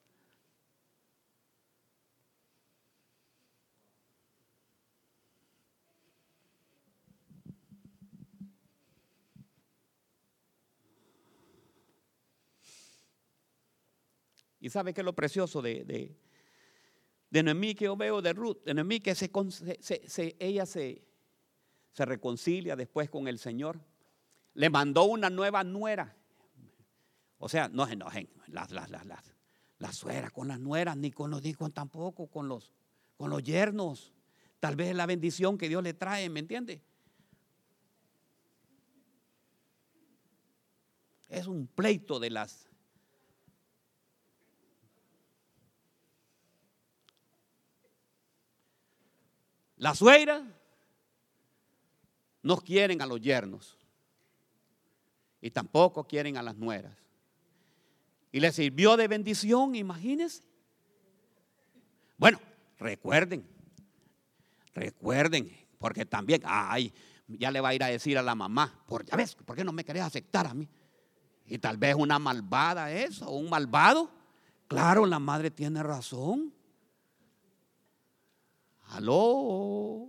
Y 14.59 14.69
sabe 14.71 14.93
que 14.95 15.01
es 15.01 15.05
lo 15.05 15.15
precioso 15.15 15.61
de, 15.61 15.85
de, 15.85 16.17
de 17.31 17.43
Noemí 17.43 17.75
que 17.75 17.87
yo 17.87 17.97
veo 17.97 18.23
de 18.23 18.33
Ruth, 18.33 18.63
de 18.65 18.75
Noemí 18.75 19.01
que 19.01 19.17
se, 19.17 19.29
se, 19.81 20.37
ella 20.39 20.67
se, 20.67 21.05
se 21.93 22.05
reconcilia 22.05 22.77
después 22.77 23.11
con 23.11 23.27
el 23.27 23.41
Señor. 23.41 23.81
Le 24.55 24.71
mandó 24.71 25.05
una 25.05 25.31
nueva 25.31 25.65
nuera. 25.65 26.17
O 27.39 27.49
sea, 27.49 27.69
no 27.69 27.87
se 27.87 27.95
enojen 27.95 28.29
las, 28.47 28.71
las, 28.71 28.91
las, 28.91 29.07
las, 29.07 29.35
las 29.79 29.97
sueras 29.97 30.31
con 30.31 30.49
las 30.49 30.61
nueras, 30.61 30.97
ni 30.97 31.11
con 31.11 31.31
los 31.31 31.45
hijos 31.45 31.73
tampoco, 31.73 32.29
con 32.29 32.49
los, 32.49 32.73
con 33.17 33.31
los 33.31 33.43
yernos. 33.43 34.13
Tal 34.61 34.77
vez 34.77 34.91
es 34.91 34.97
la 34.97 35.07
bendición 35.07 35.59
que 35.59 35.69
Dios 35.69 35.83
le 35.83 35.95
trae, 35.95 36.29
¿me 36.29 36.41
entiende? 36.41 36.83
Es 41.29 41.47
un 41.47 41.67
pleito 41.67 42.21
de 42.21 42.31
las 42.31 42.69
Las 49.83 49.99
suegras 49.99 50.45
no 52.41 52.57
quieren 52.59 53.03
a 53.03 53.07
los 53.07 53.21
yernos 53.21 53.82
y 55.43 55.51
tampoco 55.51 56.05
quieren 56.05 56.39
a 56.39 56.43
las 56.43 56.57
nueras. 56.57 56.97
Y 58.31 58.41
le 58.41 58.51
sirvió 58.53 58.97
de 58.97 59.09
bendición, 59.09 59.75
imagínense. 59.75 60.43
Bueno, 62.17 62.41
recuerden, 62.79 63.45
recuerden, 64.73 65.51
porque 65.79 66.07
también, 66.07 66.41
ay, 66.45 66.95
ya 67.27 67.51
le 67.51 67.61
va 67.61 67.71
a 67.71 67.75
ir 67.75 67.83
a 67.83 67.89
decir 67.89 68.17
a 68.17 68.23
la 68.23 68.37
mamá, 68.37 68.83
por, 68.87 69.05
ya 69.05 69.17
ves, 69.17 69.35
¿por 69.35 69.57
qué 69.57 69.65
no 69.65 69.73
me 69.73 69.85
querés 69.85 70.05
aceptar 70.05 70.47
a 70.47 70.55
mí? 70.55 70.69
Y 71.45 71.59
tal 71.59 71.77
vez 71.77 71.97
una 71.97 72.19
malvada 72.21 72.93
eso, 72.93 73.29
un 73.31 73.51
malvado. 73.51 74.11
Claro, 74.69 75.05
la 75.05 75.19
madre 75.19 75.51
tiene 75.51 75.83
razón. 75.83 76.55
Aló. 78.91 80.09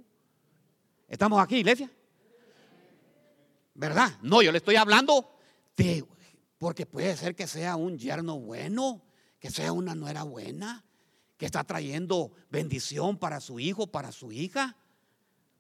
¿Estamos 1.08 1.42
aquí, 1.42 1.58
iglesia? 1.58 1.90
¿Verdad? 3.74 4.12
No, 4.22 4.42
yo 4.42 4.52
le 4.52 4.60
estoy 4.60 4.76
hablando 4.76 5.36
de, 5.76 6.06
porque 6.58 6.86
puede 6.86 7.18
ser 7.18 7.36
que 7.36 7.48
sea 7.48 7.76
un 7.76 7.98
yerno 7.98 8.40
bueno, 8.40 9.04
que 9.40 9.50
sea 9.50 9.72
una 9.72 9.96
nuera 9.96 10.24
buena, 10.24 10.86
que 11.38 11.46
está 11.46 11.64
trayendo 11.64 12.32
bendición 12.50 13.18
para 13.18 13.40
su 13.40 13.60
hijo, 13.60 13.88
para 13.88 14.12
su 14.12 14.32
hija. 14.32 14.78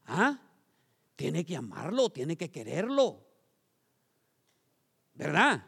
¿Ah? 0.06 0.40
Tiene 1.16 1.46
que 1.46 1.56
amarlo, 1.56 2.10
tiene 2.10 2.38
que 2.38 2.52
quererlo. 2.52 3.26
¿Verdad? 5.14 5.66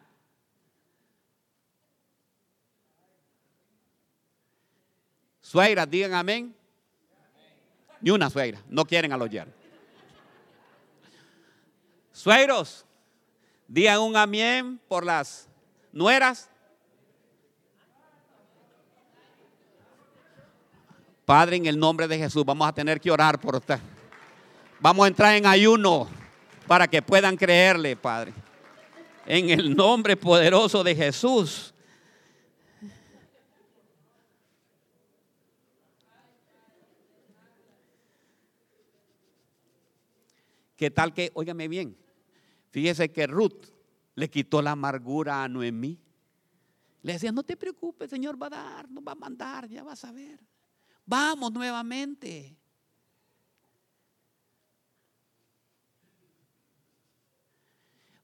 Suegras, 5.39 5.89
digan 5.89 6.13
amén. 6.13 6.55
Ni 8.01 8.11
una 8.11 8.29
suegra. 8.29 8.63
No 8.67 8.85
quieren 8.85 9.11
a 9.13 9.17
los 9.17 9.29
yernos. 9.29 9.64
Suegros, 12.15 12.85
digan 13.67 13.99
un 13.99 14.15
amén 14.15 14.79
por 14.87 15.05
las 15.05 15.49
nueras. 15.91 16.49
Padre, 21.25 21.57
en 21.57 21.65
el 21.65 21.77
nombre 21.77 22.07
de 22.07 22.17
Jesús, 22.17 22.45
vamos 22.45 22.69
a 22.69 22.71
tener 22.71 23.01
que 23.01 23.11
orar 23.11 23.37
por 23.37 23.57
usted. 23.57 23.79
Vamos 24.79 25.03
a 25.03 25.07
entrar 25.09 25.35
en 25.35 25.45
ayuno 25.45 26.07
para 26.65 26.87
que 26.87 27.01
puedan 27.01 27.35
creerle, 27.35 27.97
Padre. 27.97 28.33
En 29.25 29.49
el 29.49 29.75
nombre 29.75 30.15
poderoso 30.15 30.85
de 30.85 30.95
Jesús. 30.95 31.73
¿Qué 40.77 40.89
tal 40.89 41.13
que, 41.13 41.29
óigame 41.33 41.67
bien, 41.67 42.04
fíjese 42.75 43.09
que 43.09 43.25
Ruth 43.25 43.67
le 44.15 44.29
quitó 44.29 44.61
la 44.61 44.71
amargura 44.71 45.41
a 45.41 45.47
Noemí. 45.47 45.97
Le 47.03 47.13
decía, 47.13 47.31
no 47.31 47.41
te 47.41 47.55
preocupes, 47.55 48.09
Señor 48.09 48.35
va 48.41 48.47
a 48.47 48.49
dar, 48.49 48.91
nos 48.91 49.01
va 49.01 49.13
a 49.13 49.15
mandar, 49.15 49.69
ya 49.69 49.81
vas 49.81 50.03
a 50.03 50.11
ver. 50.11 50.41
Vamos 51.05 51.53
nuevamente. 51.53 52.53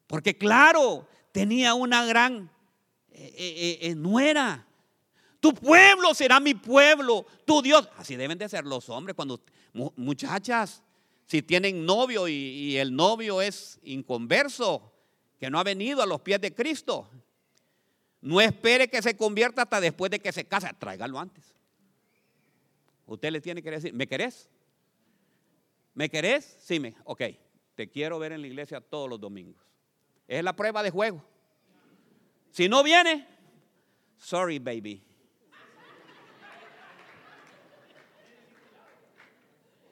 Porque 0.05 0.37
claro, 0.37 1.07
tenía 1.31 1.73
una 1.73 2.03
gran 2.05 2.51
eh, 3.09 3.33
eh, 3.37 3.79
eh, 3.83 3.95
nuera. 3.95 4.67
Tu 5.39 5.53
pueblo 5.53 6.13
será 6.13 6.41
mi 6.41 6.55
pueblo, 6.55 7.25
tu 7.45 7.61
Dios. 7.61 7.87
Así 7.95 8.17
deben 8.17 8.37
de 8.37 8.49
ser 8.49 8.65
los 8.65 8.89
hombres 8.89 9.15
cuando 9.15 9.39
muchachas 9.95 10.83
si 11.31 11.41
tienen 11.41 11.85
novio 11.85 12.27
y, 12.27 12.75
el 12.75 12.93
novio 12.93 13.41
es 13.41 13.79
inconverso, 13.83 14.91
que 15.39 15.49
no 15.49 15.59
ha 15.59 15.63
venido 15.63 16.01
a 16.01 16.05
los 16.05 16.19
pies 16.19 16.41
de 16.41 16.53
Cristo, 16.53 17.09
no 18.19 18.41
espere 18.41 18.89
que 18.89 19.01
se 19.01 19.15
convierta 19.15 19.61
hasta 19.61 19.79
después 19.79 20.11
de 20.11 20.19
que 20.19 20.33
se 20.33 20.43
case, 20.43 20.67
tráigalo 20.77 21.17
antes. 21.17 21.55
Usted 23.05 23.31
le 23.31 23.39
tiene 23.39 23.63
que 23.63 23.71
decir, 23.71 23.93
¿me 23.93 24.07
querés? 24.07 24.49
¿Me 25.93 26.09
querés? 26.09 26.57
Sí, 26.59 26.81
me, 26.81 26.95
ok, 27.05 27.21
te 27.75 27.89
quiero 27.89 28.19
ver 28.19 28.33
en 28.33 28.41
la 28.41 28.47
iglesia 28.47 28.81
todos 28.81 29.09
los 29.09 29.21
domingos. 29.21 29.63
Es 30.27 30.43
la 30.43 30.53
prueba 30.53 30.83
de 30.83 30.91
juego. 30.91 31.23
Si 32.51 32.67
no 32.67 32.83
viene, 32.83 33.25
sorry 34.17 34.59
baby, 34.59 35.01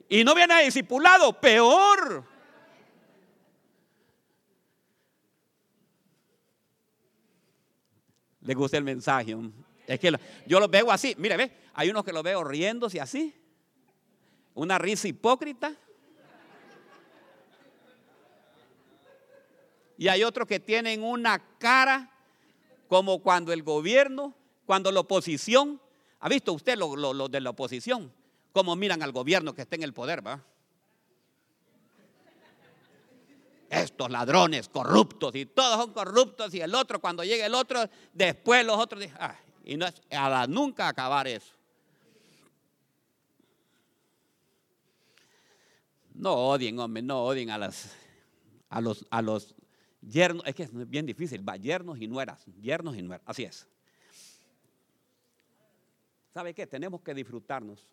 y 0.09 0.23
no 0.23 0.33
viene 0.35 0.53
a 0.55 0.59
discipulado, 0.59 1.39
peor. 1.39 2.23
¿Le 8.41 8.53
gusta 8.53 8.77
el 8.77 8.83
mensaje? 8.83 9.35
Es 9.85 9.99
que 9.99 10.11
yo 10.47 10.59
lo 10.59 10.67
veo 10.67 10.91
así. 10.91 11.15
Mire, 11.17 11.37
ve, 11.37 11.51
hay 11.73 11.89
unos 11.89 12.03
que 12.03 12.13
lo 12.13 12.23
veo 12.23 12.43
riéndose 12.43 12.99
así. 12.99 13.35
Una 14.55 14.77
risa 14.77 15.07
hipócrita. 15.07 15.73
Y 19.97 20.07
hay 20.07 20.23
otros 20.23 20.47
que 20.47 20.59
tienen 20.59 21.03
una 21.03 21.39
cara 21.57 22.09
como 22.87 23.21
cuando 23.21 23.51
el 23.53 23.63
gobierno, 23.63 24.33
cuando 24.65 24.91
la 24.91 25.01
oposición 25.01 25.79
¿Ha 26.21 26.27
visto 26.27 26.51
usted 26.51 26.77
lo, 26.77 26.97
lo- 26.97 27.13
lo 27.13 27.29
de 27.29 27.39
la 27.39 27.51
oposición? 27.51 28.11
Cómo 28.51 28.75
miran 28.75 29.03
al 29.03 29.11
gobierno 29.11 29.53
que 29.53 29.61
está 29.61 29.75
en 29.75 29.83
el 29.83 29.93
poder, 29.93 30.25
¿va? 30.25 30.43
Estos 33.69 34.09
ladrones 34.09 34.67
corruptos 34.67 35.35
y 35.35 35.45
todos 35.45 35.77
son 35.77 35.93
corruptos 35.93 36.53
y 36.55 36.61
el 36.61 36.73
otro, 36.73 36.99
cuando 36.99 37.23
llegue 37.23 37.45
el 37.45 37.53
otro, 37.53 37.87
después 38.13 38.65
los 38.65 38.77
otros 38.77 39.01
dicen, 39.01 39.17
"Ay", 39.19 39.35
y 39.63 39.77
no 39.77 39.85
es 39.85 39.93
a 40.09 40.27
la 40.27 40.47
nunca 40.47 40.87
acabar 40.87 41.27
eso. 41.27 41.53
No 46.15 46.33
odien, 46.33 46.79
hombre, 46.79 47.03
no 47.03 47.23
odien 47.23 47.51
a 47.51 47.57
las 47.59 47.95
a 48.69 48.81
los 48.81 49.05
a 49.11 49.21
los 49.21 49.55
yernos, 50.01 50.43
es 50.47 50.55
que 50.55 50.63
es 50.63 50.89
bien 50.89 51.05
difícil, 51.05 51.47
va, 51.47 51.55
yernos 51.55 51.99
y 51.99 52.07
nueras, 52.07 52.43
yernos 52.59 52.95
y 52.95 53.03
nueras, 53.03 53.23
así 53.27 53.43
es. 53.43 53.67
¿Sabe 56.33 56.53
qué? 56.53 56.65
Tenemos 56.65 57.01
que 57.01 57.13
disfrutarnos. 57.13 57.85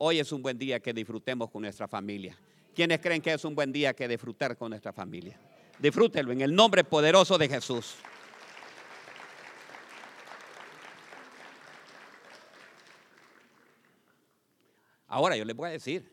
Hoy 0.00 0.20
es 0.20 0.30
un 0.30 0.42
buen 0.42 0.56
día 0.56 0.78
que 0.78 0.92
disfrutemos 0.92 1.50
con 1.50 1.62
nuestra 1.62 1.88
familia. 1.88 2.38
¿Quiénes 2.72 3.00
creen 3.00 3.20
que 3.20 3.32
es 3.32 3.44
un 3.44 3.56
buen 3.56 3.72
día 3.72 3.94
que 3.94 4.06
disfrutar 4.06 4.56
con 4.56 4.70
nuestra 4.70 4.92
familia? 4.92 5.40
Disfrútelo 5.76 6.30
en 6.30 6.40
el 6.40 6.54
nombre 6.54 6.84
poderoso 6.84 7.36
de 7.36 7.48
Jesús. 7.48 7.96
Ahora 15.08 15.36
yo 15.36 15.44
les 15.44 15.56
voy 15.56 15.68
a 15.68 15.72
decir, 15.72 16.08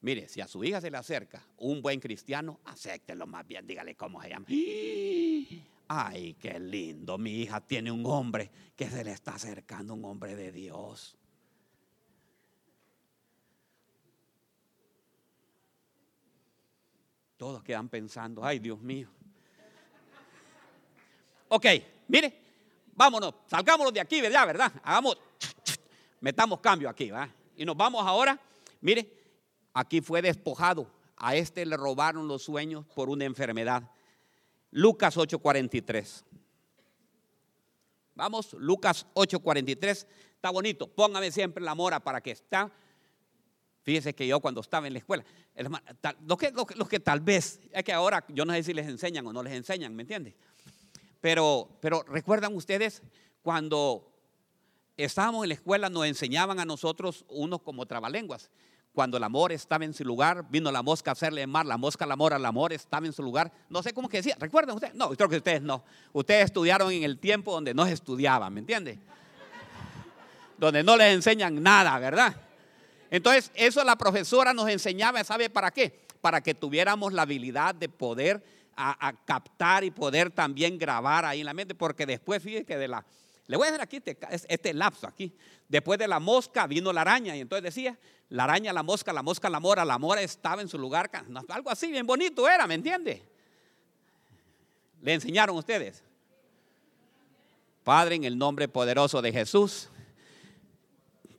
mire, 0.00 0.26
si 0.26 0.40
a 0.40 0.48
su 0.48 0.64
hija 0.64 0.80
se 0.80 0.90
le 0.90 0.96
acerca 0.96 1.46
un 1.58 1.82
buen 1.82 2.00
cristiano, 2.00 2.60
acéptelo 2.64 3.26
más 3.26 3.46
bien, 3.46 3.66
dígale 3.66 3.94
cómo 3.94 4.22
se 4.22 4.30
llama. 4.30 4.46
Ay, 5.88 6.34
qué 6.40 6.58
lindo, 6.58 7.18
mi 7.18 7.42
hija 7.42 7.60
tiene 7.60 7.92
un 7.92 8.06
hombre 8.06 8.50
que 8.74 8.88
se 8.88 9.04
le 9.04 9.12
está 9.12 9.34
acercando, 9.34 9.92
un 9.92 10.04
hombre 10.06 10.34
de 10.34 10.50
Dios. 10.50 11.18
Todos 17.42 17.64
quedan 17.64 17.88
pensando, 17.88 18.44
ay 18.44 18.60
Dios 18.60 18.80
mío. 18.80 19.08
Ok, 21.48 21.66
mire, 22.06 22.32
vámonos, 22.94 23.34
salgámonos 23.48 23.92
de 23.92 23.98
aquí, 23.98 24.20
¿verdad? 24.20 24.46
¿Verdad? 24.46 24.72
Hagamos, 24.84 25.18
metamos 26.20 26.60
cambio 26.60 26.88
aquí, 26.88 27.10
¿verdad? 27.10 27.28
Y 27.56 27.64
nos 27.64 27.76
vamos 27.76 28.06
ahora, 28.06 28.38
mire, 28.80 29.12
aquí 29.74 30.00
fue 30.00 30.22
despojado. 30.22 30.86
A 31.16 31.34
este 31.34 31.66
le 31.66 31.76
robaron 31.76 32.28
los 32.28 32.44
sueños 32.44 32.86
por 32.94 33.10
una 33.10 33.24
enfermedad. 33.24 33.90
Lucas 34.70 35.16
8:43. 35.16 36.22
Vamos, 38.14 38.52
Lucas 38.52 39.04
8:43. 39.14 40.06
Está 40.36 40.50
bonito. 40.50 40.86
Póngame 40.86 41.32
siempre 41.32 41.64
la 41.64 41.74
mora 41.74 41.98
para 41.98 42.20
que 42.20 42.30
está. 42.30 42.70
Fíjese 43.82 44.14
que 44.14 44.26
yo 44.26 44.38
cuando 44.40 44.60
estaba 44.60 44.86
en 44.86 44.92
la 44.92 45.00
escuela, 45.00 45.24
los, 46.26 46.38
que, 46.38 46.52
los 46.52 46.76
los 46.76 46.88
que 46.88 47.00
tal 47.00 47.20
vez, 47.20 47.60
es 47.72 47.82
que 47.82 47.92
ahora 47.92 48.24
yo 48.28 48.44
no 48.44 48.52
sé 48.52 48.62
si 48.62 48.72
les 48.72 48.86
enseñan 48.86 49.26
o 49.26 49.32
no 49.32 49.42
les 49.42 49.54
enseñan, 49.54 49.94
¿me 49.94 50.02
entiendes? 50.02 50.34
Pero, 51.20 51.68
pero 51.80 52.02
recuerdan 52.04 52.54
ustedes 52.54 53.02
cuando 53.42 54.08
estábamos 54.96 55.44
en 55.44 55.48
la 55.48 55.54
escuela 55.54 55.90
nos 55.90 56.06
enseñaban 56.06 56.60
a 56.60 56.64
nosotros 56.64 57.24
unos 57.28 57.62
como 57.62 57.86
trabalenguas. 57.86 58.50
Cuando 58.92 59.16
el 59.16 59.24
amor 59.24 59.52
estaba 59.52 59.84
en 59.84 59.94
su 59.94 60.04
lugar, 60.04 60.44
vino 60.50 60.70
la 60.70 60.82
mosca 60.82 61.10
a 61.10 61.12
hacerle 61.12 61.46
mal, 61.46 61.66
la 61.66 61.78
mosca 61.78 62.04
al 62.04 62.12
amor, 62.12 62.34
el 62.34 62.44
amor 62.44 62.72
estaba 62.72 63.06
en 63.06 63.12
su 63.12 63.22
lugar. 63.22 63.50
No 63.70 63.82
sé 63.82 63.94
cómo 63.94 64.08
que 64.08 64.18
decía, 64.18 64.36
¿recuerdan 64.38 64.74
ustedes? 64.74 64.94
No, 64.94 65.08
creo 65.10 65.30
que 65.30 65.38
ustedes 65.38 65.62
no. 65.62 65.82
Ustedes 66.12 66.44
estudiaron 66.44 66.92
en 66.92 67.02
el 67.02 67.18
tiempo 67.18 67.52
donde 67.52 67.72
no 67.72 67.86
se 67.86 67.94
estudiaba, 67.94 68.50
¿me 68.50 68.60
entiende? 68.60 68.98
Donde 70.58 70.82
no 70.82 70.96
les 70.96 71.14
enseñan 71.14 71.62
nada, 71.62 71.98
¿verdad? 71.98 72.36
Entonces, 73.12 73.50
eso 73.54 73.84
la 73.84 73.96
profesora 73.96 74.54
nos 74.54 74.70
enseñaba, 74.70 75.22
¿sabe 75.22 75.50
para 75.50 75.70
qué? 75.70 76.00
Para 76.22 76.40
que 76.40 76.54
tuviéramos 76.54 77.12
la 77.12 77.22
habilidad 77.22 77.74
de 77.74 77.90
poder 77.90 78.42
a, 78.74 79.12
captar 79.26 79.84
y 79.84 79.90
poder 79.90 80.30
también 80.30 80.78
grabar 80.78 81.26
ahí 81.26 81.40
en 81.40 81.46
la 81.46 81.52
mente, 81.52 81.74
porque 81.74 82.06
después, 82.06 82.42
fíjese 82.42 82.64
que 82.64 82.78
de 82.78 82.88
la, 82.88 83.04
le 83.48 83.58
voy 83.58 83.66
a 83.66 83.68
hacer 83.68 83.82
aquí 83.82 83.98
este, 83.98 84.16
este 84.48 84.72
lapso 84.72 85.06
aquí, 85.06 85.30
después 85.68 85.98
de 85.98 86.08
la 86.08 86.20
mosca 86.20 86.66
vino 86.66 86.90
la 86.90 87.02
araña, 87.02 87.36
y 87.36 87.40
entonces 87.40 87.62
decía, 87.62 87.98
la 88.30 88.44
araña, 88.44 88.72
la 88.72 88.82
mosca, 88.82 89.12
la 89.12 89.22
mosca, 89.22 89.50
la 89.50 89.60
mora, 89.60 89.84
la 89.84 89.98
mora 89.98 90.22
estaba 90.22 90.62
en 90.62 90.68
su 90.70 90.78
lugar, 90.78 91.10
algo 91.50 91.68
así, 91.68 91.90
bien 91.90 92.06
bonito 92.06 92.48
era, 92.48 92.66
¿me 92.66 92.76
entiende? 92.76 93.22
¿Le 95.02 95.12
enseñaron 95.12 95.54
ustedes? 95.54 96.02
Padre, 97.84 98.14
en 98.14 98.24
el 98.24 98.38
nombre 98.38 98.68
poderoso 98.68 99.20
de 99.20 99.32
Jesús, 99.32 99.90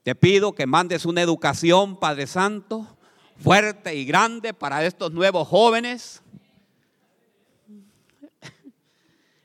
te 0.04 0.14
pido 0.14 0.52
que 0.52 0.66
mandes 0.66 1.06
una 1.06 1.22
educación, 1.22 1.98
Padre 1.98 2.26
Santo, 2.26 2.86
fuerte 3.38 3.94
y 3.94 4.04
grande 4.04 4.52
para 4.52 4.84
estos 4.84 5.10
nuevos 5.12 5.48
jóvenes. 5.48 6.22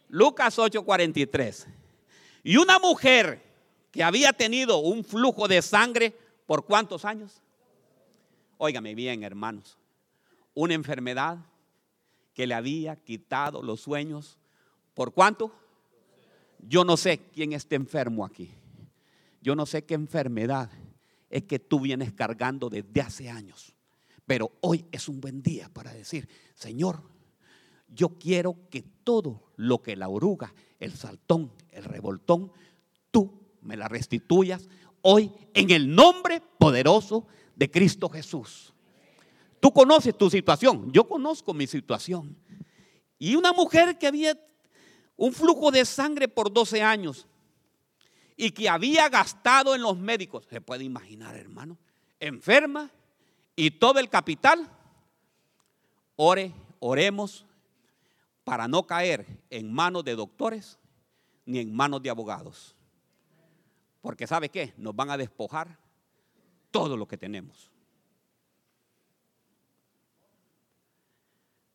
Lucas 0.09 0.59
8:43. 0.59 1.65
Y 2.43 2.57
una 2.57 2.77
mujer 2.77 3.41
que 3.89 4.03
había 4.03 4.33
tenido 4.33 4.79
un 4.79 5.05
flujo 5.05 5.47
de 5.47 5.61
sangre 5.61 6.13
por 6.45 6.65
cuántos 6.65 7.05
años? 7.05 7.41
Óigame 8.57 8.95
bien, 8.95 9.23
hermanos. 9.23 9.77
Una 10.53 10.73
enfermedad 10.73 11.37
que 12.33 12.45
le 12.45 12.53
había 12.53 12.97
quitado 12.97 13.63
los 13.63 13.79
sueños. 13.79 14.37
¿Por 14.93 15.13
cuánto? 15.13 15.53
Yo 16.67 16.83
no 16.83 16.97
sé 16.97 17.19
quién 17.33 17.53
está 17.53 17.75
enfermo 17.75 18.25
aquí. 18.25 18.51
Yo 19.41 19.55
no 19.55 19.65
sé 19.65 19.85
qué 19.85 19.93
enfermedad 19.93 20.69
es 21.29 21.43
que 21.43 21.59
tú 21.59 21.79
vienes 21.79 22.13
cargando 22.13 22.69
desde 22.69 23.01
hace 23.01 23.29
años. 23.29 23.75
Pero 24.25 24.51
hoy 24.61 24.85
es 24.91 25.07
un 25.07 25.21
buen 25.21 25.41
día 25.41 25.69
para 25.69 25.93
decir, 25.93 26.27
Señor, 26.53 27.01
yo 27.87 28.09
quiero 28.19 28.57
que 28.69 28.83
todo 29.03 29.51
lo 29.55 29.81
que 29.81 29.95
la 29.95 30.09
oruga, 30.09 30.53
el 30.79 30.93
saltón, 30.93 31.51
el 31.69 31.83
revoltón, 31.83 32.51
tú 33.11 33.31
me 33.61 33.75
la 33.75 33.87
restituyas 33.87 34.67
hoy 35.01 35.31
en 35.53 35.71
el 35.71 35.93
nombre 35.93 36.41
poderoso 36.57 37.25
de 37.55 37.71
Cristo 37.71 38.09
Jesús. 38.09 38.73
Tú 39.59 39.73
conoces 39.73 40.17
tu 40.17 40.29
situación, 40.29 40.91
yo 40.91 41.07
conozco 41.07 41.53
mi 41.53 41.67
situación. 41.67 42.37
Y 43.17 43.35
una 43.35 43.51
mujer 43.51 43.97
que 43.97 44.07
había 44.07 44.39
un 45.17 45.33
flujo 45.33 45.71
de 45.71 45.83
sangre 45.83 46.27
por 46.27 46.53
12 46.53 46.81
años 46.81 47.27
y 48.41 48.51
que 48.51 48.69
había 48.69 49.09
gastado 49.09 49.75
en 49.75 49.81
los 49.81 49.97
médicos, 49.97 50.45
se 50.49 50.61
puede 50.61 50.85
imaginar, 50.85 51.35
hermano, 51.35 51.77
enferma 52.21 52.89
y 53.53 53.69
todo 53.71 53.99
el 53.99 54.07
capital, 54.07 54.65
ore, 56.15 56.53
oremos 56.79 57.45
para 58.45 58.69
no 58.69 58.87
caer 58.87 59.27
en 59.49 59.73
manos 59.73 60.05
de 60.05 60.15
doctores 60.15 60.79
ni 61.45 61.59
en 61.59 61.75
manos 61.75 62.01
de 62.01 62.11
abogados. 62.11 62.77
Porque 63.99 64.25
¿sabe 64.25 64.47
qué? 64.47 64.73
Nos 64.77 64.95
van 64.95 65.09
a 65.09 65.17
despojar 65.17 65.77
todo 66.71 66.95
lo 66.95 67.09
que 67.09 67.17
tenemos. 67.17 67.69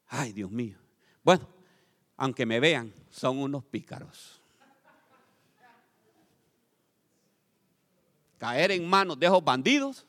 Ay, 0.06 0.32
Dios 0.32 0.50
mío. 0.50 0.78
Bueno, 1.22 1.46
aunque 2.16 2.46
me 2.46 2.58
vean, 2.58 2.94
son 3.10 3.36
unos 3.36 3.66
pícaros. 3.66 4.40
Caer 8.38 8.72
en 8.72 8.88
manos 8.88 9.18
de 9.18 9.26
esos 9.26 9.44
bandidos. 9.44 10.06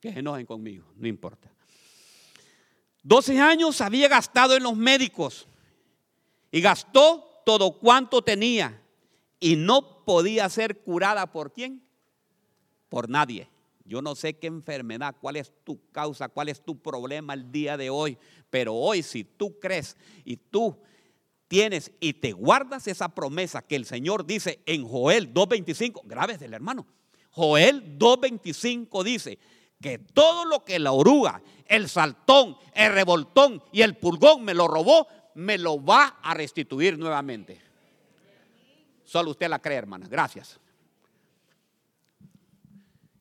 Que 0.00 0.12
se 0.12 0.18
enojen 0.18 0.46
conmigo, 0.46 0.86
no 0.96 1.06
importa. 1.06 1.50
12 3.02 3.40
años 3.40 3.80
había 3.80 4.08
gastado 4.08 4.56
en 4.56 4.64
los 4.64 4.76
médicos 4.76 5.46
y 6.50 6.60
gastó 6.60 7.42
todo 7.44 7.78
cuanto 7.78 8.22
tenía 8.22 8.82
y 9.38 9.54
no 9.54 10.04
podía 10.04 10.48
ser 10.48 10.80
curada 10.80 11.30
por 11.30 11.52
quién? 11.52 11.82
Por 12.88 13.08
nadie. 13.08 13.48
Yo 13.84 14.02
no 14.02 14.16
sé 14.16 14.36
qué 14.36 14.48
enfermedad, 14.48 15.14
cuál 15.20 15.36
es 15.36 15.52
tu 15.62 15.80
causa, 15.92 16.28
cuál 16.28 16.48
es 16.48 16.60
tu 16.60 16.80
problema 16.80 17.34
el 17.34 17.52
día 17.52 17.76
de 17.76 17.88
hoy, 17.88 18.18
pero 18.50 18.74
hoy 18.74 19.04
si 19.04 19.22
tú 19.22 19.60
crees 19.60 19.96
y 20.24 20.36
tú 20.36 20.76
tienes 21.48 21.92
y 22.00 22.14
te 22.14 22.32
guardas 22.32 22.86
esa 22.86 23.08
promesa 23.08 23.62
que 23.62 23.76
el 23.76 23.84
Señor 23.84 24.26
dice 24.26 24.62
en 24.66 24.86
Joel 24.86 25.32
2.25, 25.32 26.02
graves 26.04 26.38
del 26.40 26.54
hermano, 26.54 26.86
Joel 27.30 27.98
2.25 27.98 29.02
dice 29.04 29.38
que 29.80 29.98
todo 29.98 30.44
lo 30.44 30.64
que 30.64 30.78
la 30.78 30.92
oruga, 30.92 31.42
el 31.66 31.88
saltón, 31.88 32.56
el 32.72 32.92
revoltón 32.92 33.62
y 33.72 33.82
el 33.82 33.96
pulgón 33.96 34.44
me 34.44 34.54
lo 34.54 34.68
robó, 34.68 35.06
me 35.34 35.58
lo 35.58 35.82
va 35.84 36.18
a 36.22 36.34
restituir 36.34 36.98
nuevamente. 36.98 37.60
Solo 39.04 39.30
usted 39.30 39.48
la 39.48 39.60
cree, 39.60 39.76
hermana. 39.76 40.08
Gracias. 40.08 40.58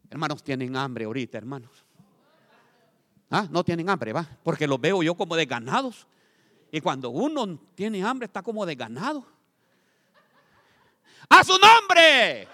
Hermanos, 0.10 0.42
tienen 0.44 0.76
hambre 0.78 1.06
ahorita, 1.06 1.38
hermanos. 1.38 1.86
¿Ah? 3.30 3.48
No 3.52 3.64
tienen 3.64 3.90
hambre, 3.90 4.14
va. 4.14 4.26
Porque 4.44 4.66
los 4.66 4.80
veo 4.80 5.04
yo 5.04 5.16
como 5.16 5.36
desganados. 5.36 6.08
Y 6.76 6.82
cuando 6.82 7.10
uno 7.10 7.58
tiene 7.74 8.04
hambre 8.04 8.26
está 8.26 8.44
como 8.44 8.66
de 8.66 8.76
ganado. 8.76 9.26
¡A 11.30 11.42
su 11.42 11.54
nombre! 11.54 12.50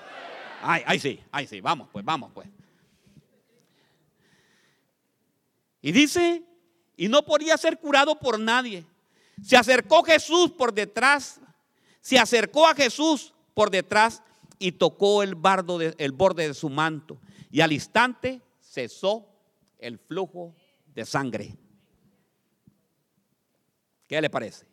Ay, 0.61 0.83
ahí 0.85 0.99
sí, 0.99 1.19
ahí 1.31 1.47
sí, 1.47 1.59
vamos 1.59 1.89
pues, 1.91 2.05
vamos 2.05 2.29
pues. 2.31 2.47
Y 5.81 5.91
dice, 5.91 6.43
y 6.95 7.07
no 7.07 7.25
podía 7.25 7.57
ser 7.57 7.79
curado 7.79 8.19
por 8.19 8.39
nadie. 8.39 8.85
Se 9.41 9.57
acercó 9.57 10.03
Jesús 10.03 10.51
por 10.51 10.71
detrás, 10.71 11.41
se 11.99 12.19
acercó 12.19 12.67
a 12.67 12.75
Jesús 12.75 13.33
por 13.55 13.71
detrás 13.71 14.21
y 14.59 14.73
tocó 14.73 15.23
el, 15.23 15.33
bardo 15.33 15.81
el 15.81 16.11
borde 16.11 16.47
de 16.47 16.53
su 16.53 16.69
manto. 16.69 17.17
Y 17.49 17.61
al 17.61 17.71
instante 17.71 18.39
cesó 18.61 19.25
el 19.79 19.97
flujo 19.97 20.53
de 20.93 21.07
sangre. 21.07 21.57
¿Qué 24.11 24.21
le 24.21 24.29
parece? 24.29 24.65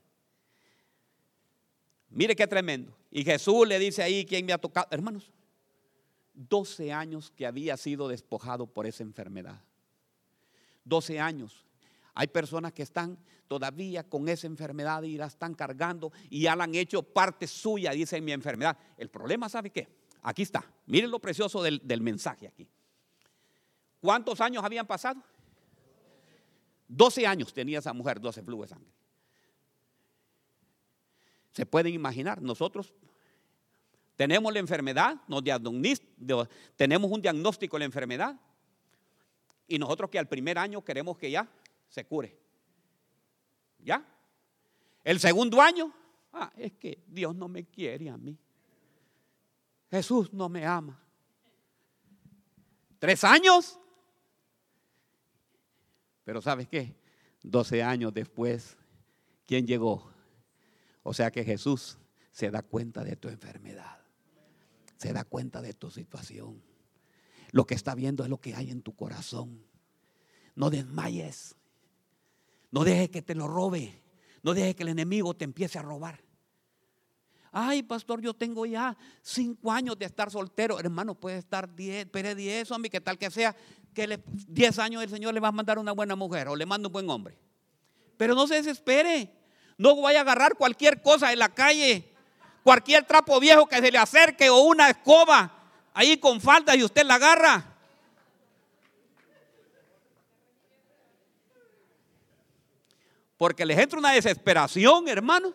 Mire 2.08 2.34
qué 2.34 2.48
tremendo. 2.48 2.92
Y 3.08 3.22
Jesús 3.22 3.68
le 3.68 3.78
dice 3.78 4.02
ahí, 4.02 4.24
¿quién 4.24 4.44
me 4.44 4.52
ha 4.52 4.58
tocado? 4.58 4.88
Hermanos, 4.90 5.30
12 6.34 6.92
años 6.92 7.30
que 7.30 7.46
había 7.46 7.76
sido 7.76 8.08
despojado 8.08 8.66
por 8.66 8.84
esa 8.84 9.04
enfermedad. 9.04 9.62
12 10.82 11.20
años. 11.20 11.64
Hay 12.14 12.26
personas 12.26 12.72
que 12.72 12.82
están 12.82 13.16
todavía 13.46 14.02
con 14.02 14.28
esa 14.28 14.48
enfermedad 14.48 15.04
y 15.04 15.16
la 15.16 15.26
están 15.26 15.54
cargando 15.54 16.10
y 16.28 16.40
ya 16.40 16.56
la 16.56 16.64
han 16.64 16.74
hecho 16.74 17.04
parte 17.04 17.46
suya, 17.46 17.92
dice 17.92 18.20
mi 18.20 18.32
enfermedad. 18.32 18.76
El 18.96 19.08
problema, 19.08 19.48
¿sabe 19.48 19.70
qué? 19.70 19.86
Aquí 20.22 20.42
está. 20.42 20.68
Miren 20.86 21.12
lo 21.12 21.20
precioso 21.20 21.62
del, 21.62 21.80
del 21.84 22.00
mensaje 22.00 22.48
aquí. 22.48 22.68
¿Cuántos 24.00 24.40
años 24.40 24.64
habían 24.64 24.88
pasado? 24.88 25.22
12 26.88 27.24
años 27.24 27.54
tenía 27.54 27.78
esa 27.78 27.92
mujer, 27.92 28.20
12 28.20 28.42
flujos 28.42 28.68
de 28.68 28.74
sangre. 28.74 28.97
Se 31.58 31.66
pueden 31.66 31.92
imaginar, 31.92 32.40
nosotros 32.40 32.94
tenemos 34.14 34.52
la 34.52 34.60
enfermedad, 34.60 35.20
nos 35.26 35.42
tenemos 36.76 37.10
un 37.10 37.20
diagnóstico 37.20 37.74
de 37.74 37.80
la 37.80 37.84
enfermedad 37.86 38.40
y 39.66 39.76
nosotros 39.76 40.08
que 40.08 40.20
al 40.20 40.28
primer 40.28 40.56
año 40.56 40.84
queremos 40.84 41.18
que 41.18 41.32
ya 41.32 41.50
se 41.88 42.04
cure. 42.04 42.38
¿Ya? 43.80 44.06
El 45.02 45.18
segundo 45.18 45.60
año, 45.60 45.92
ah, 46.32 46.52
es 46.56 46.74
que 46.74 47.02
Dios 47.08 47.34
no 47.34 47.48
me 47.48 47.64
quiere 47.64 48.08
a 48.08 48.16
mí. 48.16 48.38
Jesús 49.90 50.32
no 50.32 50.48
me 50.48 50.64
ama. 50.64 50.96
Tres 53.00 53.24
años. 53.24 53.80
Pero 56.22 56.40
¿sabes 56.40 56.68
qué? 56.68 56.94
Doce 57.42 57.82
años 57.82 58.14
después, 58.14 58.76
¿quién 59.44 59.66
llegó? 59.66 60.17
O 61.08 61.14
sea 61.14 61.30
que 61.30 61.42
Jesús 61.42 61.96
se 62.30 62.50
da 62.50 62.60
cuenta 62.60 63.02
de 63.02 63.16
tu 63.16 63.28
enfermedad. 63.28 63.98
Se 64.98 65.10
da 65.14 65.24
cuenta 65.24 65.62
de 65.62 65.72
tu 65.72 65.90
situación. 65.90 66.62
Lo 67.50 67.66
que 67.66 67.74
está 67.74 67.94
viendo 67.94 68.24
es 68.24 68.28
lo 68.28 68.38
que 68.42 68.54
hay 68.54 68.70
en 68.70 68.82
tu 68.82 68.94
corazón. 68.94 69.64
No 70.54 70.68
desmayes. 70.68 71.56
No 72.70 72.84
dejes 72.84 73.08
que 73.08 73.22
te 73.22 73.34
lo 73.34 73.48
robe. 73.48 74.02
No 74.42 74.52
dejes 74.52 74.76
que 74.76 74.82
el 74.82 74.90
enemigo 74.90 75.32
te 75.32 75.46
empiece 75.46 75.78
a 75.78 75.82
robar. 75.82 76.22
Ay, 77.52 77.82
pastor, 77.82 78.20
yo 78.20 78.34
tengo 78.34 78.66
ya 78.66 78.94
cinco 79.22 79.72
años 79.72 79.98
de 79.98 80.04
estar 80.04 80.30
soltero. 80.30 80.78
Hermano, 80.78 81.14
puede 81.14 81.38
estar 81.38 81.74
diez, 81.74 82.06
pero 82.12 82.34
diez, 82.34 82.70
hombre, 82.70 82.90
que 82.90 83.00
tal 83.00 83.16
que 83.16 83.30
sea, 83.30 83.56
que 83.94 84.20
diez 84.46 84.78
años 84.78 85.02
el 85.02 85.08
Señor 85.08 85.32
le 85.32 85.40
va 85.40 85.48
a 85.48 85.52
mandar 85.52 85.78
una 85.78 85.92
buena 85.92 86.14
mujer 86.16 86.48
o 86.48 86.54
le 86.54 86.66
manda 86.66 86.86
un 86.86 86.92
buen 86.92 87.08
hombre. 87.08 87.38
Pero 88.18 88.34
no 88.34 88.46
se 88.46 88.56
desespere. 88.56 89.37
No 89.78 90.00
vaya 90.02 90.18
a 90.18 90.22
agarrar 90.22 90.56
cualquier 90.56 91.00
cosa 91.00 91.32
en 91.32 91.38
la 91.38 91.48
calle, 91.48 92.04
cualquier 92.64 93.04
trapo 93.04 93.38
viejo 93.38 93.66
que 93.66 93.80
se 93.80 93.92
le 93.92 93.98
acerque 93.98 94.50
o 94.50 94.58
una 94.62 94.90
escoba 94.90 95.52
ahí 95.94 96.18
con 96.18 96.40
falda 96.40 96.74
y 96.76 96.82
usted 96.82 97.04
la 97.04 97.14
agarra. 97.14 97.76
Porque 103.36 103.64
les 103.64 103.78
entra 103.78 104.00
una 104.00 104.10
desesperación, 104.10 105.08
hermano. 105.08 105.54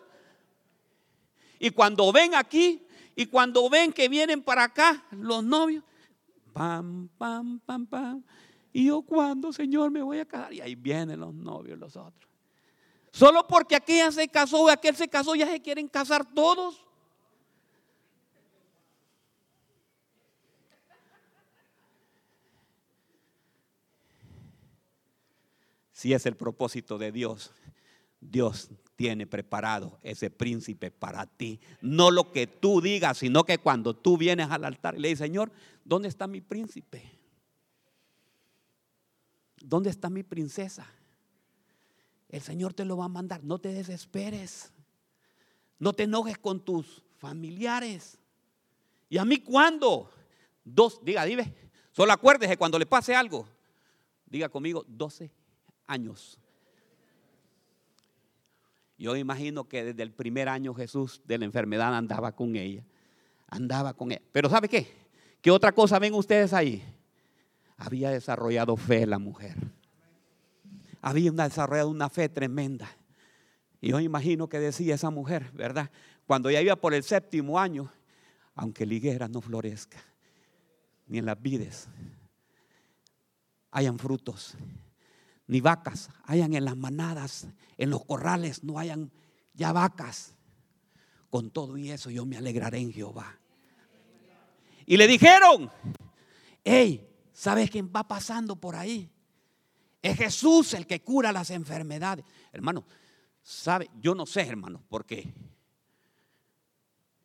Y 1.58 1.70
cuando 1.70 2.10
ven 2.10 2.34
aquí 2.34 2.86
y 3.14 3.26
cuando 3.26 3.68
ven 3.68 3.92
que 3.92 4.08
vienen 4.08 4.42
para 4.42 4.64
acá 4.64 5.04
los 5.10 5.44
novios, 5.44 5.84
pam, 6.54 7.08
pam, 7.18 7.60
pam, 7.60 7.86
pam. 7.86 8.24
Y 8.72 8.86
yo 8.86 9.02
cuando, 9.02 9.52
Señor, 9.52 9.90
me 9.90 10.02
voy 10.02 10.18
a 10.18 10.24
casar. 10.24 10.52
Y 10.52 10.62
ahí 10.62 10.74
vienen 10.74 11.20
los 11.20 11.34
novios, 11.34 11.78
los 11.78 11.94
otros. 11.94 12.33
Solo 13.14 13.46
porque 13.46 13.76
aquella 13.76 14.10
se 14.10 14.26
casó 14.26 14.68
y 14.68 14.72
aquel 14.72 14.96
se 14.96 15.06
casó, 15.06 15.36
ya 15.36 15.46
se 15.46 15.62
quieren 15.62 15.86
casar 15.86 16.26
todos. 16.34 16.84
Si 25.92 26.12
es 26.12 26.26
el 26.26 26.36
propósito 26.36 26.98
de 26.98 27.12
Dios, 27.12 27.52
Dios 28.20 28.68
tiene 28.96 29.28
preparado 29.28 30.00
ese 30.02 30.28
príncipe 30.28 30.90
para 30.90 31.24
ti. 31.24 31.60
No 31.80 32.10
lo 32.10 32.32
que 32.32 32.48
tú 32.48 32.80
digas, 32.80 33.18
sino 33.18 33.44
que 33.44 33.58
cuando 33.58 33.94
tú 33.94 34.18
vienes 34.18 34.50
al 34.50 34.64
altar 34.64 34.96
y 34.96 34.98
le 34.98 35.08
dices, 35.10 35.24
Señor, 35.24 35.52
¿dónde 35.84 36.08
está 36.08 36.26
mi 36.26 36.40
príncipe? 36.40 37.08
¿Dónde 39.62 39.90
está 39.90 40.10
mi 40.10 40.24
princesa? 40.24 40.84
El 42.34 42.42
Señor 42.42 42.74
te 42.74 42.84
lo 42.84 42.96
va 42.96 43.04
a 43.04 43.08
mandar. 43.08 43.44
No 43.44 43.60
te 43.60 43.72
desesperes. 43.72 44.72
No 45.78 45.92
te 45.92 46.02
enojes 46.02 46.36
con 46.36 46.58
tus 46.58 47.04
familiares. 47.18 48.18
¿Y 49.08 49.18
a 49.18 49.24
mí 49.24 49.36
cuándo? 49.38 50.10
Dos, 50.64 50.98
diga, 51.04 51.24
dime. 51.26 51.54
Solo 51.92 52.12
acuérdese 52.12 52.56
cuando 52.56 52.76
le 52.76 52.86
pase 52.86 53.14
algo. 53.14 53.46
Diga 54.26 54.48
conmigo, 54.48 54.84
12 54.88 55.30
años. 55.86 56.40
Yo 58.98 59.14
imagino 59.14 59.68
que 59.68 59.84
desde 59.84 60.02
el 60.02 60.10
primer 60.10 60.48
año 60.48 60.74
Jesús 60.74 61.22
de 61.26 61.38
la 61.38 61.44
enfermedad 61.44 61.94
andaba 61.94 62.32
con 62.32 62.56
ella. 62.56 62.84
Andaba 63.46 63.94
con 63.94 64.10
ella. 64.10 64.22
Pero 64.32 64.50
¿sabe 64.50 64.68
qué? 64.68 64.92
¿Qué 65.40 65.52
otra 65.52 65.70
cosa 65.70 66.00
ven 66.00 66.14
ustedes 66.14 66.52
ahí? 66.52 66.82
Había 67.76 68.10
desarrollado 68.10 68.76
fe 68.76 69.06
la 69.06 69.20
mujer. 69.20 69.73
Había 71.06 71.30
desarrollado 71.32 71.90
una 71.90 72.08
fe 72.08 72.30
tremenda. 72.30 72.88
Y 73.78 73.90
yo 73.90 74.00
imagino 74.00 74.48
que 74.48 74.58
decía 74.58 74.94
esa 74.94 75.10
mujer, 75.10 75.50
¿verdad? 75.52 75.90
Cuando 76.26 76.50
ya 76.50 76.62
iba 76.62 76.76
por 76.76 76.94
el 76.94 77.02
séptimo 77.02 77.60
año, 77.60 77.92
aunque 78.54 78.86
la 78.86 78.94
higuera 78.94 79.28
no 79.28 79.42
florezca, 79.42 80.02
ni 81.06 81.18
en 81.18 81.26
las 81.26 81.38
vides 81.42 81.88
hayan 83.70 83.98
frutos, 83.98 84.54
ni 85.46 85.60
vacas 85.60 86.08
hayan 86.24 86.54
en 86.54 86.64
las 86.64 86.76
manadas, 86.78 87.48
en 87.76 87.90
los 87.90 88.02
corrales 88.06 88.64
no 88.64 88.78
hayan 88.78 89.12
ya 89.52 89.72
vacas. 89.72 90.34
Con 91.28 91.50
todo 91.50 91.76
y 91.76 91.90
eso 91.90 92.08
yo 92.10 92.24
me 92.24 92.38
alegraré 92.38 92.78
en 92.78 92.94
Jehová. 92.94 93.38
Y 94.86 94.96
le 94.96 95.06
dijeron, 95.06 95.70
hey, 96.64 97.06
¿sabes 97.34 97.70
quién 97.70 97.92
va 97.94 98.08
pasando 98.08 98.56
por 98.56 98.74
ahí? 98.74 99.13
Es 100.04 100.18
Jesús 100.18 100.74
el 100.74 100.86
que 100.86 101.00
cura 101.00 101.32
las 101.32 101.48
enfermedades. 101.48 102.26
Hermano, 102.52 102.84
¿sabe? 103.42 103.88
Yo 104.02 104.14
no 104.14 104.26
sé, 104.26 104.42
hermano, 104.42 104.82
porque 104.90 105.32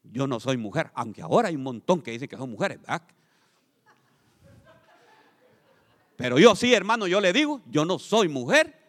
yo 0.01 0.27
no 0.27 0.39
soy 0.39 0.55
mujer, 0.55 0.89
aunque 0.95 1.21
ahora 1.21 1.49
hay 1.49 1.57
un 1.57 1.63
montón 1.63 2.01
que 2.01 2.11
dicen 2.11 2.30
que 2.30 2.38
son 2.38 2.49
mujeres, 2.49 2.80
¿verdad? 2.80 3.03
Pero 6.15 6.39
yo 6.39 6.55
sí, 6.55 6.73
hermano, 6.73 7.05
yo 7.05 7.19
le 7.19 7.34
digo, 7.34 7.61
yo 7.69 7.84
no 7.84 7.99
soy 7.99 8.30
mujer. 8.30 8.80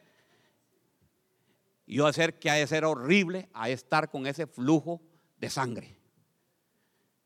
Yo 1.85 2.07
a 2.07 2.13
ser 2.13 2.39
que 2.39 2.49
ha 2.49 2.55
de 2.55 2.69
ser 2.69 2.85
horrible 2.85 3.49
a 3.53 3.71
estar 3.71 4.09
con 4.09 4.25
ese 4.29 4.47
flujo 4.47 5.03
de 5.41 5.51
sangre. 5.51 5.97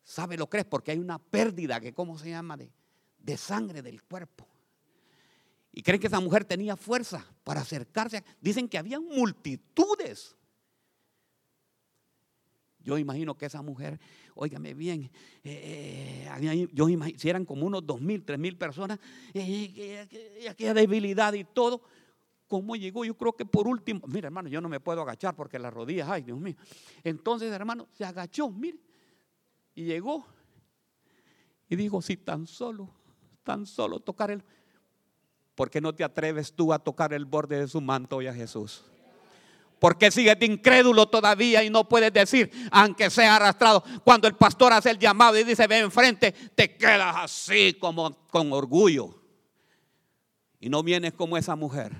¿Sabe 0.02 0.38
lo 0.38 0.48
que 0.48 0.60
es? 0.60 0.64
Porque 0.64 0.92
hay 0.92 0.98
una 0.98 1.18
pérdida 1.18 1.78
que, 1.78 1.92
¿cómo 1.92 2.16
se 2.16 2.30
llama? 2.30 2.56
De, 2.56 2.72
de 3.18 3.36
sangre 3.36 3.82
del 3.82 4.02
cuerpo. 4.02 4.48
Y 5.77 5.83
creen 5.83 6.01
que 6.01 6.07
esa 6.07 6.20
mujer 6.20 6.45
tenía 6.45 6.77
fuerza 6.77 7.27
para 7.43 7.61
acercarse. 7.61 8.25
Dicen 8.41 8.68
que 8.68 8.79
había 8.79 9.01
multitudes 9.01 10.37
yo 12.85 12.99
imagino 12.99 13.35
que 13.37 13.47
esa 13.47 13.62
mujer, 13.62 13.99
óigame 14.35 14.75
bien, 14.75 15.11
eh, 15.43 16.29
eh, 16.31 16.68
yo 16.72 16.89
imagino, 16.89 17.18
si 17.18 17.31
eran 17.31 17.47
como 17.47 17.66
unos 17.66 17.85
dos 17.85 18.01
mil, 18.01 18.22
tres 18.25 18.39
mil 18.39 18.59
personas, 18.59 18.99
eh, 19.33 20.07
aquella 20.51 20.75
debilidad 20.75 21.33
y 21.33 21.45
todo, 21.45 21.83
¿cómo 22.47 22.77
llegó? 22.77 23.05
Yo 23.07 23.16
creo 23.16 23.35
que 23.35 23.47
por 23.47 23.66
último, 23.66 24.03
mira 24.07 24.29
hermano, 24.29 24.51
yo 24.51 24.61
no 24.61 24.68
me 24.68 24.81
puedo 24.81 25.01
agachar 25.01 25.35
porque 25.35 25.59
las 25.59 25.72
rodillas, 25.72 26.09
ay 26.11 26.22
Dios 26.22 26.39
mío. 26.39 26.57
Entonces 27.03 27.51
hermano, 27.51 27.89
se 27.93 28.05
agachó, 28.05 28.51
mire, 28.51 28.79
y 29.75 29.85
llegó 29.85 30.27
y 31.68 31.77
dijo, 31.77 32.03
si 32.03 32.18
tan 32.18 32.47
solo, 32.47 32.91
tan 33.43 33.66
solo 33.66 33.99
tocar 33.99 34.31
el... 34.31 34.45
¿Por 35.55 35.70
qué 35.70 35.80
no 35.80 35.94
te 35.94 36.05
atreves 36.05 36.52
tú 36.52 36.72
a 36.72 36.78
tocar 36.78 37.12
el 37.12 37.24
borde 37.24 37.59
de 37.59 37.68
su 37.68 37.80
manto 37.80 38.20
y 38.20 38.26
a 38.26 38.34
Jesús? 38.34 38.84
¿Por 39.78 39.98
qué 39.98 40.11
sigues 40.11 40.38
de 40.38 40.46
incrédulo 40.46 41.07
todavía 41.07 41.62
y 41.62 41.70
no 41.70 41.88
puedes 41.88 42.12
decir, 42.12 42.50
aunque 42.70 43.11
sea 43.11 43.36
arrastrado? 43.36 43.84
Cuando 44.02 44.26
el 44.26 44.34
pastor 44.34 44.72
hace 44.72 44.90
el 44.90 44.98
llamado 44.98 45.38
y 45.38 45.44
dice, 45.44 45.66
ven 45.66 45.84
enfrente, 45.84 46.32
te 46.32 46.76
quedas 46.76 47.14
así 47.16 47.74
como 47.74 48.16
con 48.28 48.52
orgullo. 48.52 49.14
Y 50.59 50.70
no 50.70 50.82
vienes 50.82 51.12
como 51.12 51.36
esa 51.36 51.55
mujer 51.55 51.92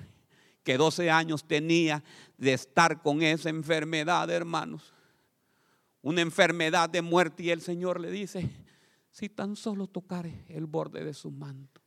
que 0.63 0.77
12 0.77 1.11
años 1.11 1.47
tenía 1.47 2.03
de 2.37 2.53
estar 2.53 3.03
con 3.03 3.21
esa 3.21 3.49
enfermedad, 3.49 4.29
hermanos. 4.31 4.93
Una 6.01 6.21
enfermedad 6.21 6.89
de 6.89 7.03
muerte 7.03 7.43
y 7.43 7.51
el 7.51 7.61
Señor 7.61 8.01
le 8.01 8.09
dice, 8.09 8.49
si 9.11 9.29
tan 9.29 9.55
solo 9.55 9.85
tocare 9.85 10.43
el 10.49 10.65
borde 10.65 11.03
de 11.03 11.13
su 11.13 11.29
manto. 11.29 11.84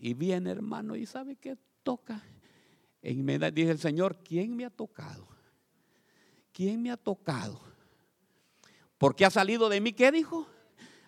Y 0.00 0.14
viene 0.14 0.50
hermano 0.50 0.96
y 0.96 1.04
sabe 1.04 1.36
que 1.36 1.58
toca. 1.82 2.22
Dice 3.02 3.70
el 3.70 3.78
Señor, 3.78 4.16
¿quién 4.24 4.56
me 4.56 4.64
ha 4.64 4.70
tocado? 4.70 5.28
¿Quién 6.52 6.82
me 6.82 6.90
ha 6.90 6.96
tocado? 6.96 7.60
Porque 8.96 9.26
ha 9.26 9.30
salido 9.30 9.68
de 9.68 9.80
mí, 9.80 9.92
¿qué 9.92 10.10
dijo? 10.10 10.48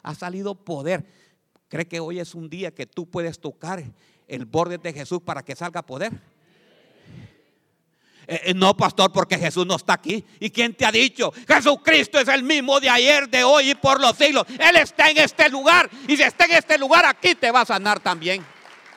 Ha 0.03 0.15
salido 0.15 0.55
poder. 0.55 1.07
¿Cree 1.69 1.89
que 1.89 2.01
hoy 2.01 2.21
es 2.21 2.35
un 2.35 2.51
día 2.51 2.75
que 2.75 2.87
tú 2.87 3.09
puedes 3.09 3.41
tocar 3.41 3.83
el 4.29 4.45
borde 4.45 4.77
de 4.77 4.93
Jesús 4.93 5.23
para 5.23 5.43
que 5.43 5.57
salga 5.57 5.81
poder? 5.81 6.13
Eh, 8.27 8.41
eh, 8.45 8.55
no, 8.55 8.77
pastor, 8.77 9.11
porque 9.11 9.39
Jesús 9.39 9.67
no 9.67 9.77
está 9.77 9.95
aquí. 9.95 10.25
¿Y 10.39 10.51
quién 10.51 10.75
te 10.75 10.85
ha 10.85 10.93
dicho? 10.93 11.33
Jesucristo 11.49 12.19
es 12.19 12.29
el 12.29 12.43
mismo 12.43 12.79
de 12.79 12.91
ayer, 12.91 13.29
de 13.29 13.43
hoy 13.43 13.71
y 13.71 13.75
por 13.75 14.01
los 14.01 14.17
siglos. 14.17 14.47
Él 14.49 14.77
está 14.77 15.11
en 15.11 15.19
este 15.19 15.49
lugar. 15.49 15.91
Y 16.07 16.17
si 16.17 16.23
está 16.23 16.45
en 16.45 16.53
este 16.53 16.77
lugar, 16.77 17.07
aquí 17.07 17.35
te 17.35 17.51
va 17.51 17.63
a 17.63 17.67
sanar 17.67 17.99
también. 17.99 18.52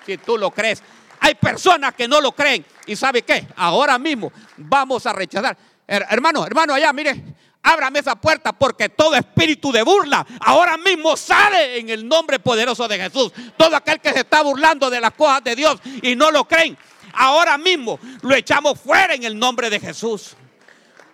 Si 0.05 0.17
tú 0.17 0.37
lo 0.37 0.51
crees. 0.51 0.81
Hay 1.19 1.35
personas 1.35 1.93
que 1.93 2.07
no 2.07 2.21
lo 2.21 2.33
creen. 2.33 2.65
¿Y 2.85 2.95
sabe 2.95 3.23
qué? 3.23 3.47
Ahora 3.55 3.97
mismo 3.97 4.31
vamos 4.57 5.05
a 5.05 5.13
rechazar. 5.13 5.57
hermano, 5.87 6.45
hermano, 6.45 6.73
allá, 6.73 6.93
mire, 6.93 7.23
ábrame 7.65 7.99
esa 7.99 8.15
puerta 8.15 8.53
porque 8.53 8.89
todo 8.89 9.15
espíritu 9.15 9.71
de 9.71 9.81
burla 9.81 10.25
ahora 10.41 10.77
mismo 10.77 11.17
sale 11.17 11.79
en 11.79 11.89
el 11.89 12.07
nombre 12.07 12.39
poderoso 12.39 12.87
de 12.87 12.97
Jesús. 12.99 13.31
Todo 13.57 13.75
aquel 13.75 13.99
que 13.99 14.13
se 14.13 14.19
está 14.19 14.43
burlando 14.43 14.89
de 14.89 15.01
las 15.01 15.11
cosas 15.13 15.43
de 15.43 15.55
Dios 15.55 15.79
y 16.01 16.15
no 16.15 16.29
lo 16.29 16.45
creen, 16.45 16.77
ahora 17.13 17.57
mismo 17.57 17.99
lo 18.21 18.35
echamos 18.35 18.79
fuera 18.79 19.15
en 19.15 19.23
el 19.23 19.37
nombre 19.37 19.69
de 19.69 19.79
Jesús. 19.79 20.35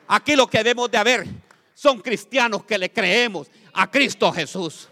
Aquí 0.09 0.35
lo 0.35 0.47
que 0.47 0.57
debemos 0.57 0.91
de 0.91 0.97
haber 0.97 1.25
son 1.73 2.01
cristianos 2.01 2.65
que 2.65 2.77
le 2.77 2.91
creemos 2.91 3.47
a 3.73 3.89
Cristo 3.89 4.31
Jesús. 4.33 4.89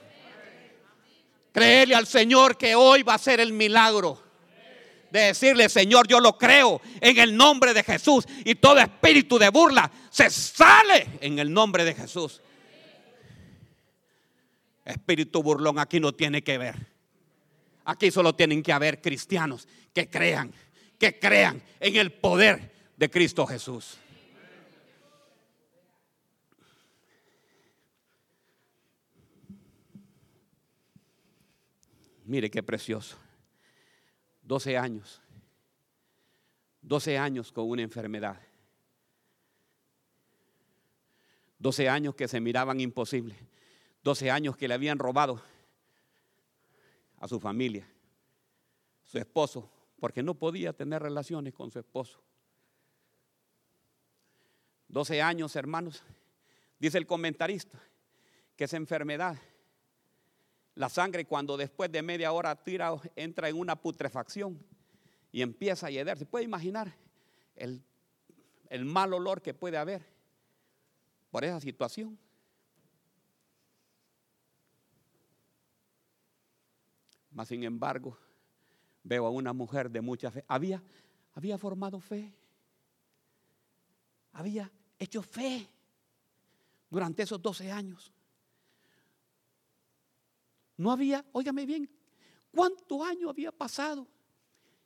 Creerle 1.59 1.93
al 1.93 2.07
Señor 2.07 2.57
que 2.57 2.73
hoy 2.73 3.03
va 3.03 3.15
a 3.15 3.17
ser 3.17 3.41
el 3.41 3.51
milagro 3.51 4.23
de 5.11 5.19
decirle, 5.19 5.67
Señor, 5.67 6.07
yo 6.07 6.21
lo 6.21 6.37
creo 6.37 6.79
en 7.01 7.17
el 7.17 7.35
nombre 7.35 7.73
de 7.73 7.83
Jesús. 7.83 8.25
Y 8.45 8.55
todo 8.55 8.79
espíritu 8.79 9.37
de 9.37 9.49
burla 9.49 9.91
se 10.09 10.29
sale 10.29 11.19
en 11.19 11.37
el 11.37 11.51
nombre 11.51 11.83
de 11.83 11.95
Jesús. 11.95 12.39
Espíritu 14.85 15.43
burlón 15.43 15.79
aquí 15.79 15.99
no 15.99 16.13
tiene 16.13 16.45
que 16.45 16.57
ver. 16.57 16.77
Aquí 17.83 18.09
solo 18.09 18.33
tienen 18.33 18.63
que 18.63 18.71
haber 18.71 19.01
cristianos 19.01 19.67
que 19.93 20.09
crean, 20.09 20.53
que 20.97 21.19
crean 21.19 21.61
en 21.81 21.97
el 21.97 22.13
poder 22.13 22.71
de 22.95 23.09
Cristo 23.09 23.45
Jesús. 23.45 23.97
Mire 32.29 32.51
qué 32.51 32.61
precioso. 32.61 33.17
12 34.43 34.77
años. 34.77 35.19
12 36.83 37.17
años 37.17 37.51
con 37.51 37.67
una 37.67 37.81
enfermedad. 37.81 38.39
12 41.57 41.89
años 41.89 42.13
que 42.13 42.27
se 42.27 42.39
miraban 42.39 42.79
imposibles. 42.81 43.35
12 44.03 44.29
años 44.29 44.55
que 44.55 44.67
le 44.67 44.75
habían 44.75 44.99
robado 44.99 45.41
a 47.17 47.27
su 47.27 47.39
familia, 47.39 47.89
su 49.03 49.17
esposo, 49.17 49.67
porque 49.99 50.21
no 50.21 50.35
podía 50.35 50.71
tener 50.71 51.01
relaciones 51.01 51.55
con 51.55 51.71
su 51.71 51.79
esposo. 51.79 52.21
12 54.87 55.19
años, 55.19 55.55
hermanos, 55.55 56.03
dice 56.77 56.99
el 56.99 57.07
comentarista, 57.07 57.79
que 58.55 58.65
esa 58.65 58.77
enfermedad 58.77 59.35
la 60.79 60.87
sangre 60.87 61.25
cuando 61.25 61.57
después 61.57 61.91
de 61.91 62.01
media 62.01 62.31
hora 62.31 62.55
tira, 62.55 62.95
entra 63.17 63.49
en 63.49 63.59
una 63.59 63.75
putrefacción 63.75 64.57
y 65.29 65.41
empieza 65.41 65.87
a 65.87 65.89
hieder. 65.89 66.17
¿Se 66.17 66.25
puede 66.25 66.45
imaginar 66.45 66.95
el, 67.57 67.83
el 68.69 68.85
mal 68.85 69.13
olor 69.13 69.41
que 69.41 69.53
puede 69.53 69.75
haber 69.75 70.01
por 71.31 71.43
esa 71.43 71.59
situación? 71.59 72.17
Mas 77.31 77.49
sin 77.49 77.65
embargo, 77.65 78.17
veo 79.03 79.25
a 79.25 79.31
una 79.31 79.51
mujer 79.51 79.91
de 79.91 79.99
mucha 79.99 80.31
fe. 80.31 80.45
Había, 80.47 80.81
había 81.33 81.57
formado 81.57 81.99
fe. 81.99 82.33
Había 84.31 84.71
hecho 84.97 85.21
fe 85.23 85.67
durante 86.89 87.23
esos 87.23 87.41
12 87.41 87.69
años. 87.69 88.13
No 90.79 90.93
había, 90.93 91.25
óigame 91.33 91.65
bien, 91.65 91.89
¿cuánto 92.55 93.03
año 93.03 93.29
había 93.29 93.51
pasado? 93.51 94.07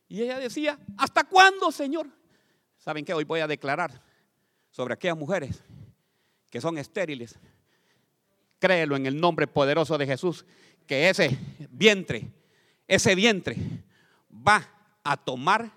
Y 0.08 0.24
ella 0.24 0.40
decía, 0.40 0.80
¿hasta 0.98 1.24
cuándo, 1.24 1.72
Señor? 1.72 2.08
¿Saben 2.80 3.06
qué? 3.06 3.14
Hoy 3.14 3.26
voy 3.26 3.42
a 3.42 3.48
declarar 3.48 4.02
sobre 4.72 4.96
aquellas 4.96 5.20
mujeres 5.20 5.62
que 6.50 6.60
son 6.60 6.80
estériles. 6.80 7.38
Créelo 8.58 8.96
en 8.96 9.06
el 9.06 9.22
nombre 9.22 9.46
poderoso 9.46 9.96
de 10.00 10.08
Jesús, 10.08 10.48
que 10.88 11.10
ese 11.10 11.38
vientre, 11.70 12.28
ese 12.88 13.14
vientre 13.14 13.56
va 14.32 14.68
a 15.04 15.16
tomar 15.16 15.70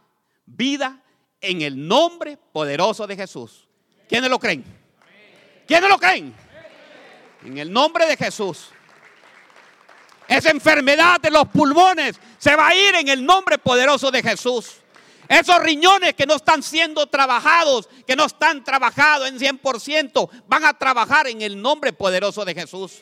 vida 0.47 1.05
en 1.43 1.61
el 1.61 1.87
nombre 1.87 2.39
poderoso 2.39 3.07
de 3.07 3.17
Jesús. 3.17 3.69
¿Quiénes 4.09 4.31
lo 4.31 4.39
creen? 4.39 4.65
¿Quiénes 5.67 5.91
lo 5.91 5.99
creen? 5.99 6.35
En 7.45 7.59
el 7.59 7.71
nombre 7.71 8.07
de 8.07 8.17
Jesús. 8.17 8.71
Esa 10.29 10.51
enfermedad 10.51 11.21
de 11.21 11.31
los 11.31 11.49
pulmones 11.49 12.19
se 12.39 12.57
va 12.57 12.69
a 12.69 12.75
ir 12.75 12.95
en 12.97 13.09
el 13.09 13.25
nombre 13.25 13.59
poderoso 13.59 14.11
de 14.11 14.23
Jesús. 14.23 14.77
Esos 15.29 15.59
riñones 15.61 16.15
que 16.15 16.27
no 16.27 16.35
están 16.35 16.63
siendo 16.63 17.07
trabajados, 17.07 17.89
que 18.07 18.17
no 18.17 18.27
están 18.27 18.63
trabajados 18.63 19.29
en 19.29 19.39
100%, 19.39 20.31
van 20.47 20.65
a 20.65 20.75
trabajar 20.75 21.27
en 21.27 21.43
el 21.43 21.61
nombre 21.61 21.93
poderoso 21.93 22.45
de 22.45 22.55
Jesús. 22.55 23.01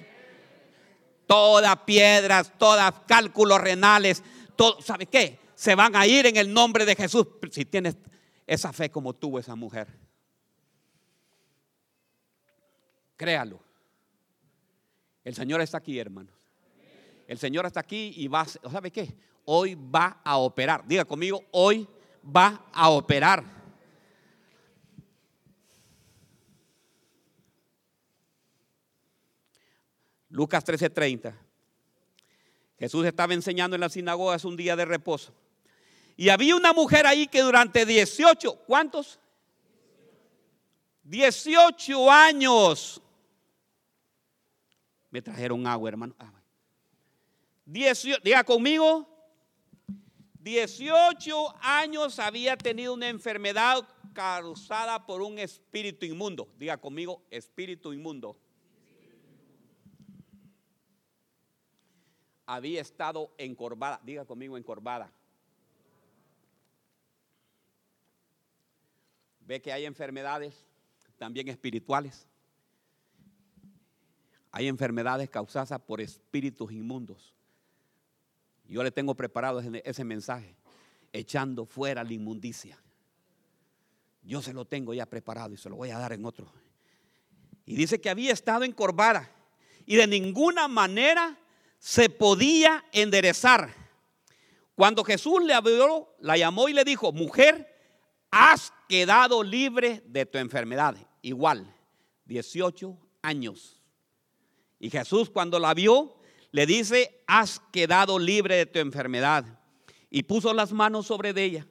Todas 1.27 1.77
piedras, 1.81 2.53
todas 2.59 2.93
cálculos 3.07 3.61
renales, 3.61 4.23
todo, 4.57 4.81
¿sabe 4.81 5.07
qué? 5.07 5.39
Se 5.55 5.75
van 5.75 5.97
a 5.97 6.07
ir 6.07 6.27
en 6.27 6.37
el 6.37 6.53
nombre 6.53 6.85
de 6.85 6.95
Jesús 6.95 7.27
si 7.51 7.65
tienes 7.65 7.97
esa 8.47 8.73
fe 8.73 8.91
como 8.91 9.15
tuvo 9.15 9.39
esa 9.39 9.55
mujer. 9.55 9.89
Créalo. 13.17 13.63
El 15.23 15.35
Señor 15.35 15.61
está 15.61 15.79
aquí, 15.79 15.99
hermanos. 15.99 16.44
El 17.27 17.39
Señor 17.39 17.67
está 17.67 17.81
aquí 17.81 18.13
y 18.17 18.29
va, 18.29 18.47
¿sabe 18.47 18.91
qué? 18.91 19.15
Hoy 19.47 19.75
va 19.75 20.21
a 20.25 20.37
operar. 20.39 20.87
Diga 20.87 21.05
conmigo, 21.05 21.43
hoy 21.53 21.89
va 22.25 22.67
a 22.73 22.91
operar. 22.91 23.45
Lucas 30.29 30.65
13:30. 30.65 31.33
Jesús 32.77 33.07
estaba 33.07 33.35
enseñando 33.35 33.77
en 33.77 33.81
la 33.81 33.89
sinagoga, 33.89 34.35
es 34.35 34.45
un 34.45 34.57
día 34.57 34.75
de 34.75 34.85
reposo. 34.85 35.33
Y 36.17 36.29
había 36.29 36.57
una 36.57 36.73
mujer 36.73 37.07
ahí 37.07 37.29
que 37.29 37.41
durante 37.41 37.87
18, 37.87 38.65
¿cuántos? 38.67 39.21
18 41.05 42.11
años. 42.11 43.01
Me 45.11 45.23
trajeron 45.23 45.67
agua, 45.67 45.89
hermano. 45.89 46.15
Ah, 46.19 46.33
diga 47.65 48.45
conmigo, 48.45 49.09
18 50.41 51.55
años 51.61 52.19
había 52.19 52.57
tenido 52.57 52.93
una 52.93 53.09
enfermedad 53.09 53.89
causada 54.13 55.07
por 55.07 55.23
un 55.23 55.39
espíritu 55.39 56.05
inmundo. 56.05 56.49
Diga 56.59 56.77
conmigo, 56.77 57.23
espíritu 57.31 57.93
inmundo. 57.93 58.37
Había 62.47 62.83
estado 62.83 63.33
encorvada. 63.39 64.01
Diga 64.05 64.27
conmigo, 64.27 64.59
encorvada. 64.59 65.11
Ve 69.41 69.61
que 69.61 69.73
hay 69.73 69.87
enfermedades 69.87 70.55
también 71.19 71.49
espirituales. 71.49 72.27
Hay 74.51 74.69
enfermedades 74.69 75.29
causadas 75.31 75.81
por 75.81 76.01
espíritus 76.01 76.71
inmundos. 76.71 77.35
Yo 78.67 78.83
le 78.83 78.91
tengo 78.91 79.15
preparado 79.15 79.61
ese, 79.61 80.05
mensaje. 80.05 80.57
echando 81.13 81.67
fuera 81.67 82.03
la 82.03 82.13
inmundicia. 82.13 82.79
Yo 84.23 84.41
se 84.41 84.53
lo 84.53 84.65
tengo 84.65 84.95
ya 84.95 85.07
preparado 85.07 85.53
y 85.53 85.57
se 85.57 85.69
lo 85.69 85.77
voy 85.77 85.91
a 85.91 85.99
dar 85.99 86.13
en 86.13 86.25
otro. 86.25 86.51
Y 87.67 87.77
dice 87.77 88.01
que 88.01 88.11
había 88.11 88.33
estado 88.33 88.65
encorvada 88.65 89.31
y 89.87 89.97
de 89.97 90.07
ninguna 90.07 90.67
manera 90.67 91.39
se 91.79 92.09
podía 92.09 92.85
enderezar. 92.93 93.75
Cuando 94.75 95.05
Jesús 95.05 95.43
le 95.45 95.55
habló, 95.55 96.17
la 96.19 96.37
llamó 96.37 96.69
y 96.69 96.73
le 96.73 96.85
dijo, 96.85 97.13
mujer, 97.13 97.71
has 98.31 98.73
quedado 98.89 99.43
libre 99.43 100.03
de 100.07 100.27
tu 100.27 100.39
enfermedad. 100.39 100.97
Igual, 101.23 101.73
18 102.25 102.99
años. 103.23 103.81
Y 104.81 104.91
Jesús 104.91 105.31
cuando 105.31 105.59
la 105.59 105.73
vio, 105.75 106.17
le 106.55 106.67
dice, 106.67 107.21
has 107.27 107.61
quedado 107.73 108.17
libre 108.17 108.55
de 108.55 108.67
tu 108.67 108.79
enfermedad. 108.79 109.45
Y 110.09 110.23
puso 110.23 110.55
las 110.55 110.71
manos 110.71 111.09
sobre 111.09 111.31
ella. 111.31 111.67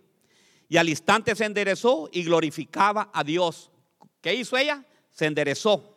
Y 0.67 0.75
al 0.75 0.89
instante 0.89 1.33
se 1.37 1.45
enderezó 1.45 2.09
y 2.11 2.25
glorificaba 2.25 3.09
a 3.13 3.23
Dios. 3.23 3.71
¿Qué 4.19 4.33
hizo 4.33 4.57
ella? 4.57 4.83
Se 5.13 5.25
enderezó. 5.25 5.95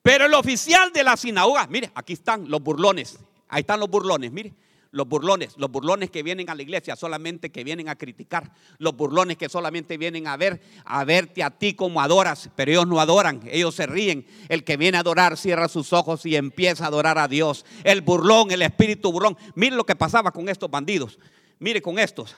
Pero 0.00 0.24
el 0.24 0.32
oficial 0.32 0.90
de 0.90 1.04
la 1.04 1.18
sinagoga, 1.18 1.66
mire, 1.66 1.92
aquí 1.94 2.14
están 2.14 2.48
los 2.48 2.62
burlones. 2.62 3.18
Ahí 3.46 3.60
están 3.60 3.80
los 3.80 3.90
burlones, 3.90 4.32
mire 4.32 4.54
los 4.92 5.08
burlones, 5.08 5.54
los 5.56 5.70
burlones 5.70 6.10
que 6.10 6.22
vienen 6.22 6.50
a 6.50 6.54
la 6.54 6.62
iglesia 6.62 6.94
solamente 6.96 7.50
que 7.50 7.64
vienen 7.64 7.88
a 7.88 7.96
criticar, 7.96 8.52
los 8.78 8.94
burlones 8.94 9.38
que 9.38 9.48
solamente 9.48 9.96
vienen 9.96 10.26
a 10.26 10.36
ver, 10.36 10.60
a 10.84 11.02
verte 11.04 11.42
a 11.42 11.50
ti 11.50 11.72
como 11.72 12.02
adoras, 12.02 12.50
pero 12.54 12.70
ellos 12.70 12.86
no 12.86 13.00
adoran, 13.00 13.40
ellos 13.50 13.74
se 13.74 13.86
ríen. 13.86 14.26
El 14.50 14.64
que 14.64 14.76
viene 14.76 14.98
a 14.98 15.00
adorar 15.00 15.38
cierra 15.38 15.68
sus 15.68 15.94
ojos 15.94 16.26
y 16.26 16.36
empieza 16.36 16.84
a 16.84 16.88
adorar 16.88 17.18
a 17.18 17.26
Dios. 17.26 17.64
El 17.84 18.02
burlón, 18.02 18.50
el 18.50 18.60
espíritu 18.60 19.10
burlón. 19.10 19.36
Mire 19.54 19.74
lo 19.76 19.86
que 19.86 19.96
pasaba 19.96 20.30
con 20.30 20.50
estos 20.50 20.70
bandidos. 20.70 21.18
Mire 21.58 21.80
con 21.80 21.98
estos. 21.98 22.36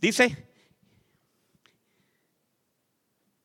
Dice, 0.00 0.48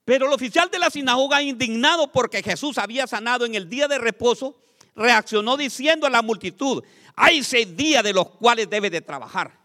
pero 0.05 0.27
el 0.27 0.33
oficial 0.33 0.69
de 0.71 0.79
la 0.79 0.89
sinagoga, 0.89 1.43
indignado 1.43 2.13
porque 2.13 2.41
Jesús 2.41 2.77
había 2.77 3.07
sanado 3.07 3.45
en 3.45 3.55
el 3.55 3.69
día 3.69 3.89
de 3.89 3.99
reposo, 3.99 4.61
reaccionó 4.95 5.57
diciendo 5.57 6.07
a 6.07 6.09
la 6.09 6.21
multitud, 6.21 6.83
hay 7.15 7.43
seis 7.43 7.75
días 7.75 8.03
de 8.03 8.13
los 8.13 8.29
cuales 8.29 8.69
debe 8.69 8.89
de 8.89 9.01
trabajar. 9.01 9.59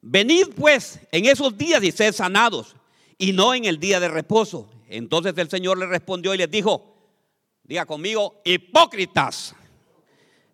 Venid 0.00 0.48
pues 0.54 1.00
en 1.10 1.26
esos 1.26 1.56
días 1.58 1.82
y 1.82 1.90
sed 1.90 2.12
sanados, 2.12 2.76
y 3.18 3.32
no 3.32 3.54
en 3.54 3.64
el 3.64 3.80
día 3.80 3.98
de 3.98 4.08
reposo. 4.08 4.70
Entonces 4.88 5.34
el 5.36 5.50
Señor 5.50 5.78
le 5.78 5.86
respondió 5.86 6.32
y 6.34 6.38
les 6.38 6.50
dijo, 6.50 6.96
diga 7.64 7.86
conmigo, 7.86 8.40
hipócritas, 8.44 9.54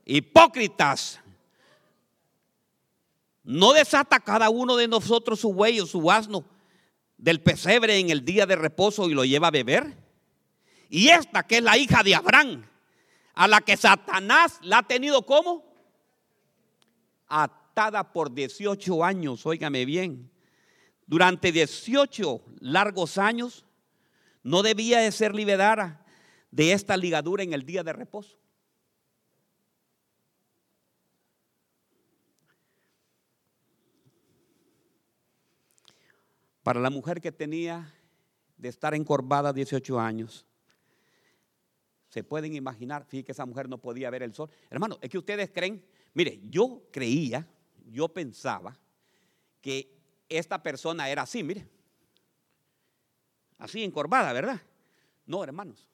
hipócritas. 0.05 1.21
No 3.45 3.73
desata 3.73 4.21
cada 4.21 4.49
uno 4.51 4.77
de 4.77 4.89
nosotros 4.89 5.41
su 5.41 5.53
buey 5.53 5.81
o 5.81 5.87
su 5.87 6.11
asno 6.11 6.45
del 7.19 7.43
pesebre 7.43 7.99
en 7.99 8.11
el 8.11 8.25
día 8.25 8.47
de 8.47 8.57
reposo 8.57 9.11
y 9.11 9.15
lo 9.15 9.25
lleva 9.25 9.49
a 9.49 9.53
beber. 9.53 10.02
Y 10.95 11.09
esta 11.09 11.43
que 11.43 11.57
es 11.57 11.63
la 11.63 11.79
hija 11.79 12.03
de 12.03 12.15
Abraham, 12.15 12.69
a 13.33 13.49
la 13.49 13.63
que 13.63 13.79
Satanás 13.79 14.59
la 14.61 14.81
ha 14.81 14.83
tenido 14.83 15.25
como 15.25 15.65
atada 17.27 18.13
por 18.13 18.31
18 18.31 19.03
años, 19.03 19.47
óigame 19.47 19.87
bien. 19.87 20.31
Durante 21.07 21.51
18 21.51 22.43
largos 22.61 23.17
años 23.17 23.65
no 24.43 24.63
debía 24.63 24.99
de 24.99 25.11
ser 25.13 25.35
liberada 25.35 26.05
de 26.51 26.73
esta 26.73 26.95
ligadura 26.99 27.43
en 27.43 27.55
el 27.55 27.65
día 27.65 27.83
de 27.83 27.95
reposo. 27.95 28.37
Para 36.63 36.81
la 36.81 36.91
mujer 36.91 37.23
que 37.23 37.33
tenía 37.33 37.95
de 38.59 38.69
estar 38.69 38.95
encorvada 38.95 39.55
18 39.55 39.99
años, 39.99 40.45
se 42.13 42.23
pueden 42.23 42.55
imaginar, 42.55 43.07
fíjate 43.07 43.25
que 43.25 43.33
esa 43.33 43.47
mujer 43.47 43.71
no 43.71 43.79
podía 43.79 44.11
ver 44.11 44.23
el 44.23 44.35
sol. 44.35 44.51
Hermano, 44.69 44.99
es 45.01 45.09
que 45.09 45.17
ustedes 45.17 45.51
creen, 45.51 45.83
mire, 46.13 46.43
yo 46.51 46.83
creía, 46.93 47.49
yo 47.87 48.07
pensaba 48.13 48.79
que 49.63 49.99
esta 50.29 50.63
persona 50.63 51.09
era 51.09 51.23
así, 51.23 51.43
mire. 51.43 51.67
Así 53.57 53.83
encorvada, 53.83 54.35
¿verdad? 54.35 54.61
No, 55.25 55.43
hermanos. 55.43 55.89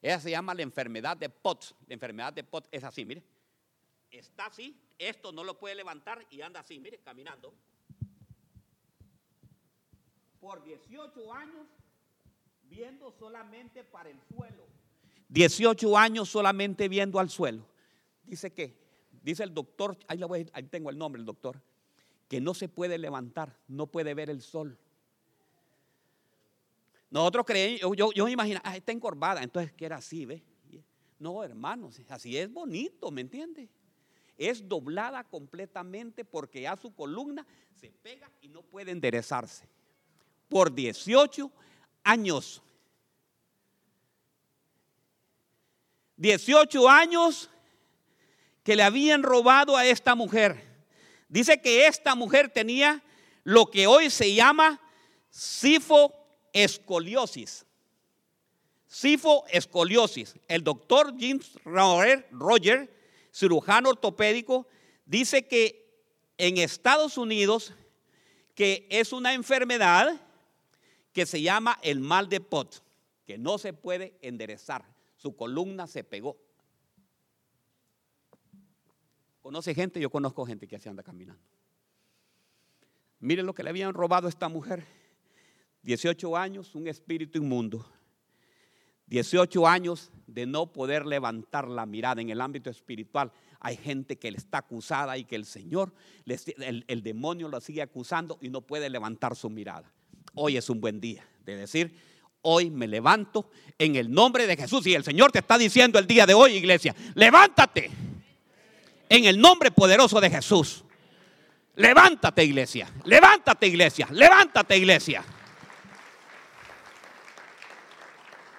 Ella 0.00 0.20
se 0.20 0.30
llama 0.30 0.54
la 0.54 0.62
enfermedad 0.62 1.16
de 1.16 1.28
Potts. 1.28 1.74
La 1.88 1.94
enfermedad 1.94 2.32
de 2.32 2.44
Potts 2.44 2.68
es 2.70 2.84
así, 2.84 3.04
mire. 3.04 3.24
Está 4.12 4.46
así, 4.46 4.80
esto 4.98 5.32
no 5.32 5.42
lo 5.42 5.58
puede 5.58 5.74
levantar 5.74 6.24
y 6.30 6.42
anda 6.42 6.60
así, 6.60 6.78
mire, 6.78 6.98
caminando. 6.98 7.52
Por 10.38 10.62
18 10.62 11.32
años 11.32 11.66
viendo 12.62 13.10
solamente 13.10 13.82
para 13.82 14.10
el 14.10 14.20
suelo. 14.28 14.77
18 15.28 15.96
años 15.96 16.28
solamente 16.28 16.88
viendo 16.88 17.18
al 17.18 17.30
suelo. 17.30 17.66
Dice 18.24 18.52
que, 18.52 18.76
dice 19.22 19.42
el 19.42 19.54
doctor, 19.54 19.96
ahí, 20.06 20.20
tengo 20.70 20.90
el 20.90 20.98
nombre, 20.98 21.20
el 21.20 21.26
doctor, 21.26 21.60
que 22.28 22.40
no 22.40 22.54
se 22.54 22.68
puede 22.68 22.98
levantar, 22.98 23.56
no 23.68 23.86
puede 23.86 24.14
ver 24.14 24.30
el 24.30 24.42
sol. 24.42 24.78
Nosotros 27.10 27.46
creemos, 27.46 27.96
yo, 27.96 28.12
yo, 28.12 28.24
me 28.26 28.32
imagino, 28.32 28.60
ah, 28.64 28.76
está 28.76 28.92
encorvada, 28.92 29.42
entonces 29.42 29.72
que 29.72 29.86
era 29.86 29.96
así, 29.96 30.26
¿ve? 30.26 30.42
No, 31.18 31.42
hermanos, 31.42 32.00
así 32.08 32.36
es 32.36 32.52
bonito, 32.52 33.10
¿me 33.10 33.22
entiende? 33.22 33.68
Es 34.36 34.68
doblada 34.68 35.24
completamente 35.24 36.24
porque 36.24 36.62
ya 36.62 36.76
su 36.76 36.94
columna 36.94 37.44
se 37.74 37.90
pega 37.90 38.30
y 38.40 38.48
no 38.48 38.62
puede 38.62 38.92
enderezarse. 38.92 39.68
Por 40.48 40.72
18 40.72 41.50
años. 42.04 42.62
18 46.18 46.88
años 46.88 47.50
que 48.64 48.76
le 48.76 48.82
habían 48.82 49.22
robado 49.22 49.76
a 49.76 49.86
esta 49.86 50.14
mujer. 50.14 50.62
Dice 51.28 51.60
que 51.60 51.86
esta 51.86 52.14
mujer 52.14 52.48
tenía 52.50 53.02
lo 53.44 53.66
que 53.66 53.86
hoy 53.86 54.08
se 54.10 54.34
llama 54.34 54.80
sifoescoliosis. 55.30 57.64
Sifoescoliosis. 58.86 60.34
El 60.48 60.64
doctor 60.64 61.14
James 61.18 61.52
Roger, 61.64 62.28
cirujano 63.32 63.88
ortopédico, 63.90 64.66
dice 65.06 65.46
que 65.46 65.86
en 66.36 66.58
Estados 66.58 67.16
Unidos 67.16 67.72
que 68.54 68.86
es 68.90 69.12
una 69.12 69.34
enfermedad 69.34 70.20
que 71.12 71.26
se 71.26 71.40
llama 71.40 71.78
el 71.80 72.00
mal 72.00 72.28
de 72.28 72.40
Pot, 72.40 72.82
que 73.24 73.38
no 73.38 73.56
se 73.56 73.72
puede 73.72 74.14
enderezar 74.20 74.97
su 75.18 75.36
columna 75.36 75.86
se 75.86 76.04
pegó. 76.04 76.38
¿Conoce 79.40 79.74
gente? 79.74 80.00
Yo 80.00 80.10
conozco 80.10 80.46
gente 80.46 80.66
que 80.66 80.76
así 80.76 80.88
anda 80.88 81.02
caminando. 81.02 81.42
Miren 83.18 83.44
lo 83.44 83.52
que 83.52 83.64
le 83.64 83.70
habían 83.70 83.94
robado 83.94 84.26
a 84.26 84.30
esta 84.30 84.48
mujer. 84.48 84.86
18 85.82 86.36
años, 86.36 86.74
un 86.76 86.86
espíritu 86.86 87.38
inmundo. 87.38 87.84
18 89.06 89.66
años 89.66 90.12
de 90.26 90.46
no 90.46 90.72
poder 90.72 91.04
levantar 91.04 91.66
la 91.66 91.84
mirada 91.84 92.20
en 92.20 92.30
el 92.30 92.40
ámbito 92.40 92.70
espiritual. 92.70 93.32
Hay 93.58 93.76
gente 93.76 94.18
que 94.18 94.30
le 94.30 94.36
está 94.36 94.58
acusada 94.58 95.18
y 95.18 95.24
que 95.24 95.34
el 95.34 95.46
Señor, 95.46 95.92
el, 96.26 97.02
demonio 97.02 97.48
lo 97.48 97.60
sigue 97.60 97.82
acusando 97.82 98.38
y 98.40 98.50
no 98.50 98.60
puede 98.60 98.88
levantar 98.88 99.34
su 99.34 99.50
mirada. 99.50 99.92
Hoy 100.34 100.56
es 100.56 100.70
un 100.70 100.80
buen 100.80 101.00
día 101.00 101.26
de 101.44 101.56
decir, 101.56 101.96
hoy 102.42 102.70
me 102.70 102.86
levanto 102.86 103.50
en 103.78 103.96
el 103.96 104.10
nombre 104.10 104.46
de 104.46 104.56
Jesús. 104.56 104.86
Y 104.86 104.94
el 104.94 105.04
Señor 105.04 105.32
te 105.32 105.40
está 105.40 105.58
diciendo 105.58 105.98
el 105.98 106.06
día 106.06 106.26
de 106.26 106.34
hoy, 106.34 106.54
iglesia, 106.54 106.94
levántate 107.14 107.90
en 109.08 109.24
el 109.24 109.40
nombre 109.40 109.70
poderoso 109.70 110.20
de 110.20 110.30
Jesús. 110.30 110.84
Levántate, 111.76 112.44
iglesia. 112.44 112.90
Levántate, 113.04 113.66
iglesia. 113.66 114.08
Levántate, 114.10 114.76
iglesia. 114.76 115.24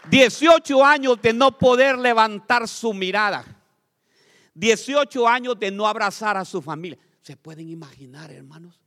18 0.09 0.85
años 0.85 1.21
de 1.21 1.33
no 1.33 1.57
poder 1.57 1.97
levantar 1.97 2.67
su 2.67 2.93
mirada. 2.93 3.45
18 4.53 5.27
años 5.27 5.59
de 5.59 5.71
no 5.71 5.85
abrazar 5.85 6.37
a 6.37 6.45
su 6.45 6.61
familia. 6.61 6.97
¿Se 7.21 7.37
pueden 7.37 7.69
imaginar, 7.69 8.31
hermanos? 8.31 8.79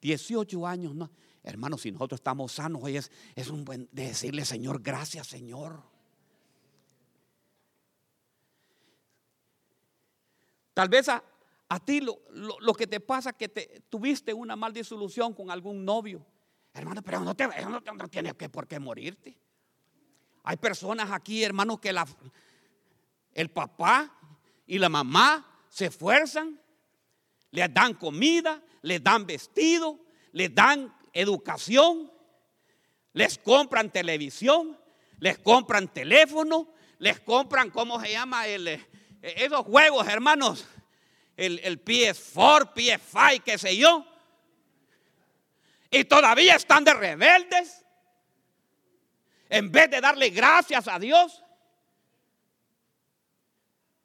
18 0.00 0.66
años, 0.66 0.94
no. 0.94 1.10
Hermanos, 1.42 1.82
si 1.82 1.90
nosotros 1.90 2.20
estamos 2.20 2.52
sanos, 2.52 2.82
hoy 2.82 2.96
es, 2.96 3.10
es 3.34 3.48
un 3.48 3.64
buen 3.64 3.88
de 3.92 4.08
decirle, 4.08 4.44
Señor, 4.44 4.82
gracias, 4.82 5.26
Señor. 5.26 5.82
Tal 10.74 10.88
vez 10.88 11.08
a, 11.08 11.22
ti 11.84 12.00
lo, 12.00 12.74
que 12.74 12.86
te 12.86 13.00
pasa 13.00 13.32
que 13.32 13.48
te, 13.48 13.82
tuviste 13.88 14.34
una 14.34 14.56
mal 14.56 14.72
disolución 14.72 15.34
con 15.34 15.50
algún 15.50 15.84
novio. 15.84 16.24
Hermano, 16.72 17.02
pero 17.02 17.20
no, 17.20 17.34
te, 17.34 17.46
no, 17.46 17.80
no 17.80 18.08
tienes 18.08 18.34
que 18.34 18.48
por 18.48 18.68
qué 18.68 18.78
morirte. 18.78 19.36
Hay 20.44 20.56
personas 20.56 21.10
aquí, 21.10 21.42
hermanos, 21.42 21.80
que 21.80 21.92
la, 21.92 22.06
el 23.34 23.50
papá 23.50 24.16
y 24.66 24.78
la 24.78 24.88
mamá 24.88 25.64
se 25.68 25.86
esfuerzan, 25.86 26.60
les 27.50 27.72
dan 27.72 27.94
comida, 27.94 28.62
les 28.82 29.02
dan 29.02 29.26
vestido, 29.26 30.00
les 30.32 30.54
dan 30.54 30.94
educación, 31.12 32.10
les 33.12 33.38
compran 33.38 33.90
televisión, 33.90 34.78
les 35.18 35.38
compran 35.38 35.88
teléfono, 35.88 36.72
les 36.98 37.20
compran, 37.20 37.70
¿cómo 37.70 38.00
se 38.00 38.12
llama? 38.12 38.46
Eh, 38.46 38.86
esos 39.22 39.64
juegos, 39.64 40.06
hermanos, 40.08 40.66
el, 41.36 41.58
el 41.60 41.84
PS4, 41.84 42.72
PS5, 42.74 43.42
qué 43.42 43.58
sé 43.58 43.76
yo. 43.76 44.06
Y 45.90 46.04
todavía 46.04 46.54
están 46.54 46.84
de 46.84 46.94
rebeldes. 46.94 47.84
En 49.48 49.72
vez 49.72 49.90
de 49.90 50.00
darle 50.00 50.30
gracias 50.30 50.86
a 50.86 50.98
Dios. 50.98 51.42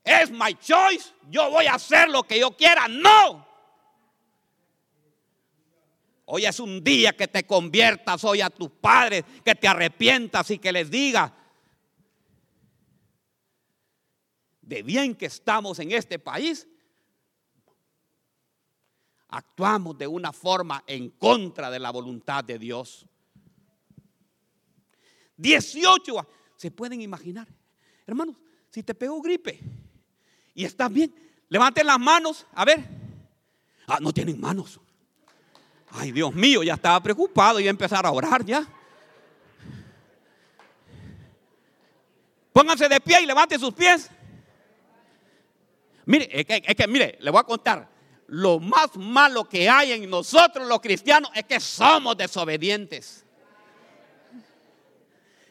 Es 0.04 0.32
my 0.32 0.56
choice. 0.56 1.14
Yo 1.30 1.50
voy 1.52 1.68
a 1.68 1.76
hacer 1.76 2.10
lo 2.10 2.24
que 2.24 2.40
yo 2.40 2.52
quiera. 2.58 2.88
No. 2.88 3.48
Hoy 6.26 6.46
es 6.46 6.60
un 6.60 6.84
día 6.84 7.16
que 7.16 7.28
te 7.28 7.46
conviertas 7.46 8.24
hoy 8.24 8.42
a 8.42 8.50
tus 8.50 8.70
padres, 8.70 9.24
que 9.44 9.54
te 9.54 9.68
arrepientas 9.68 10.50
y 10.52 10.58
que 10.58 10.72
les 10.72 10.90
digas 10.90 11.32
de 14.66 14.82
bien 14.82 15.16
que 15.16 15.28
estamos 15.28 15.78
en 15.80 15.92
este 15.92 16.18
país, 16.18 16.68
actuamos 19.28 19.98
de 19.98 20.08
una 20.08 20.34
forma 20.34 20.84
en 20.88 21.12
contra 21.12 21.70
de 21.70 21.80
la 21.80 21.92
voluntad 21.92 22.44
de 22.44 22.58
Dios. 22.58 23.06
18, 25.38 26.28
se 26.56 26.72
pueden 26.72 27.02
imaginar. 27.02 27.48
Hermanos, 28.08 28.38
si 28.72 28.82
te 28.82 28.96
pegó 28.96 29.22
gripe 29.22 29.60
y 30.56 30.66
estás 30.66 30.92
bien, 30.92 31.14
levanten 31.50 31.86
las 31.86 32.00
manos, 32.00 32.48
a 32.54 32.66
ver. 32.66 32.84
Ah, 33.88 34.00
no 34.02 34.12
tienen 34.12 34.40
manos. 34.40 34.80
Ay, 35.92 36.12
Dios 36.12 36.34
mío, 36.34 36.64
ya 36.64 36.74
estaba 36.74 37.02
preocupado 37.02 37.60
y 37.60 37.68
empezar 37.68 38.06
a 38.06 38.12
orar 38.12 38.44
ya. 38.44 38.66
Pónganse 42.52 42.88
de 42.88 43.00
pie 43.02 43.22
y 43.22 43.26
levanten 43.26 43.60
sus 43.60 43.74
pies. 43.74 44.10
Mire, 46.06 46.30
es 46.32 46.46
que, 46.46 46.64
es 46.66 46.76
que, 46.76 46.88
mire, 46.88 47.18
le 47.20 47.32
voy 47.32 47.40
a 47.40 47.44
contar. 47.44 47.90
Lo 48.28 48.60
más 48.60 48.96
malo 48.96 49.48
que 49.48 49.70
hay 49.70 49.92
en 49.92 50.10
nosotros 50.10 50.68
los 50.68 50.80
cristianos 50.80 51.30
es 51.36 51.44
que 51.46 51.60
somos 51.60 52.18
desobedientes. 52.18 53.26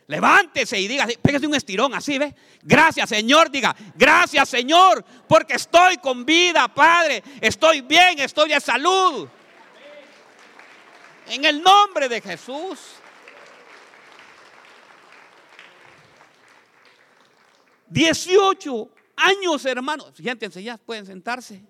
Levántese 0.07 0.79
y 0.79 0.87
diga, 0.87 1.07
pégase 1.23 1.47
un 1.47 1.55
estirón 1.55 1.95
así, 1.95 2.19
¿ve? 2.19 2.35
Gracias, 2.63 3.09
Señor, 3.09 3.51
diga, 3.51 3.75
gracias, 3.95 4.49
Señor, 4.51 5.05
porque 5.27 5.55
estoy 5.55 5.97
con 5.97 6.27
vida, 6.27 6.69
Padre. 6.69 7.23
Estoy 7.41 7.81
bien, 7.81 8.19
estoy 8.19 8.51
de 8.51 8.61
salud. 8.61 9.29
En 11.27 11.45
el 11.45 11.63
nombre 11.63 12.09
de 12.09 12.21
Jesús. 12.21 12.97
Dieciocho 17.89 18.91
años, 19.17 19.65
hermanos. 19.65 20.13
Siéntense 20.17 20.63
ya, 20.63 20.77
pueden 20.77 21.07
sentarse. 21.07 21.63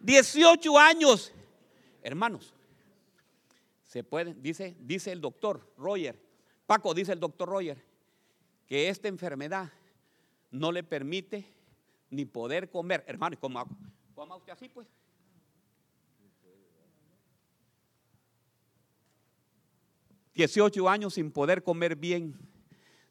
18 0.00 0.78
años. 0.78 1.32
Hermanos, 2.02 2.52
se 3.86 4.04
puede, 4.04 4.34
dice, 4.34 4.76
dice 4.80 5.10
el 5.10 5.20
doctor 5.20 5.72
Roger, 5.78 6.20
Paco, 6.66 6.92
dice 6.92 7.12
el 7.12 7.20
doctor 7.20 7.48
Roger, 7.48 7.82
que 8.66 8.88
esta 8.90 9.08
enfermedad 9.08 9.72
no 10.50 10.70
le 10.70 10.82
permite 10.82 11.46
ni 12.10 12.26
poder 12.26 12.70
comer. 12.70 13.02
Hermanos, 13.06 13.38
¿cómo 13.40 13.66
coma 14.14 14.36
usted 14.36 14.52
así 14.52 14.68
pues. 14.68 14.86
18 20.34 20.88
años 20.88 21.14
sin 21.14 21.30
poder 21.30 21.62
comer 21.62 21.96
bien 21.96 22.34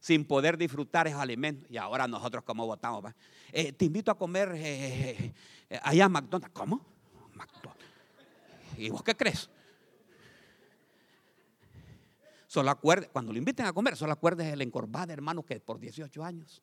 sin 0.03 0.25
poder 0.25 0.57
disfrutar 0.57 1.07
esos 1.07 1.21
alimentos. 1.21 1.65
Y 1.71 1.77
ahora 1.77 2.09
nosotros 2.09 2.43
como 2.43 2.65
votamos, 2.65 3.13
eh, 3.53 3.71
te 3.71 3.85
invito 3.85 4.11
a 4.11 4.17
comer 4.17 4.51
eh, 4.53 5.33
eh, 5.69 5.79
allá 5.81 6.05
a 6.05 6.09
McDonald's. 6.09 6.53
¿Cómo? 6.53 6.85
McDonald's. 7.33 7.85
¿Y 8.77 8.89
vos 8.89 9.01
qué 9.01 9.15
crees? 9.15 9.49
Solo 12.47 12.69
acuerde, 12.69 13.07
cuando 13.13 13.31
lo 13.31 13.37
inviten 13.37 13.65
a 13.65 13.71
comer, 13.71 13.95
solo 13.95 14.11
acuerdes 14.11 14.51
el 14.51 14.61
encorvado 14.61 15.13
hermano 15.13 15.41
que 15.41 15.57
por 15.61 15.79
18 15.79 16.21
años. 16.21 16.61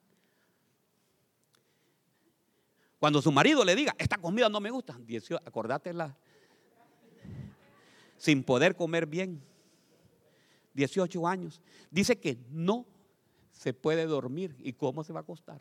Cuando 2.99 3.23
su 3.23 3.33
marido 3.33 3.65
le 3.65 3.75
diga, 3.75 3.97
esta 3.97 4.19
comida 4.19 4.51
no 4.51 4.61
me 4.61 4.71
gusta, 4.71 4.99
18, 5.01 5.43
acordátela. 5.47 6.15
Sin 8.19 8.45
poder 8.45 8.77
comer 8.77 9.07
bien. 9.07 9.43
18 10.75 11.27
años. 11.27 11.61
Dice 11.91 12.19
que 12.19 12.39
no 12.51 12.87
se 13.53 13.75
puede 13.75 14.07
dormir. 14.07 14.57
¿Y 14.59 14.73
cómo 14.73 15.05
se 15.05 15.13
va 15.13 15.21
a 15.21 15.23
acostar, 15.23 15.61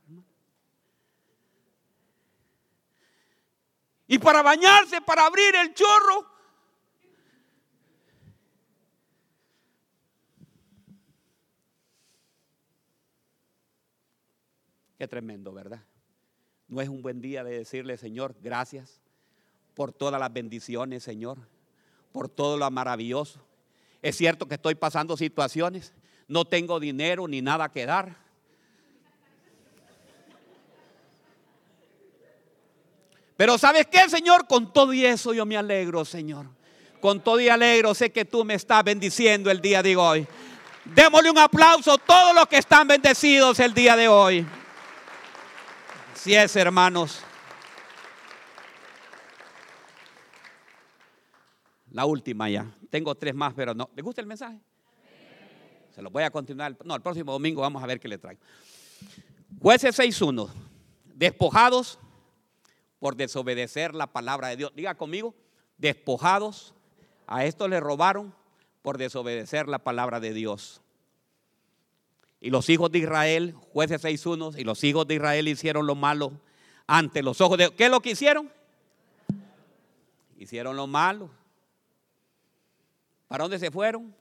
Y 4.11 4.17
para 4.17 4.41
bañarse, 4.41 5.01
para 5.01 5.25
abrir 5.25 5.55
el 5.55 5.71
chorro. 5.75 6.25
Qué 14.97 15.07
tremendo, 15.07 15.53
¿verdad? 15.53 15.81
No 16.67 16.81
es 16.81 16.89
un 16.89 17.01
buen 17.01 17.21
día 17.21 17.43
de 17.43 17.59
decirle, 17.59 17.97
Señor, 17.97 18.35
gracias 18.41 18.99
por 19.73 19.93
todas 19.93 20.19
las 20.19 20.33
bendiciones, 20.33 21.03
Señor, 21.03 21.37
por 22.11 22.27
todo 22.27 22.57
lo 22.57 22.69
maravilloso. 22.69 23.48
Es 24.01 24.15
cierto 24.15 24.47
que 24.47 24.55
estoy 24.55 24.75
pasando 24.75 25.17
situaciones, 25.17 25.93
no 26.27 26.45
tengo 26.45 26.79
dinero 26.79 27.27
ni 27.27 27.41
nada 27.41 27.69
que 27.69 27.85
dar. 27.85 28.15
Pero 33.35 33.57
¿sabes 33.57 33.87
qué, 33.87 34.09
Señor? 34.09 34.47
Con 34.47 34.73
todo 34.73 34.93
y 34.93 35.05
eso 35.05 35.33
yo 35.33 35.45
me 35.45 35.57
alegro, 35.57 36.03
Señor. 36.03 36.45
Con 36.99 37.21
todo 37.21 37.39
y 37.39 37.47
alegro 37.47 37.93
sé 37.93 38.11
que 38.11 38.25
tú 38.25 38.43
me 38.43 38.53
estás 38.53 38.83
bendiciendo 38.83 39.49
el 39.49 39.61
día 39.61 39.81
de 39.81 39.95
hoy. 39.95 40.27
Démosle 40.83 41.31
un 41.31 41.37
aplauso 41.37 41.93
a 41.93 41.97
todos 41.97 42.35
los 42.35 42.47
que 42.47 42.57
están 42.57 42.87
bendecidos 42.87 43.59
el 43.59 43.73
día 43.73 43.95
de 43.95 44.07
hoy. 44.07 44.45
Así 46.13 46.35
es, 46.35 46.55
hermanos. 46.55 47.23
La 51.91 52.05
última 52.05 52.49
ya. 52.49 52.71
Tengo 52.89 53.15
tres 53.15 53.33
más, 53.33 53.53
pero 53.53 53.73
no. 53.73 53.89
¿Le 53.95 54.01
gusta 54.01 54.21
el 54.21 54.27
mensaje? 54.27 54.59
Se 55.93 56.01
lo 56.01 56.09
voy 56.09 56.23
a 56.23 56.31
continuar. 56.31 56.77
No, 56.83 56.95
el 56.95 57.01
próximo 57.01 57.31
domingo 57.31 57.61
vamos 57.61 57.83
a 57.83 57.87
ver 57.87 57.99
qué 57.99 58.07
le 58.07 58.17
traigo. 58.17 58.41
Jueces 59.61 59.97
6.1. 59.97 60.49
Despojados 61.15 61.99
por 62.99 63.15
desobedecer 63.15 63.95
la 63.95 64.07
palabra 64.07 64.49
de 64.49 64.57
Dios. 64.57 64.71
Diga 64.75 64.95
conmigo, 64.95 65.33
despojados. 65.77 66.73
A 67.27 67.45
esto 67.45 67.67
le 67.67 67.79
robaron 67.79 68.33
por 68.81 68.97
desobedecer 68.97 69.67
la 69.67 69.79
palabra 69.79 70.19
de 70.19 70.33
Dios. 70.33 70.81
Y 72.41 72.49
los 72.49 72.69
hijos 72.69 72.91
de 72.91 72.99
Israel, 72.99 73.53
jueces 73.73 74.03
6.1, 74.03 74.57
y 74.57 74.63
los 74.63 74.83
hijos 74.83 75.05
de 75.07 75.15
Israel 75.15 75.47
hicieron 75.47 75.85
lo 75.85 75.95
malo 75.95 76.31
ante 76.87 77.21
los 77.21 77.41
ojos 77.41 77.57
de... 77.57 77.71
¿Qué 77.71 77.85
es 77.85 77.91
lo 77.91 77.99
que 77.99 78.11
hicieron? 78.11 78.51
Hicieron 80.37 80.75
lo 80.77 80.87
malo. 80.87 81.29
¿Para 83.29 83.43
dónde 83.43 83.59
se 83.59 83.69
fueron? 83.69 84.13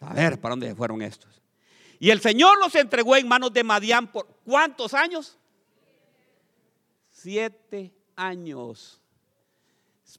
A 0.00 0.14
ver, 0.14 0.40
¿para 0.40 0.52
dónde 0.52 0.74
fueron 0.74 1.02
estos? 1.02 1.42
Y 1.98 2.10
el 2.10 2.20
Señor 2.20 2.58
los 2.60 2.74
entregó 2.76 3.16
en 3.16 3.26
manos 3.26 3.52
de 3.52 3.64
Madián 3.64 4.10
por 4.10 4.26
cuántos 4.44 4.94
años? 4.94 5.36
Siete 7.10 7.92
años. 8.14 9.00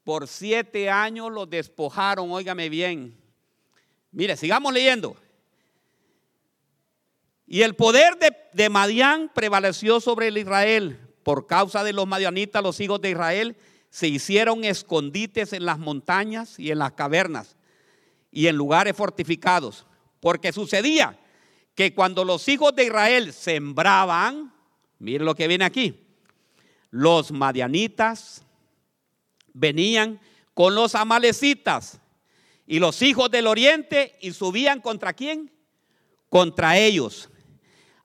Por 0.04 0.28
siete 0.28 0.90
años 0.90 1.32
los 1.32 1.50
despojaron, 1.50 2.30
óigame 2.32 2.68
bien. 2.68 3.18
Mire, 4.12 4.36
sigamos 4.36 4.74
leyendo. 4.74 5.16
Y 7.46 7.62
el 7.62 7.78
poder 7.78 8.20
de, 8.20 8.36
de 8.52 8.70
Madián 8.70 9.32
prevaleció 9.34 10.02
sobre 10.02 10.28
el 10.28 10.38
Israel. 10.38 11.00
Por 11.24 11.48
causa 11.48 11.86
de 11.86 11.94
los 11.94 12.08
madianitas, 12.08 12.62
los 12.62 12.78
hijos 12.82 13.00
de 13.00 13.12
Israel 13.12 13.56
se 13.90 14.08
hicieron 14.08 14.64
escondites 14.64 15.54
en 15.54 15.66
las 15.66 15.80
montañas 15.80 16.60
y 16.60 16.72
en 16.72 16.80
las 16.80 16.94
cavernas 16.94 17.56
y 18.32 18.48
en 18.48 18.56
lugares 18.56 18.96
fortificados. 18.96 19.86
Porque 20.20 20.52
sucedía 20.52 21.20
que 21.76 21.94
cuando 21.94 22.26
los 22.26 22.48
hijos 22.48 22.76
de 22.76 22.86
Israel 22.86 23.34
sembraban, 23.34 24.54
miren 25.00 25.26
lo 25.26 25.36
que 25.36 25.48
viene 25.48 25.66
aquí, 25.66 26.08
los 26.90 27.32
madianitas 27.32 28.44
venían 29.54 30.20
con 30.54 30.76
los 30.76 30.96
amalecitas 30.96 32.00
y 32.66 32.80
los 32.80 33.02
hijos 33.02 33.30
del 33.32 33.48
oriente 33.48 34.18
y 34.22 34.34
subían 34.34 34.82
contra 34.82 35.14
quién? 35.14 35.52
Contra 36.30 36.78
ellos. 36.78 37.30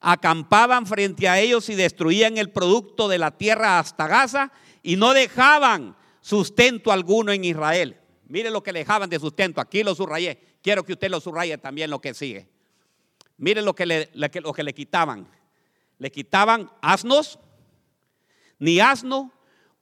acampaban 0.04 0.84
frente 0.84 1.28
a 1.28 1.38
ellos 1.38 1.68
y 1.68 1.76
destruían 1.76 2.36
el 2.36 2.50
producto 2.50 3.06
de 3.06 3.18
la 3.18 3.38
tierra 3.38 3.78
hasta 3.78 4.08
Gaza 4.08 4.50
y 4.82 4.96
no 4.96 5.14
dejaban 5.14 5.96
sustento 6.20 6.92
alguno 6.92 7.32
en 7.32 7.44
Israel. 7.44 7.98
Mire 8.26 8.50
lo 8.50 8.62
que 8.62 8.72
le 8.72 8.80
dejaban 8.80 9.10
de 9.10 9.18
sustento. 9.18 9.60
Aquí 9.60 9.82
lo 9.82 9.94
subrayé. 9.94 10.38
Quiero 10.62 10.84
que 10.84 10.94
usted 10.94 11.10
lo 11.10 11.20
subraye 11.20 11.58
también 11.58 11.90
lo 11.90 12.00
que 12.00 12.14
sigue. 12.14 12.48
Mire 13.36 13.62
lo 13.62 13.74
que 13.74 13.86
le, 13.86 14.10
lo 14.14 14.52
que 14.52 14.62
le 14.62 14.74
quitaban. 14.74 15.28
Le 15.98 16.10
quitaban 16.10 16.70
asnos, 16.80 17.38
ni 18.58 18.80
asno, 18.80 19.32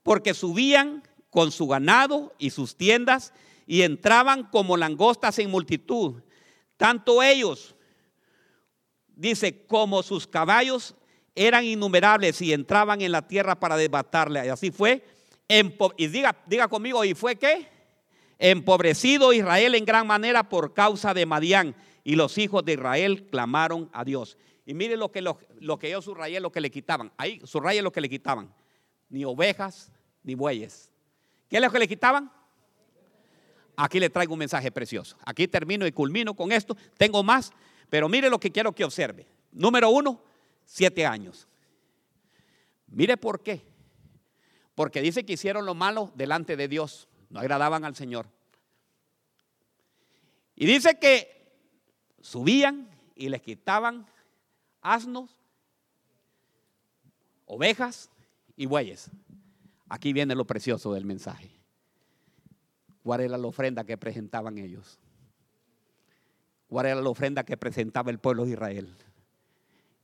porque 0.03 0.33
subían 0.33 1.03
con 1.29 1.51
su 1.51 1.67
ganado 1.67 2.33
y 2.37 2.49
sus 2.49 2.75
tiendas 2.75 3.33
y 3.65 3.83
entraban 3.83 4.43
como 4.43 4.77
langostas 4.77 5.39
en 5.39 5.49
multitud. 5.49 6.21
Tanto 6.77 7.23
ellos, 7.23 7.75
dice, 9.15 9.65
como 9.65 10.03
sus 10.03 10.27
caballos 10.27 10.95
eran 11.35 11.63
innumerables 11.63 12.41
y 12.41 12.53
entraban 12.53 13.01
en 13.01 13.11
la 13.11 13.27
tierra 13.27 13.59
para 13.59 13.77
desbatarle. 13.77 14.45
Y 14.45 14.49
así 14.49 14.71
fue. 14.71 15.03
Y 15.97 16.07
diga, 16.07 16.35
diga 16.45 16.67
conmigo, 16.67 17.03
¿y 17.03 17.13
fue 17.13 17.35
qué? 17.35 17.67
Empobrecido 18.39 19.33
Israel 19.33 19.75
en 19.75 19.85
gran 19.85 20.07
manera 20.07 20.47
por 20.47 20.73
causa 20.73 21.13
de 21.13 21.25
Madián. 21.25 21.75
Y 22.03 22.15
los 22.15 22.37
hijos 22.37 22.65
de 22.65 22.73
Israel 22.73 23.27
clamaron 23.29 23.89
a 23.93 24.03
Dios. 24.03 24.37
Y 24.65 24.73
mire 24.73 24.95
lo 24.97 25.11
que, 25.11 25.21
lo, 25.21 25.37
que 25.79 25.89
yo 25.89 26.01
subrayé, 26.01 26.39
lo 26.39 26.51
que 26.51 26.61
le 26.61 26.71
quitaban. 26.71 27.11
Ahí 27.17 27.41
subrayé 27.43 27.81
lo 27.81 27.91
que 27.91 28.01
le 28.01 28.09
quitaban. 28.09 28.53
Ni 29.09 29.25
ovejas, 29.25 29.91
ni 30.23 30.35
bueyes. 30.35 30.91
¿Qué 31.49 31.57
es 31.57 31.61
lo 31.61 31.69
que 31.69 31.79
le 31.79 31.87
quitaban? 31.87 32.31
Aquí 33.75 33.99
le 33.99 34.09
traigo 34.09 34.33
un 34.33 34.39
mensaje 34.39 34.71
precioso. 34.71 35.17
Aquí 35.25 35.47
termino 35.47 35.85
y 35.85 35.91
culmino 35.91 36.33
con 36.33 36.51
esto. 36.51 36.77
Tengo 36.97 37.23
más, 37.23 37.51
pero 37.89 38.07
mire 38.07 38.29
lo 38.29 38.39
que 38.39 38.51
quiero 38.51 38.71
que 38.73 38.85
observe. 38.85 39.27
Número 39.51 39.89
uno, 39.89 40.21
siete 40.65 41.05
años. 41.05 41.47
Mire 42.87 43.17
por 43.17 43.41
qué. 43.41 43.61
Porque 44.75 45.01
dice 45.01 45.25
que 45.25 45.33
hicieron 45.33 45.65
lo 45.65 45.73
malo 45.73 46.11
delante 46.15 46.55
de 46.55 46.67
Dios. 46.67 47.07
No 47.29 47.39
agradaban 47.39 47.85
al 47.85 47.95
Señor. 47.95 48.27
Y 50.55 50.65
dice 50.65 50.99
que 50.99 51.41
subían 52.21 52.89
y 53.15 53.29
les 53.29 53.41
quitaban 53.41 54.05
asnos, 54.81 55.35
ovejas 57.45 58.09
y 58.55 58.65
bueyes. 58.65 59.09
Aquí 59.89 60.13
viene 60.13 60.35
lo 60.35 60.45
precioso 60.45 60.93
del 60.93 61.05
mensaje. 61.05 61.51
¿Cuál 63.03 63.21
era 63.21 63.37
la 63.37 63.47
ofrenda 63.47 63.83
que 63.83 63.97
presentaban 63.97 64.57
ellos? 64.57 64.99
¿Cuál 66.67 66.85
era 66.85 67.01
la 67.01 67.09
ofrenda 67.09 67.43
que 67.43 67.57
presentaba 67.57 68.11
el 68.11 68.19
pueblo 68.19 68.45
de 68.45 68.51
Israel? 68.51 68.95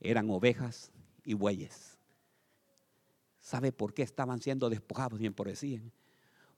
Eran 0.00 0.30
ovejas 0.30 0.92
y 1.24 1.34
bueyes. 1.34 1.98
¿Sabe 3.40 3.72
por 3.72 3.94
qué 3.94 4.02
estaban 4.02 4.40
siendo 4.40 4.68
despojados 4.70 5.20
y 5.20 5.26
empobrecían? 5.26 5.92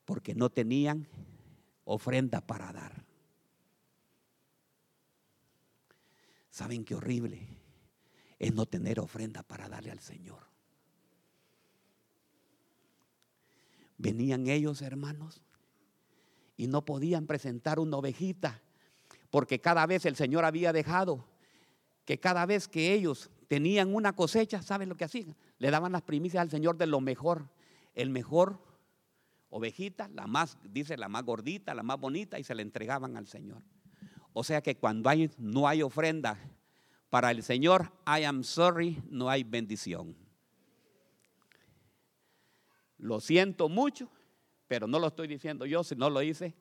Porque 0.04 0.34
no 0.34 0.50
tenían 0.50 1.06
ofrenda 1.84 2.40
para 2.40 2.72
dar. 2.72 3.04
¿Saben 6.50 6.84
qué 6.84 6.94
horrible 6.94 7.46
es 8.38 8.52
no 8.52 8.66
tener 8.66 8.98
ofrenda 8.98 9.42
para 9.42 9.68
darle 9.68 9.90
al 9.90 10.00
Señor? 10.00 10.50
Venían 13.98 14.48
ellos, 14.48 14.82
hermanos, 14.82 15.42
y 16.56 16.66
no 16.66 16.84
podían 16.84 17.26
presentar 17.26 17.78
una 17.78 17.98
ovejita, 17.98 18.62
porque 19.30 19.60
cada 19.60 19.86
vez 19.86 20.06
el 20.06 20.16
Señor 20.16 20.44
había 20.44 20.72
dejado 20.72 21.24
que 22.10 22.18
cada 22.18 22.44
vez 22.44 22.66
que 22.66 22.92
ellos 22.92 23.30
tenían 23.46 23.94
una 23.94 24.16
cosecha, 24.16 24.62
¿saben 24.62 24.88
lo 24.88 24.96
que 24.96 25.04
hacían? 25.04 25.36
Le 25.58 25.70
daban 25.70 25.92
las 25.92 26.02
primicias 26.02 26.40
al 26.40 26.50
Señor 26.50 26.76
de 26.76 26.88
lo 26.88 27.00
mejor, 27.00 27.48
el 27.94 28.10
mejor 28.10 28.58
ovejita, 29.48 30.08
la 30.08 30.26
más, 30.26 30.58
dice, 30.64 30.96
la 30.96 31.08
más 31.08 31.22
gordita, 31.22 31.72
la 31.72 31.84
más 31.84 32.00
bonita, 32.00 32.36
y 32.40 32.42
se 32.42 32.56
la 32.56 32.62
entregaban 32.62 33.16
al 33.16 33.28
Señor. 33.28 33.62
O 34.32 34.42
sea 34.42 34.60
que 34.60 34.76
cuando 34.76 35.08
hay, 35.08 35.30
no 35.38 35.68
hay 35.68 35.82
ofrenda 35.82 36.36
para 37.10 37.30
el 37.30 37.44
Señor, 37.44 37.92
I 38.08 38.24
am 38.24 38.42
sorry, 38.42 39.00
no 39.08 39.30
hay 39.30 39.44
bendición. 39.44 40.16
Lo 42.98 43.20
siento 43.20 43.68
mucho, 43.68 44.10
pero 44.66 44.88
no 44.88 44.98
lo 44.98 45.06
estoy 45.06 45.28
diciendo 45.28 45.64
yo, 45.64 45.84
sino 45.84 46.10
lo 46.10 46.18
dice 46.18 46.56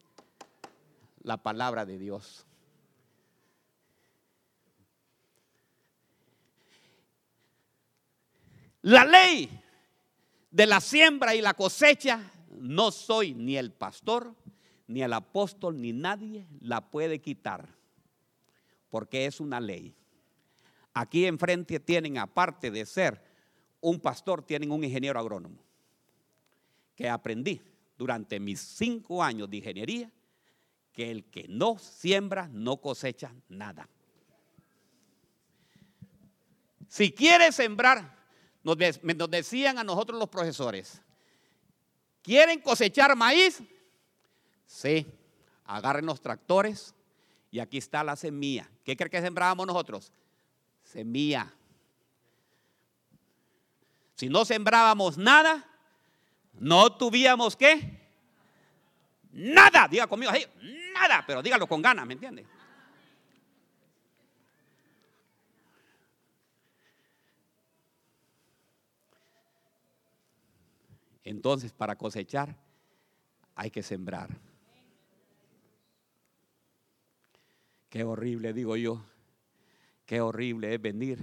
la 1.24 1.38
palabra 1.38 1.88
de 1.88 1.98
Dios. 1.98 2.46
La 8.82 9.04
ley 9.04 9.50
de 10.52 10.66
la 10.66 10.80
siembra 10.80 11.36
y 11.36 11.42
la 11.42 11.54
cosecha, 11.54 12.32
no 12.52 12.92
soy 12.92 13.34
ni 13.34 13.58
el 13.58 13.72
pastor, 13.72 14.34
ni 14.88 15.02
el 15.02 15.14
apóstol, 15.14 15.80
ni 15.80 15.94
nadie 15.94 16.48
la 16.62 16.90
puede 16.90 17.20
quitar, 17.20 17.68
porque 18.90 19.26
es 19.26 19.40
una 19.40 19.60
ley. 19.60 19.94
Aquí 20.94 21.26
enfrente 21.26 21.80
tienen, 21.80 22.18
aparte 22.18 22.72
de 22.72 22.86
ser 22.86 23.22
un 23.82 24.00
pastor, 24.00 24.44
tienen 24.44 24.72
un 24.72 24.84
ingeniero 24.84 25.20
agrónomo, 25.20 25.60
que 26.96 27.08
aprendí 27.08 27.62
durante 27.98 28.40
mis 28.40 28.60
cinco 28.60 29.24
años 29.24 29.50
de 29.50 29.58
ingeniería 29.58 30.12
que 30.94 31.12
el 31.12 31.26
que 31.26 31.48
no 31.48 31.78
siembra 31.78 32.50
no 32.52 32.78
cosecha 32.78 33.34
nada. 33.48 33.88
Si 36.88 37.12
quiere 37.12 37.52
sembrar, 37.52 38.19
nos, 38.64 38.78
decían 39.30 39.78
a 39.78 39.84
nosotros 39.84 40.20
los 40.20 40.30
profesores, 40.30 41.02
¿quieren 42.22 42.62
cosechar 42.62 43.16
maíz? 43.16 43.62
Sí, 44.66 45.06
agarren 45.66 46.06
los 46.06 46.22
tractores 46.22 46.94
y 47.52 47.60
aquí 47.60 47.78
está 47.78 48.04
la 48.04 48.16
semilla. 48.16 48.70
¿Qué 48.84 48.96
cree 48.96 49.10
que 49.10 49.22
sembrábamos 49.22 49.66
nosotros? 49.66 50.12
Semilla. 50.84 51.54
Si 54.16 54.28
no 54.30 54.44
sembrábamos 54.46 55.18
nada, 55.18 55.66
no 56.54 56.92
tuvíamos 56.92 57.56
qué? 57.56 58.00
Nada. 59.32 59.88
Diga 59.88 60.08
conmigo 60.08 60.32
nada, 60.94 61.24
pero 61.26 61.42
dígalo 61.42 61.68
con 61.68 61.82
ganas, 61.82 62.06
¿me 62.06 62.14
entiende? 62.14 62.46
Entonces, 71.30 71.72
para 71.72 71.96
cosechar 71.96 72.56
hay 73.56 73.70
que 73.70 73.84
sembrar. 73.84 74.30
Qué 77.90 78.04
horrible, 78.04 78.52
digo 78.54 78.76
yo. 78.76 79.04
Qué 80.06 80.22
horrible 80.22 80.74
es 80.74 80.82
venir 80.82 81.20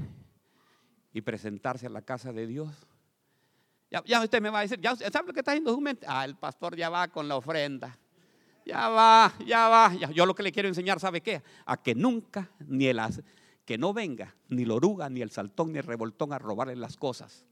y 1.12 1.22
presentarse 1.22 1.86
a 1.86 1.90
la 1.90 2.02
casa 2.02 2.32
de 2.32 2.46
Dios 2.46 2.86
ya, 4.04 4.22
usted 4.22 4.40
me 4.40 4.50
va 4.50 4.60
a 4.60 4.62
decir, 4.62 4.80
¿ya, 4.80 4.94
¿sabe 4.96 5.28
lo 5.28 5.32
que 5.32 5.40
está 5.40 5.52
haciendo? 5.52 5.78
Ah, 6.06 6.24
el 6.24 6.36
pastor 6.36 6.76
ya 6.76 6.90
va 6.90 7.08
con 7.08 7.28
la 7.28 7.36
ofrenda. 7.36 7.96
Ya 8.64 8.88
va, 8.88 9.32
ya 9.46 9.68
va. 9.68 9.94
Yo 9.94 10.26
lo 10.26 10.34
que 10.34 10.42
le 10.42 10.52
quiero 10.52 10.68
enseñar, 10.68 10.98
¿sabe 10.98 11.20
qué? 11.20 11.42
A 11.66 11.76
que 11.76 11.94
nunca, 11.94 12.50
ni 12.66 12.86
el, 12.86 13.00
que 13.64 13.78
no 13.78 13.92
venga 13.92 14.34
ni 14.48 14.64
el 14.64 14.72
oruga, 14.72 15.08
ni 15.08 15.22
el 15.22 15.30
saltón, 15.30 15.72
ni 15.72 15.78
el 15.78 15.84
revoltón 15.84 16.32
a 16.32 16.38
robarle 16.38 16.76
las 16.76 16.96
cosas. 16.96 17.46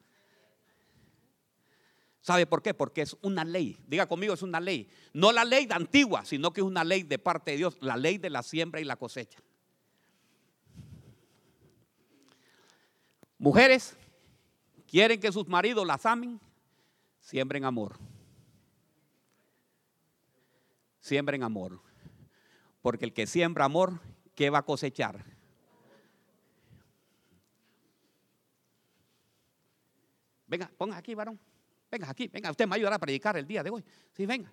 ¿Sabe 2.24 2.46
por 2.46 2.62
qué? 2.62 2.72
Porque 2.72 3.02
es 3.02 3.14
una 3.20 3.44
ley. 3.44 3.76
Diga 3.86 4.08
conmigo, 4.08 4.32
es 4.32 4.40
una 4.40 4.58
ley. 4.58 4.88
No 5.12 5.30
la 5.30 5.44
ley 5.44 5.66
de 5.66 5.74
antigua, 5.74 6.24
sino 6.24 6.54
que 6.54 6.62
es 6.62 6.66
una 6.66 6.82
ley 6.82 7.02
de 7.02 7.18
parte 7.18 7.50
de 7.50 7.58
Dios, 7.58 7.76
la 7.82 7.98
ley 7.98 8.16
de 8.16 8.30
la 8.30 8.42
siembra 8.42 8.80
y 8.80 8.84
la 8.84 8.96
cosecha. 8.96 9.38
Mujeres, 13.36 13.94
quieren 14.86 15.20
que 15.20 15.30
sus 15.32 15.46
maridos 15.48 15.86
las 15.86 16.06
amen, 16.06 16.40
siembren 17.20 17.66
amor. 17.66 17.98
Siembren 21.00 21.42
amor. 21.42 21.78
Porque 22.80 23.04
el 23.04 23.12
que 23.12 23.26
siembra 23.26 23.66
amor, 23.66 24.00
¿qué 24.34 24.48
va 24.48 24.60
a 24.60 24.64
cosechar? 24.64 25.22
Venga, 30.46 30.70
ponga 30.78 30.96
aquí, 30.96 31.14
varón. 31.14 31.38
Venga 31.94 32.10
aquí, 32.10 32.26
venga, 32.26 32.50
usted 32.50 32.66
me 32.66 32.74
ayudará 32.74 32.96
a 32.96 32.98
predicar 32.98 33.36
el 33.36 33.46
día 33.46 33.62
de 33.62 33.70
hoy. 33.70 33.84
Sí, 34.16 34.26
venga. 34.26 34.52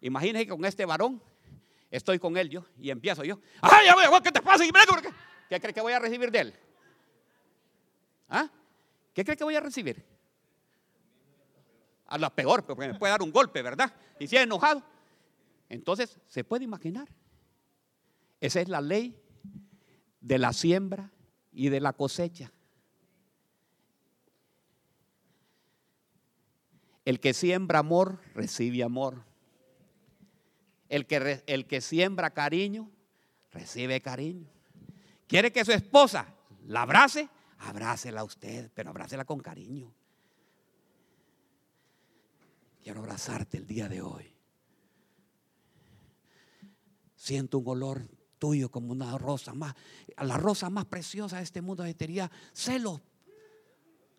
Imagínese 0.00 0.46
que 0.46 0.52
con 0.52 0.64
este 0.64 0.84
varón 0.84 1.20
estoy 1.90 2.20
con 2.20 2.36
él 2.36 2.48
yo 2.48 2.64
y 2.78 2.90
empiezo 2.90 3.24
yo. 3.24 3.40
¡Ay, 3.60 3.88
¿qué 4.22 4.30
te 4.30 4.40
pasa? 4.40 4.62
¿Qué? 4.62 5.10
¿Qué 5.48 5.60
cree 5.60 5.74
que 5.74 5.80
voy 5.80 5.94
a 5.94 5.98
recibir 5.98 6.30
de 6.30 6.38
él? 6.38 6.54
¿Ah? 8.28 8.48
¿Qué 9.12 9.24
cree 9.24 9.36
que 9.36 9.42
voy 9.42 9.56
a 9.56 9.60
recibir? 9.60 10.04
A 12.06 12.18
lo 12.18 12.30
peor, 12.32 12.64
porque 12.64 12.86
me 12.86 12.94
puede 12.96 13.10
dar 13.10 13.22
un 13.22 13.32
golpe, 13.32 13.62
¿verdad? 13.62 13.92
Y 14.20 14.28
si 14.28 14.36
es 14.36 14.42
enojado. 14.42 14.80
Entonces, 15.68 16.20
¿se 16.28 16.44
puede 16.44 16.62
imaginar? 16.62 17.08
Esa 18.40 18.60
es 18.60 18.68
la 18.68 18.80
ley 18.80 19.20
de 20.20 20.38
la 20.38 20.52
siembra 20.52 21.10
y 21.50 21.68
de 21.68 21.80
la 21.80 21.92
cosecha. 21.92 22.52
El 27.06 27.20
que 27.20 27.32
siembra 27.32 27.78
amor, 27.78 28.20
recibe 28.34 28.82
amor. 28.82 29.22
El 30.88 31.06
que, 31.06 31.44
el 31.46 31.66
que 31.66 31.80
siembra 31.80 32.34
cariño, 32.34 32.90
recibe 33.52 34.02
cariño. 34.02 34.50
¿Quiere 35.28 35.52
que 35.52 35.64
su 35.64 35.70
esposa 35.70 36.34
la 36.66 36.82
abrace? 36.82 37.28
Abrácela 37.58 38.22
a 38.22 38.24
usted, 38.24 38.72
pero 38.74 38.90
abrácela 38.90 39.24
con 39.24 39.38
cariño. 39.38 39.94
Quiero 42.82 43.00
abrazarte 43.00 43.56
el 43.56 43.68
día 43.68 43.88
de 43.88 44.02
hoy. 44.02 44.34
Siento 47.14 47.58
un 47.58 47.68
olor 47.68 48.08
tuyo 48.38 48.68
como 48.68 48.90
una 48.90 49.16
rosa 49.16 49.54
más, 49.54 49.76
la 50.18 50.36
rosa 50.36 50.70
más 50.70 50.86
preciosa 50.86 51.36
de 51.36 51.44
este 51.44 51.62
mundo 51.62 51.84
sería 51.96 52.30
celo 52.52 53.00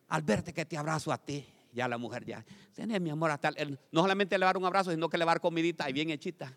al 0.07 0.21
verte 0.21 0.53
que 0.53 0.65
te 0.65 0.77
abrazo 0.77 1.11
a 1.11 1.17
ti. 1.17 1.45
Ya 1.77 1.87
la 1.87 1.99
mujer 1.99 2.25
ya, 2.25 2.43
tiene 2.73 2.99
mi 2.99 3.11
amor 3.11 3.29
hasta 3.29 3.51
no 3.91 4.01
solamente 4.01 4.35
le 4.35 4.45
dar 4.47 4.57
un 4.57 4.65
abrazo, 4.65 4.89
sino 4.89 5.07
que 5.09 5.17
le 5.19 5.25
va 5.25 5.33
a 5.33 5.35
dar 5.35 5.41
comidita 5.41 5.87
y 5.87 5.93
bien 5.93 6.09
hechita. 6.09 6.51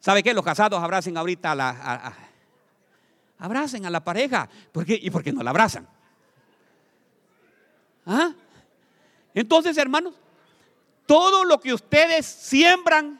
¿Sabe 0.00 0.22
qué? 0.22 0.34
Los 0.34 0.44
casados 0.44 0.82
abracen 0.82 1.16
ahorita 1.16 1.52
a 1.52 1.54
la 1.54 2.14
abracen 3.38 3.86
a 3.86 3.90
la 3.90 4.04
pareja, 4.04 4.50
¿por 4.70 4.84
qué? 4.84 5.00
¿Y 5.00 5.10
por 5.10 5.24
qué 5.24 5.32
no 5.32 5.42
la 5.42 5.48
abrazan? 5.48 5.88
¿Ah? 8.04 8.34
Entonces, 9.32 9.78
hermanos, 9.78 10.12
todo 11.06 11.46
lo 11.46 11.58
que 11.58 11.72
ustedes 11.72 12.26
siembran, 12.26 13.18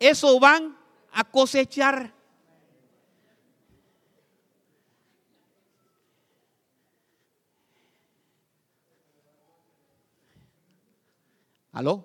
eso 0.00 0.40
van 0.40 0.76
a 1.12 1.22
cosechar. 1.22 2.12
¿Aló? 11.72 12.04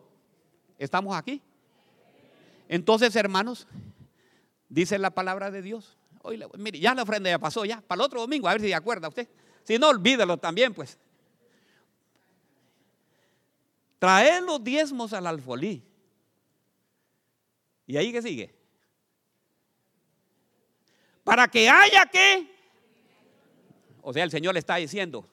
¿Estamos 0.78 1.16
aquí? 1.16 1.42
Entonces, 2.68 3.16
hermanos, 3.16 3.68
dice 4.70 4.98
la 4.98 5.12
palabra 5.12 5.52
de 5.52 5.62
Dios. 5.62 5.98
Oye, 6.22 6.46
mire, 6.58 6.80
ya 6.80 6.96
la 6.96 7.04
ofrenda 7.04 7.30
ya 7.30 7.40
pasó, 7.40 7.66
ya. 7.66 7.82
Para 7.82 8.02
el 8.02 8.06
otro 8.06 8.22
domingo, 8.22 8.48
a 8.48 8.54
ver 8.54 8.62
si 8.62 8.68
se 8.68 8.76
acuerda 8.76 9.08
usted. 9.08 9.28
Si 9.64 9.78
no, 9.78 9.90
olvídelo 9.90 10.38
también, 10.38 10.74
pues. 10.74 10.98
Traer 14.00 14.44
los 14.44 14.64
diezmos 14.64 15.14
al 15.14 15.28
alfolí. 15.28 15.84
¿Y 17.88 17.98
ahí 17.98 18.12
qué 18.12 18.22
sigue? 18.22 18.56
Para 21.24 21.48
que 21.48 21.70
haya 21.70 22.06
que. 22.06 22.54
O 24.02 24.14
sea, 24.14 24.24
el 24.24 24.32
Señor 24.32 24.54
le 24.54 24.60
está 24.60 24.76
diciendo. 24.76 25.28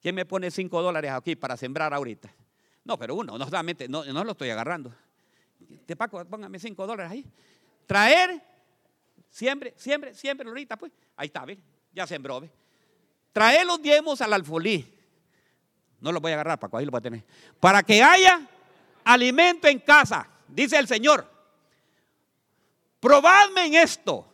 ¿Quién 0.00 0.14
me 0.14 0.24
pone 0.24 0.50
cinco 0.50 0.80
dólares 0.80 1.10
aquí 1.10 1.36
para 1.36 1.56
sembrar 1.56 1.92
ahorita? 1.92 2.32
No, 2.84 2.98
pero 2.98 3.14
uno, 3.14 3.36
no 3.36 3.44
solamente, 3.44 3.88
no, 3.88 4.04
no 4.04 4.24
lo 4.24 4.32
estoy 4.32 4.50
agarrando. 4.50 4.94
Te 5.84 5.96
Paco, 5.96 6.24
póngame 6.24 6.58
cinco 6.58 6.86
dólares 6.86 7.12
ahí. 7.12 7.26
Traer, 7.86 8.40
siempre, 9.30 9.74
siempre, 9.76 10.14
siempre 10.14 10.48
ahorita, 10.48 10.76
pues. 10.76 10.92
Ahí 11.16 11.26
está, 11.26 11.44
¿ve? 11.44 11.58
Ya 11.92 12.06
sembró, 12.06 12.40
¿ve? 12.40 12.50
Traer 13.32 13.66
los 13.66 13.82
diezmos 13.82 14.20
al 14.20 14.32
alfolí. 14.32 14.94
No 16.00 16.12
los 16.12 16.22
voy 16.22 16.30
a 16.32 16.34
agarrar, 16.36 16.58
Paco, 16.58 16.78
ahí 16.78 16.84
lo 16.84 16.90
voy 16.90 16.98
a 16.98 17.02
tener. 17.02 17.24
Para 17.58 17.82
que 17.82 18.02
haya 18.02 18.48
alimento 19.04 19.66
en 19.68 19.80
casa, 19.80 20.28
dice 20.46 20.78
el 20.78 20.86
Señor. 20.86 21.28
Probadme 23.00 23.66
en 23.66 23.74
esto. 23.74 24.32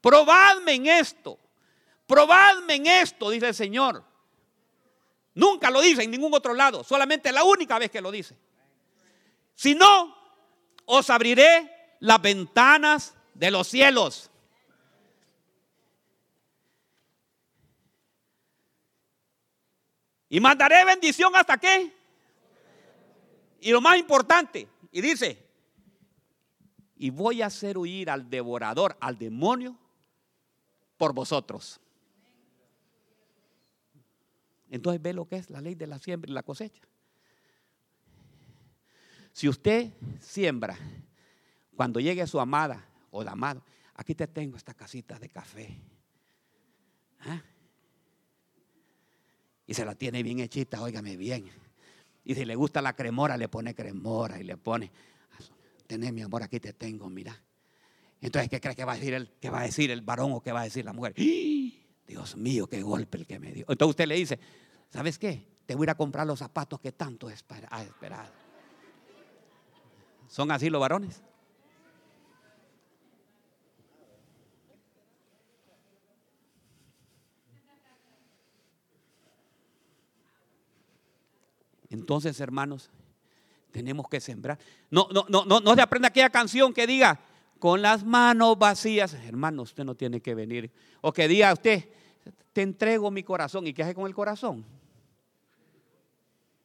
Probadme 0.00 0.74
en 0.74 0.86
esto. 0.86 1.38
Probadme 2.06 2.76
en 2.76 2.86
esto, 2.86 3.30
dice 3.30 3.48
el 3.48 3.54
Señor. 3.54 4.09
Nunca 5.34 5.70
lo 5.70 5.80
dice 5.80 6.02
en 6.02 6.10
ningún 6.10 6.34
otro 6.34 6.54
lado, 6.54 6.84
solamente 6.84 7.32
la 7.32 7.44
única 7.44 7.78
vez 7.78 7.90
que 7.90 8.00
lo 8.00 8.10
dice. 8.10 8.36
Si 9.54 9.74
no, 9.74 10.16
os 10.86 11.10
abriré 11.10 11.96
las 12.00 12.20
ventanas 12.20 13.14
de 13.34 13.50
los 13.50 13.68
cielos 13.68 14.30
Y 20.32 20.38
mandaré 20.38 20.84
bendición 20.84 21.34
hasta 21.34 21.58
qué. 21.58 21.92
Y 23.60 23.72
lo 23.72 23.80
más 23.80 23.98
importante, 23.98 24.68
y 24.92 25.00
dice, 25.02 25.44
y 26.96 27.10
voy 27.10 27.42
a 27.42 27.46
hacer 27.46 27.76
huir 27.76 28.08
al 28.08 28.30
devorador, 28.30 28.96
al 29.00 29.18
demonio, 29.18 29.76
por 30.96 31.12
vosotros. 31.12 31.79
Entonces 34.70 35.02
ve 35.02 35.12
lo 35.12 35.26
que 35.26 35.36
es 35.36 35.50
la 35.50 35.60
ley 35.60 35.74
de 35.74 35.86
la 35.86 35.98
siembra 35.98 36.30
y 36.30 36.34
la 36.34 36.42
cosecha. 36.42 36.82
Si 39.32 39.48
usted 39.48 39.92
siembra, 40.20 40.76
cuando 41.76 42.00
llegue 42.00 42.26
su 42.26 42.40
amada 42.40 42.86
o 43.10 43.22
de 43.22 43.30
amado, 43.30 43.64
aquí 43.94 44.14
te 44.14 44.26
tengo 44.26 44.56
esta 44.56 44.74
casita 44.74 45.18
de 45.18 45.28
café. 45.28 45.76
¿Ah? 47.20 47.42
y 49.70 49.74
se 49.74 49.84
la 49.84 49.94
tiene 49.94 50.24
bien 50.24 50.40
hechita, 50.40 50.82
óigame 50.82 51.16
bien. 51.16 51.48
Y 52.24 52.34
si 52.34 52.44
le 52.44 52.56
gusta 52.56 52.82
la 52.82 52.96
cremora, 52.96 53.36
le 53.36 53.48
pone 53.48 53.72
cremora 53.72 54.40
y 54.40 54.42
le 54.42 54.56
pone, 54.56 54.90
tené 55.86 56.10
mi 56.10 56.22
amor, 56.22 56.42
aquí 56.42 56.58
te 56.58 56.72
tengo, 56.72 57.08
mira. 57.08 57.40
Entonces, 58.20 58.50
¿qué 58.50 58.60
cree 58.60 58.74
que 58.74 58.84
va 58.84 58.94
a 58.94 58.96
decir 58.96 59.14
el, 59.14 59.30
que 59.40 59.48
va 59.48 59.60
a 59.60 59.62
decir 59.62 59.92
el 59.92 60.02
varón 60.02 60.32
o 60.32 60.40
qué 60.40 60.50
va 60.50 60.62
a 60.62 60.64
decir 60.64 60.84
la 60.84 60.92
mujer? 60.92 61.14
¡Ah! 61.16 61.79
Dios 62.10 62.34
mío, 62.34 62.66
qué 62.66 62.82
golpe 62.82 63.18
el 63.18 63.26
que 63.26 63.38
me 63.38 63.52
dio. 63.52 63.64
Entonces 63.68 63.90
usted 63.90 64.06
le 64.08 64.16
dice, 64.16 64.40
¿sabes 64.88 65.16
qué? 65.16 65.46
Te 65.64 65.76
voy 65.76 65.84
a 65.84 65.86
ir 65.86 65.90
a 65.90 65.94
comprar 65.94 66.26
los 66.26 66.40
zapatos 66.40 66.80
que 66.80 66.90
tanto 66.90 67.28
has 67.28 67.34
esperado. 67.34 68.32
¿Son 70.26 70.50
así 70.50 70.68
los 70.68 70.80
varones? 70.80 71.22
Entonces, 81.90 82.40
hermanos, 82.40 82.90
tenemos 83.70 84.08
que 84.08 84.20
sembrar. 84.20 84.58
No, 84.90 85.06
no, 85.12 85.26
no, 85.28 85.44
no, 85.44 85.60
no 85.60 85.74
se 85.76 85.80
aprenda 85.80 86.08
aquella 86.08 86.30
canción 86.30 86.74
que 86.74 86.88
diga, 86.88 87.20
con 87.60 87.82
las 87.82 88.02
manos 88.04 88.58
vacías. 88.58 89.14
Hermano, 89.14 89.62
usted 89.62 89.84
no 89.84 89.94
tiene 89.94 90.20
que 90.20 90.34
venir. 90.34 90.72
O 91.02 91.12
que 91.12 91.28
diga 91.28 91.52
usted, 91.52 91.88
te 92.52 92.62
entrego 92.62 93.10
mi 93.12 93.22
corazón. 93.22 93.66
¿Y 93.66 93.72
qué 93.72 93.84
hace 93.84 93.94
con 93.94 94.06
el 94.06 94.14
corazón? 94.14 94.64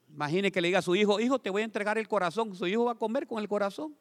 Imagine 0.10 0.52
que 0.52 0.62
le 0.62 0.70
diga 0.70 0.80
a 0.80 0.82
su 0.82 0.96
hijo, 0.96 1.20
hijo, 1.20 1.38
te 1.38 1.50
voy 1.50 1.62
a 1.62 1.66
entregar 1.66 1.98
el 1.98 2.08
corazón. 2.08 2.56
Su 2.56 2.66
hijo 2.66 2.86
va 2.86 2.94
a 2.94 2.96
comer 2.96 3.28
con 3.28 3.40
el 3.40 3.50
corazón. 3.50 3.94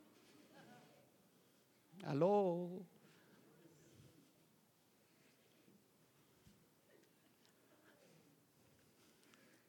Aló. 2.05 2.71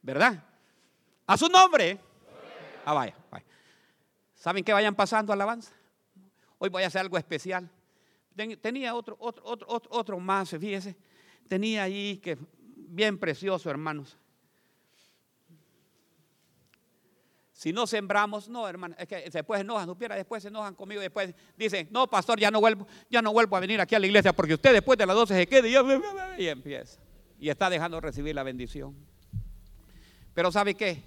¿Verdad? 0.03 0.43
A 1.25 1.35
su 1.35 1.47
nombre. 1.47 1.99
Ah, 2.85 2.93
vaya, 2.93 3.15
vaya. 3.31 3.45
¿Saben 4.35 4.63
que 4.63 4.71
vayan 4.71 4.93
pasando 4.93 5.33
alabanza? 5.33 5.73
Hoy 6.57 6.69
voy 6.69 6.83
a 6.83 6.87
hacer 6.87 7.01
algo 7.01 7.17
especial. 7.17 7.69
Tenía 8.61 8.93
otro, 8.95 9.15
otro, 9.19 9.43
otro, 9.45 9.89
otro 9.91 10.19
más, 10.19 10.49
fíjese. 10.49 10.95
Tenía 11.47 11.83
ahí 11.83 12.17
que 12.17 12.37
bien 12.75 13.17
precioso, 13.17 13.69
hermanos. 13.69 14.17
Si 17.55 17.71
no 17.71 17.87
sembramos, 17.87 18.49
no, 18.49 18.67
hermano, 18.67 18.95
es 18.99 19.07
que 19.07 19.29
después 19.29 19.59
se 19.59 19.61
enojan, 19.61 19.87
supiera, 19.87 20.15
después 20.15 20.43
se 20.43 20.49
enojan 20.49 20.75
conmigo, 20.75 20.99
después 20.99 21.33
dicen, 21.55 21.87
no, 21.89 22.05
pastor, 22.05 22.37
ya 22.37 22.51
no 22.51 22.59
vuelvo, 22.59 22.85
ya 23.09 23.21
no 23.21 23.31
vuelvo 23.31 23.55
a 23.55 23.61
venir 23.61 23.79
aquí 23.79 23.95
a 23.95 23.99
la 23.99 24.05
iglesia 24.05 24.33
porque 24.33 24.55
usted 24.55 24.73
después 24.73 24.97
de 24.97 25.05
las 25.05 25.15
12 25.15 25.35
se 25.35 25.47
quede 25.47 25.69
y 26.37 26.47
empieza. 26.47 26.99
Y 27.39 27.49
está 27.49 27.69
dejando 27.69 28.01
recibir 28.01 28.35
la 28.35 28.43
bendición. 28.43 28.95
Pero 30.33 30.51
¿sabe 30.51 30.75
qué? 30.75 31.01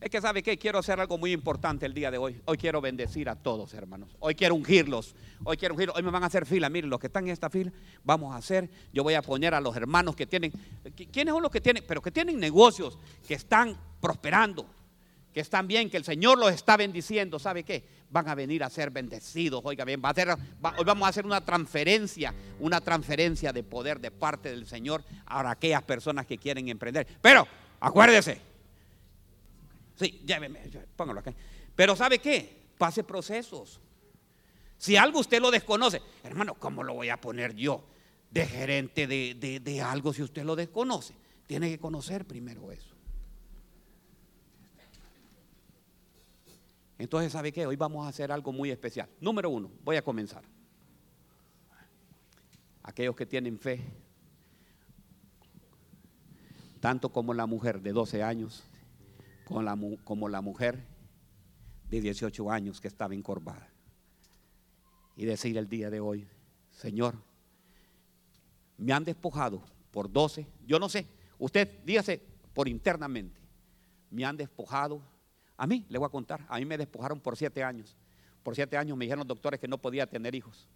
Es 0.00 0.08
que 0.08 0.20
sabe 0.20 0.42
que 0.42 0.56
quiero 0.56 0.78
hacer 0.78 0.98
algo 0.98 1.18
muy 1.18 1.30
importante 1.30 1.84
el 1.84 1.92
día 1.92 2.10
de 2.10 2.16
hoy. 2.16 2.40
Hoy 2.46 2.56
quiero 2.56 2.80
bendecir 2.80 3.28
a 3.28 3.36
todos, 3.36 3.74
hermanos. 3.74 4.16
Hoy 4.18 4.34
quiero 4.34 4.54
ungirlos. 4.54 5.14
Hoy 5.44 5.58
quiero 5.58 5.74
ungirlos. 5.74 5.94
Hoy 5.94 6.02
me 6.02 6.10
van 6.10 6.22
a 6.22 6.26
hacer 6.26 6.46
fila. 6.46 6.70
Miren, 6.70 6.88
los 6.88 6.98
que 6.98 7.08
están 7.08 7.24
en 7.24 7.32
esta 7.32 7.50
fila, 7.50 7.70
vamos 8.02 8.34
a 8.34 8.38
hacer. 8.38 8.70
Yo 8.94 9.02
voy 9.02 9.12
a 9.12 9.20
poner 9.20 9.52
a 9.52 9.60
los 9.60 9.76
hermanos 9.76 10.16
que 10.16 10.26
tienen. 10.26 10.52
¿Quiénes 11.12 11.34
son 11.34 11.42
los 11.42 11.52
que 11.52 11.60
tienen? 11.60 11.84
Pero 11.86 12.00
que 12.00 12.10
tienen 12.10 12.40
negocios, 12.40 12.98
que 13.28 13.34
están 13.34 13.76
prosperando, 14.00 14.64
que 15.34 15.40
están 15.40 15.68
bien, 15.68 15.90
que 15.90 15.98
el 15.98 16.04
Señor 16.04 16.38
los 16.38 16.50
está 16.50 16.78
bendiciendo. 16.78 17.38
¿Sabe 17.38 17.62
qué? 17.62 17.84
Van 18.08 18.26
a 18.26 18.34
venir 18.34 18.64
a 18.64 18.70
ser 18.70 18.90
bendecidos. 18.90 19.60
Oiga 19.64 19.84
bien, 19.84 20.00
a 20.02 20.14
hoy 20.78 20.84
vamos 20.86 21.04
a 21.04 21.10
hacer 21.10 21.26
una 21.26 21.44
transferencia, 21.44 22.32
una 22.58 22.80
transferencia 22.80 23.52
de 23.52 23.62
poder 23.64 24.00
de 24.00 24.10
parte 24.10 24.48
del 24.48 24.66
Señor 24.66 25.04
a 25.26 25.50
aquellas 25.50 25.82
personas 25.82 26.24
que 26.24 26.38
quieren 26.38 26.68
emprender. 26.68 27.06
Pero, 27.20 27.46
acuérdese 27.80 28.49
Sí, 30.00 30.22
lléveme, 30.24 30.62
póngalo 30.96 31.20
acá. 31.20 31.34
Pero 31.76 31.94
¿sabe 31.94 32.20
qué? 32.20 32.70
Pase 32.78 33.04
procesos. 33.04 33.78
Si 34.78 34.96
algo 34.96 35.20
usted 35.20 35.42
lo 35.42 35.50
desconoce, 35.50 36.00
hermano, 36.24 36.54
¿cómo 36.54 36.82
lo 36.82 36.94
voy 36.94 37.10
a 37.10 37.20
poner 37.20 37.54
yo 37.54 37.84
de 38.30 38.46
gerente 38.46 39.06
de, 39.06 39.60
de 39.62 39.82
algo 39.82 40.14
si 40.14 40.22
usted 40.22 40.42
lo 40.42 40.56
desconoce? 40.56 41.14
Tiene 41.46 41.68
que 41.68 41.78
conocer 41.78 42.26
primero 42.26 42.72
eso. 42.72 42.94
Entonces, 46.96 47.32
¿sabe 47.32 47.52
qué? 47.52 47.66
Hoy 47.66 47.76
vamos 47.76 48.06
a 48.06 48.08
hacer 48.08 48.32
algo 48.32 48.52
muy 48.52 48.70
especial. 48.70 49.06
Número 49.20 49.50
uno, 49.50 49.70
voy 49.84 49.96
a 49.96 50.02
comenzar. 50.02 50.44
Aquellos 52.82 53.14
que 53.14 53.26
tienen 53.26 53.58
fe, 53.58 53.84
tanto 56.80 57.10
como 57.10 57.34
la 57.34 57.44
mujer 57.44 57.82
de 57.82 57.92
12 57.92 58.22
años, 58.22 58.64
como 60.04 60.28
la, 60.28 60.40
mujer 60.40 60.86
de 61.88 62.00
18 62.00 62.50
años 62.50 62.80
que 62.80 62.88
estaba 62.88 63.14
encorvada. 63.14 63.68
Y 65.16 65.24
decir 65.24 65.58
el 65.58 65.68
día 65.68 65.90
de 65.90 66.00
hoy, 66.00 66.26
Señor, 66.70 67.14
me 68.78 68.92
han 68.92 69.04
despojado 69.04 69.62
por 69.90 70.10
12, 70.10 70.46
yo 70.66 70.78
no 70.78 70.88
sé, 70.88 71.06
usted 71.38 71.68
dígase 71.84 72.22
por 72.54 72.68
internamente, 72.68 73.40
me 74.10 74.24
han 74.24 74.36
despojado 74.36 75.02
a 75.56 75.66
mí, 75.66 75.84
le 75.88 75.98
voy 75.98 76.06
a 76.06 76.10
contar, 76.10 76.46
a 76.48 76.58
mí 76.58 76.64
me 76.64 76.78
despojaron 76.78 77.20
por 77.20 77.36
siete 77.36 77.62
años. 77.62 77.94
Por 78.42 78.54
siete 78.54 78.78
años 78.78 78.96
me 78.96 79.04
dijeron 79.04 79.18
los 79.20 79.28
doctores 79.28 79.60
que 79.60 79.68
no 79.68 79.76
podía 79.76 80.06
tener 80.06 80.34
hijos. 80.34 80.66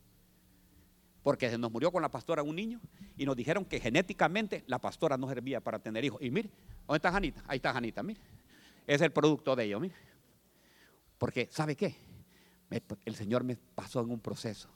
Porque 1.22 1.49
se 1.49 1.57
nos 1.57 1.72
murió 1.72 1.91
con 1.91 2.03
la 2.03 2.11
pastora 2.11 2.43
un 2.43 2.55
niño 2.55 2.81
y 3.16 3.25
nos 3.25 3.35
dijeron 3.35 3.64
que 3.64 3.81
genéticamente 3.81 4.62
la 4.66 4.79
pastora 4.79 5.16
no 5.16 5.27
servía 5.27 5.62
para 5.62 5.79
tener 5.79 6.05
hijos. 6.05 6.20
Y 6.20 6.31
mire, 6.31 6.51
¿dónde 6.87 6.99
está 6.99 7.11
Janita? 7.11 7.43
Ahí 7.47 7.57
está 7.57 7.72
Janita, 7.72 8.03
mire. 8.03 8.20
Es 8.87 9.01
el 9.01 9.12
producto 9.12 9.57
de 9.57 9.64
ello, 9.64 9.80
mire. 9.80 9.95
Porque, 11.18 11.49
¿sabe 11.51 11.76
qué? 11.76 11.97
el 13.05 13.14
Señor 13.14 13.45
me 13.45 13.57
pasó 13.57 14.01
en 14.01 14.11
un 14.11 14.18
proceso. 14.18 14.68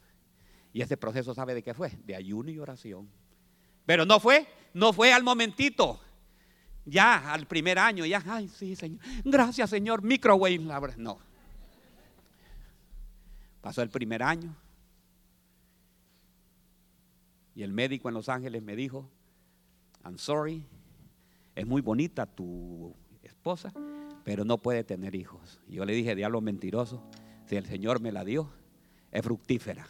Y 0.72 0.82
ese 0.82 0.96
proceso, 0.96 1.34
¿sabe 1.34 1.54
de 1.54 1.62
qué 1.62 1.74
fue? 1.74 1.90
De 2.04 2.14
ayuno 2.14 2.50
y 2.50 2.59
oración. 2.59 3.09
Pero 3.84 4.04
no 4.04 4.20
fue, 4.20 4.46
no 4.74 4.92
fue 4.92 5.12
al 5.12 5.24
momentito. 5.24 5.98
Ya 6.84 7.32
al 7.32 7.46
primer 7.46 7.78
año, 7.78 8.06
ya, 8.06 8.22
ay, 8.26 8.48
sí, 8.48 8.76
Señor. 8.76 9.00
Gracias, 9.24 9.70
Señor. 9.70 10.02
Microwave. 10.02 10.59
No. 10.96 11.18
Pasó 13.61 13.82
el 13.82 13.90
primer 13.90 14.22
año. 14.22 14.54
Y 17.54 17.62
el 17.62 17.72
médico 17.72 18.09
en 18.09 18.14
Los 18.14 18.28
Ángeles 18.28 18.62
me 18.62 18.76
dijo, 18.76 19.11
I'm 20.04 20.16
sorry, 20.16 20.64
es 21.56 21.66
muy 21.66 21.82
bonita 21.82 22.24
tu 22.24 22.94
esposa, 23.22 23.72
pero 24.28 24.44
no 24.44 24.58
puede 24.58 24.84
tener 24.84 25.14
hijos. 25.14 25.58
Yo 25.70 25.86
le 25.86 25.94
dije, 25.94 26.14
diablo 26.14 26.42
mentiroso, 26.42 27.02
si 27.46 27.56
el 27.56 27.64
Señor 27.64 27.98
me 27.98 28.12
la 28.12 28.26
dio, 28.26 28.50
es 29.10 29.22
fructífera. 29.22 29.86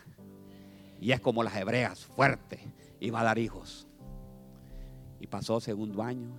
Y 1.00 1.10
es 1.10 1.18
como 1.18 1.42
las 1.42 1.56
hebreas, 1.56 2.06
fuerte, 2.06 2.60
y 3.00 3.10
va 3.10 3.22
a 3.22 3.24
dar 3.24 3.38
hijos. 3.40 3.88
Y 5.18 5.26
pasó 5.26 5.58
segundo 5.58 6.04
año, 6.04 6.30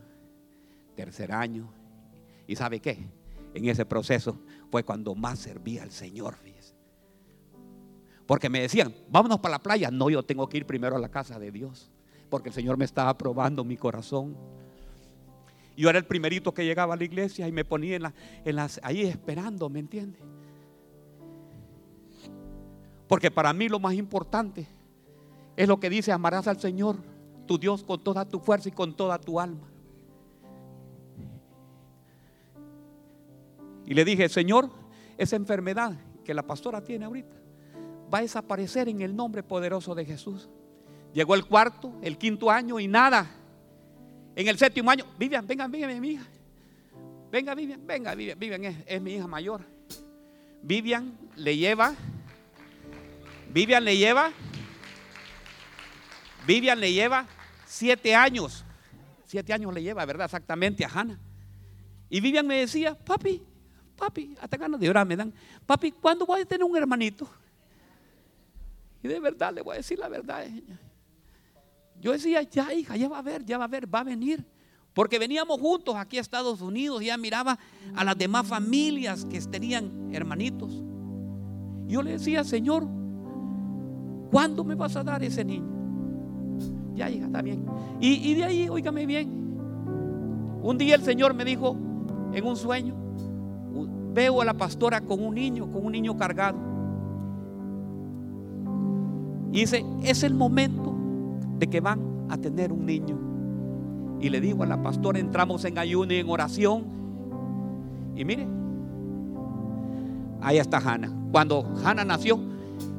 tercer 0.95 1.33
año. 1.33 1.73
¿Y 2.47 2.55
sabe 2.55 2.79
qué? 2.79 2.99
En 3.53 3.65
ese 3.65 3.85
proceso 3.85 4.39
fue 4.71 4.85
cuando 4.85 5.13
más 5.13 5.39
servía 5.39 5.83
al 5.83 5.91
Señor. 5.91 6.35
Porque 8.25 8.47
me 8.47 8.61
decían, 8.61 8.95
vámonos 9.09 9.39
para 9.41 9.55
la 9.55 9.59
playa. 9.59 9.91
No, 9.91 10.09
yo 10.09 10.23
tengo 10.23 10.47
que 10.47 10.55
ir 10.55 10.65
primero 10.65 10.95
a 10.95 10.99
la 10.99 11.09
casa 11.09 11.37
de 11.37 11.51
Dios. 11.51 11.91
Porque 12.29 12.47
el 12.47 12.55
Señor 12.55 12.77
me 12.77 12.85
estaba 12.85 13.17
probando 13.17 13.65
mi 13.65 13.75
corazón. 13.75 14.37
Yo 15.79 15.89
era 15.89 15.97
el 15.97 16.05
primerito 16.05 16.53
que 16.53 16.65
llegaba 16.65 16.93
a 16.93 16.97
la 16.97 17.05
iglesia 17.05 17.47
y 17.47 17.53
me 17.53 17.63
ponía 17.63 17.95
en, 17.95 18.03
en 18.43 18.55
las, 18.57 18.81
ahí 18.83 19.03
esperando, 19.03 19.69
¿me 19.69 19.79
entiende? 19.79 20.19
Porque 23.07 23.31
para 23.31 23.53
mí 23.53 23.69
lo 23.69 23.79
más 23.79 23.93
importante 23.93 24.67
es 25.55 25.69
lo 25.69 25.79
que 25.79 25.89
dice, 25.89 26.11
amarás 26.11 26.49
al 26.49 26.59
Señor, 26.59 26.97
tu 27.47 27.57
Dios, 27.57 27.85
con 27.85 28.03
toda 28.03 28.25
tu 28.25 28.41
fuerza 28.41 28.67
y 28.67 28.73
con 28.73 28.93
toda 28.93 29.17
tu 29.19 29.39
alma. 29.39 29.69
Y 33.85 33.93
le 33.93 34.03
dije, 34.03 34.27
Señor, 34.27 34.69
esa 35.17 35.37
enfermedad 35.37 35.93
que 36.25 36.33
la 36.33 36.43
pastora 36.43 36.83
tiene 36.83 37.05
ahorita 37.05 37.37
va 38.13 38.17
a 38.17 38.21
desaparecer 38.21 38.89
en 38.89 38.99
el 38.99 39.15
nombre 39.15 39.43
poderoso 39.43 39.95
de 39.95 40.03
Jesús. 40.03 40.49
Llegó 41.13 41.35
el 41.35 41.45
cuarto, 41.45 41.93
el 42.01 42.17
quinto 42.17 42.51
año 42.51 42.81
y 42.81 42.89
nada. 42.89 43.38
En 44.39 44.47
el 44.47 44.57
séptimo 44.57 44.89
año, 44.89 45.05
Vivian, 45.17 45.45
venga, 45.45 45.67
venga, 45.67 45.87
mi 45.99 46.11
hija. 46.11 46.25
Venga, 47.29 47.53
Vivian, 47.53 47.85
venga, 47.85 48.15
Vivian, 48.15 48.39
Vivian 48.39 48.63
es, 48.63 48.77
es 48.87 49.01
mi 49.01 49.15
hija 49.15 49.27
mayor. 49.27 49.65
Vivian 50.63 51.13
le 51.35 51.57
lleva, 51.57 51.93
Vivian 53.51 53.83
le 53.83 53.97
lleva, 53.97 54.31
Vivian 56.47 56.79
le 56.79 56.93
lleva 56.93 57.27
siete 57.65 58.15
años. 58.15 58.63
Siete 59.25 59.51
años 59.51 59.73
le 59.73 59.83
lleva, 59.83 60.05
¿verdad? 60.05 60.23
Exactamente 60.23 60.85
a 60.85 60.87
Hannah. 60.87 61.19
Y 62.09 62.21
Vivian 62.21 62.47
me 62.47 62.59
decía, 62.61 62.97
papi, 62.97 63.43
papi, 63.97 64.37
hasta 64.39 64.55
ganas 64.55 64.79
de 64.79 64.87
llorar 64.87 65.05
me 65.05 65.17
dan, 65.17 65.33
papi, 65.65 65.91
¿cuándo 65.91 66.25
voy 66.25 66.43
a 66.43 66.45
tener 66.45 66.63
un 66.63 66.77
hermanito? 66.77 67.29
Y 69.03 69.09
de 69.09 69.19
verdad 69.19 69.53
le 69.53 69.61
voy 69.63 69.73
a 69.73 69.77
decir 69.79 69.99
la 69.99 70.07
verdad. 70.07 70.45
Yo 72.01 72.11
decía, 72.13 72.41
ya 72.43 72.73
hija, 72.73 72.95
ya 72.95 73.09
va 73.09 73.19
a 73.19 73.21
ver, 73.21 73.45
ya 73.45 73.57
va 73.57 73.65
a 73.65 73.67
ver, 73.67 73.93
va 73.93 73.99
a 73.99 74.03
venir. 74.03 74.45
Porque 74.93 75.19
veníamos 75.19 75.59
juntos 75.59 75.95
aquí 75.95 76.17
a 76.17 76.21
Estados 76.21 76.61
Unidos, 76.61 77.03
ya 77.03 77.17
miraba 77.17 77.59
a 77.95 78.03
las 78.03 78.17
demás 78.17 78.47
familias 78.47 79.25
que 79.25 79.39
tenían 79.41 80.09
hermanitos. 80.11 80.83
Yo 81.87 82.01
le 82.01 82.11
decía, 82.11 82.43
Señor, 82.43 82.87
¿cuándo 84.31 84.63
me 84.63 84.75
vas 84.75 84.95
a 84.95 85.03
dar 85.03 85.23
ese 85.23 85.43
niño? 85.43 85.67
Ya, 86.95 87.09
hija, 87.09 87.25
está 87.25 87.41
bien. 87.41 87.65
Y, 87.99 88.29
y 88.29 88.33
de 88.35 88.43
ahí, 88.43 88.69
óigame 88.69 89.05
bien. 89.05 89.29
Un 90.61 90.77
día 90.77 90.95
el 90.95 91.03
Señor 91.03 91.33
me 91.33 91.45
dijo 91.45 91.75
en 92.33 92.45
un 92.45 92.55
sueño, 92.55 92.95
veo 94.13 94.41
a 94.41 94.45
la 94.45 94.53
pastora 94.53 95.01
con 95.01 95.23
un 95.23 95.35
niño, 95.35 95.71
con 95.71 95.85
un 95.85 95.91
niño 95.91 96.17
cargado. 96.17 96.57
Y 99.51 99.61
dice, 99.61 99.85
es 100.03 100.23
el 100.23 100.33
momento 100.33 100.98
de 101.59 101.67
que 101.67 101.81
van 101.81 101.99
a 102.29 102.37
tener 102.37 102.71
un 102.71 102.85
niño. 102.85 103.17
Y 104.21 104.29
le 104.29 104.41
digo 104.41 104.63
a 104.63 104.65
la 104.65 104.81
pastora, 104.81 105.19
entramos 105.19 105.63
en 105.65 105.77
ayuno 105.77 106.13
y 106.13 106.17
en 106.17 106.29
oración. 106.29 106.83
Y 108.15 108.25
mire, 108.25 108.47
ahí 110.41 110.57
está 110.57 110.77
Hannah. 110.77 111.11
Cuando 111.31 111.65
Hannah 111.83 112.05
nació, 112.05 112.39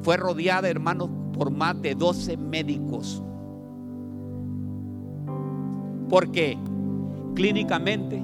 fue 0.03 0.17
rodeada, 0.17 0.69
hermanos, 0.69 1.09
por 1.33 1.51
más 1.51 1.79
de 1.81 1.95
12 1.95 2.37
médicos. 2.37 3.21
Porque 6.09 6.57
clínicamente, 7.35 8.21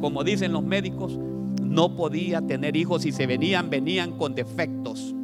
como 0.00 0.24
dicen 0.24 0.52
los 0.52 0.62
médicos, 0.62 1.18
no 1.60 1.94
podía 1.94 2.40
tener 2.40 2.76
hijos 2.76 3.04
y 3.04 3.12
se 3.12 3.26
venían, 3.26 3.68
venían 3.68 4.12
con 4.12 4.34
defectos. 4.34 5.14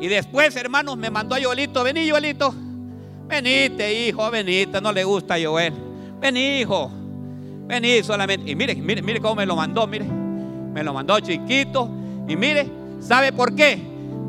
Y 0.00 0.08
después, 0.08 0.54
hermanos, 0.56 0.96
me 0.96 1.10
mandó 1.10 1.34
a 1.34 1.38
Joelito, 1.42 1.82
vení 1.82 2.10
Joelito, 2.10 2.54
venite 3.26 4.08
hijo, 4.08 4.30
venite, 4.30 4.80
no 4.80 4.92
le 4.92 5.04
gusta 5.04 5.36
Joel, 5.42 5.72
vení 6.20 6.60
hijo, 6.60 6.90
vení 7.66 8.02
solamente. 8.02 8.50
Y 8.50 8.54
mire, 8.54 8.74
mire, 8.74 9.02
mire 9.02 9.20
cómo 9.20 9.36
me 9.36 9.46
lo 9.46 9.56
mandó, 9.56 9.86
mire, 9.86 10.04
me 10.04 10.82
lo 10.82 10.92
mandó 10.92 11.18
chiquito. 11.20 11.88
Y 12.28 12.36
mire, 12.36 12.68
¿sabe 13.00 13.32
por 13.32 13.54
qué? 13.54 13.78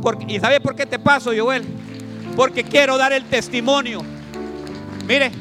Porque, 0.01 0.25
¿Y 0.27 0.39
sabe 0.39 0.59
por 0.59 0.75
qué 0.75 0.85
te 0.85 0.99
paso, 0.99 1.31
Joel? 1.37 1.63
Porque 2.35 2.63
quiero 2.63 2.97
dar 2.97 3.13
el 3.13 3.23
testimonio. 3.25 4.01
Mire, 5.07 5.31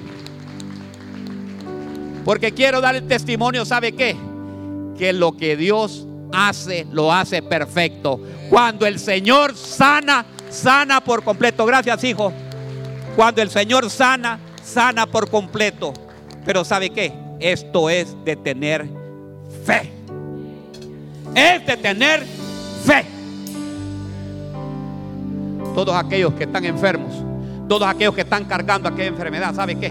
porque 2.25 2.53
quiero 2.53 2.81
dar 2.81 2.97
el 2.97 3.07
testimonio, 3.07 3.65
¿sabe 3.65 3.93
qué? 3.93 4.17
que 4.97 5.13
lo 5.13 5.37
que 5.37 5.57
Dios 5.57 6.07
hace, 6.33 6.87
lo 6.93 7.13
hace 7.13 7.43
perfecto. 7.43 8.21
Cuando 8.51 8.87
el 8.87 8.99
Señor 8.99 9.57
sana, 9.57 10.25
sana 10.51 11.01
por 11.01 11.23
completo. 11.23 11.65
Gracias, 11.67 12.03
hijo. 12.05 12.33
Cuando 13.17 13.41
el 13.41 13.49
Señor 13.49 13.89
sana, 13.89 14.39
sana 14.63 15.07
por 15.07 15.31
completo. 15.31 15.95
Pero 16.45 16.65
¿sabe 16.65 16.91
qué? 16.91 17.15
Esto 17.41 17.89
es 17.89 18.15
de 18.27 18.37
tener 18.37 18.87
fe. 19.65 19.91
Es 21.35 21.67
de 21.67 21.77
tener 21.79 22.25
fe. 22.85 23.07
Todos 25.75 25.97
aquellos 25.97 26.35
que 26.35 26.45
están 26.45 26.65
enfermos, 26.67 27.15
todos 27.69 27.89
aquellos 27.89 28.15
que 28.15 28.21
están 28.21 28.45
cargando 28.45 28.89
aquella 28.89 29.09
enfermedad, 29.09 29.55
¿sabe 29.55 29.77
qué? 29.77 29.91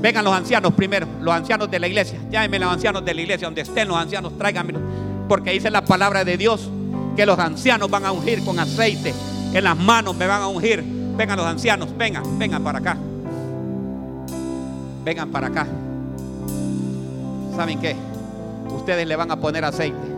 Vengan 0.00 0.24
los 0.24 0.34
ancianos 0.34 0.72
primero, 0.74 1.06
los 1.20 1.34
ancianos 1.34 1.68
de 1.70 1.80
la 1.80 1.88
iglesia. 1.88 2.18
Llámenme 2.30 2.60
los 2.60 2.72
ancianos 2.72 3.04
de 3.04 3.12
la 3.12 3.20
iglesia, 3.22 3.48
donde 3.48 3.62
estén 3.62 3.88
los 3.88 3.96
ancianos, 3.96 4.38
tráiganme. 4.38 4.74
Porque 5.28 5.50
dice 5.50 5.70
la 5.70 5.84
palabra 5.84 6.24
de 6.24 6.36
Dios 6.36 6.68
que 7.16 7.26
los 7.26 7.38
ancianos 7.38 7.90
van 7.90 8.04
a 8.06 8.12
ungir 8.12 8.44
con 8.44 8.58
aceite. 8.58 9.12
En 9.52 9.64
las 9.64 9.76
manos 9.76 10.14
me 10.16 10.26
van 10.26 10.42
a 10.42 10.48
ungir. 10.48 10.95
Vengan 11.16 11.36
los 11.36 11.46
ancianos, 11.46 11.96
vengan, 11.96 12.38
vengan 12.38 12.62
para 12.62 12.78
acá. 12.78 12.96
Vengan 15.04 15.30
para 15.30 15.46
acá. 15.46 15.66
¿Saben 17.56 17.80
qué? 17.80 17.96
ustedes 18.86 19.06
le 19.08 19.16
van 19.16 19.32
a 19.32 19.36
poner 19.36 19.64
aceite. 19.64 20.15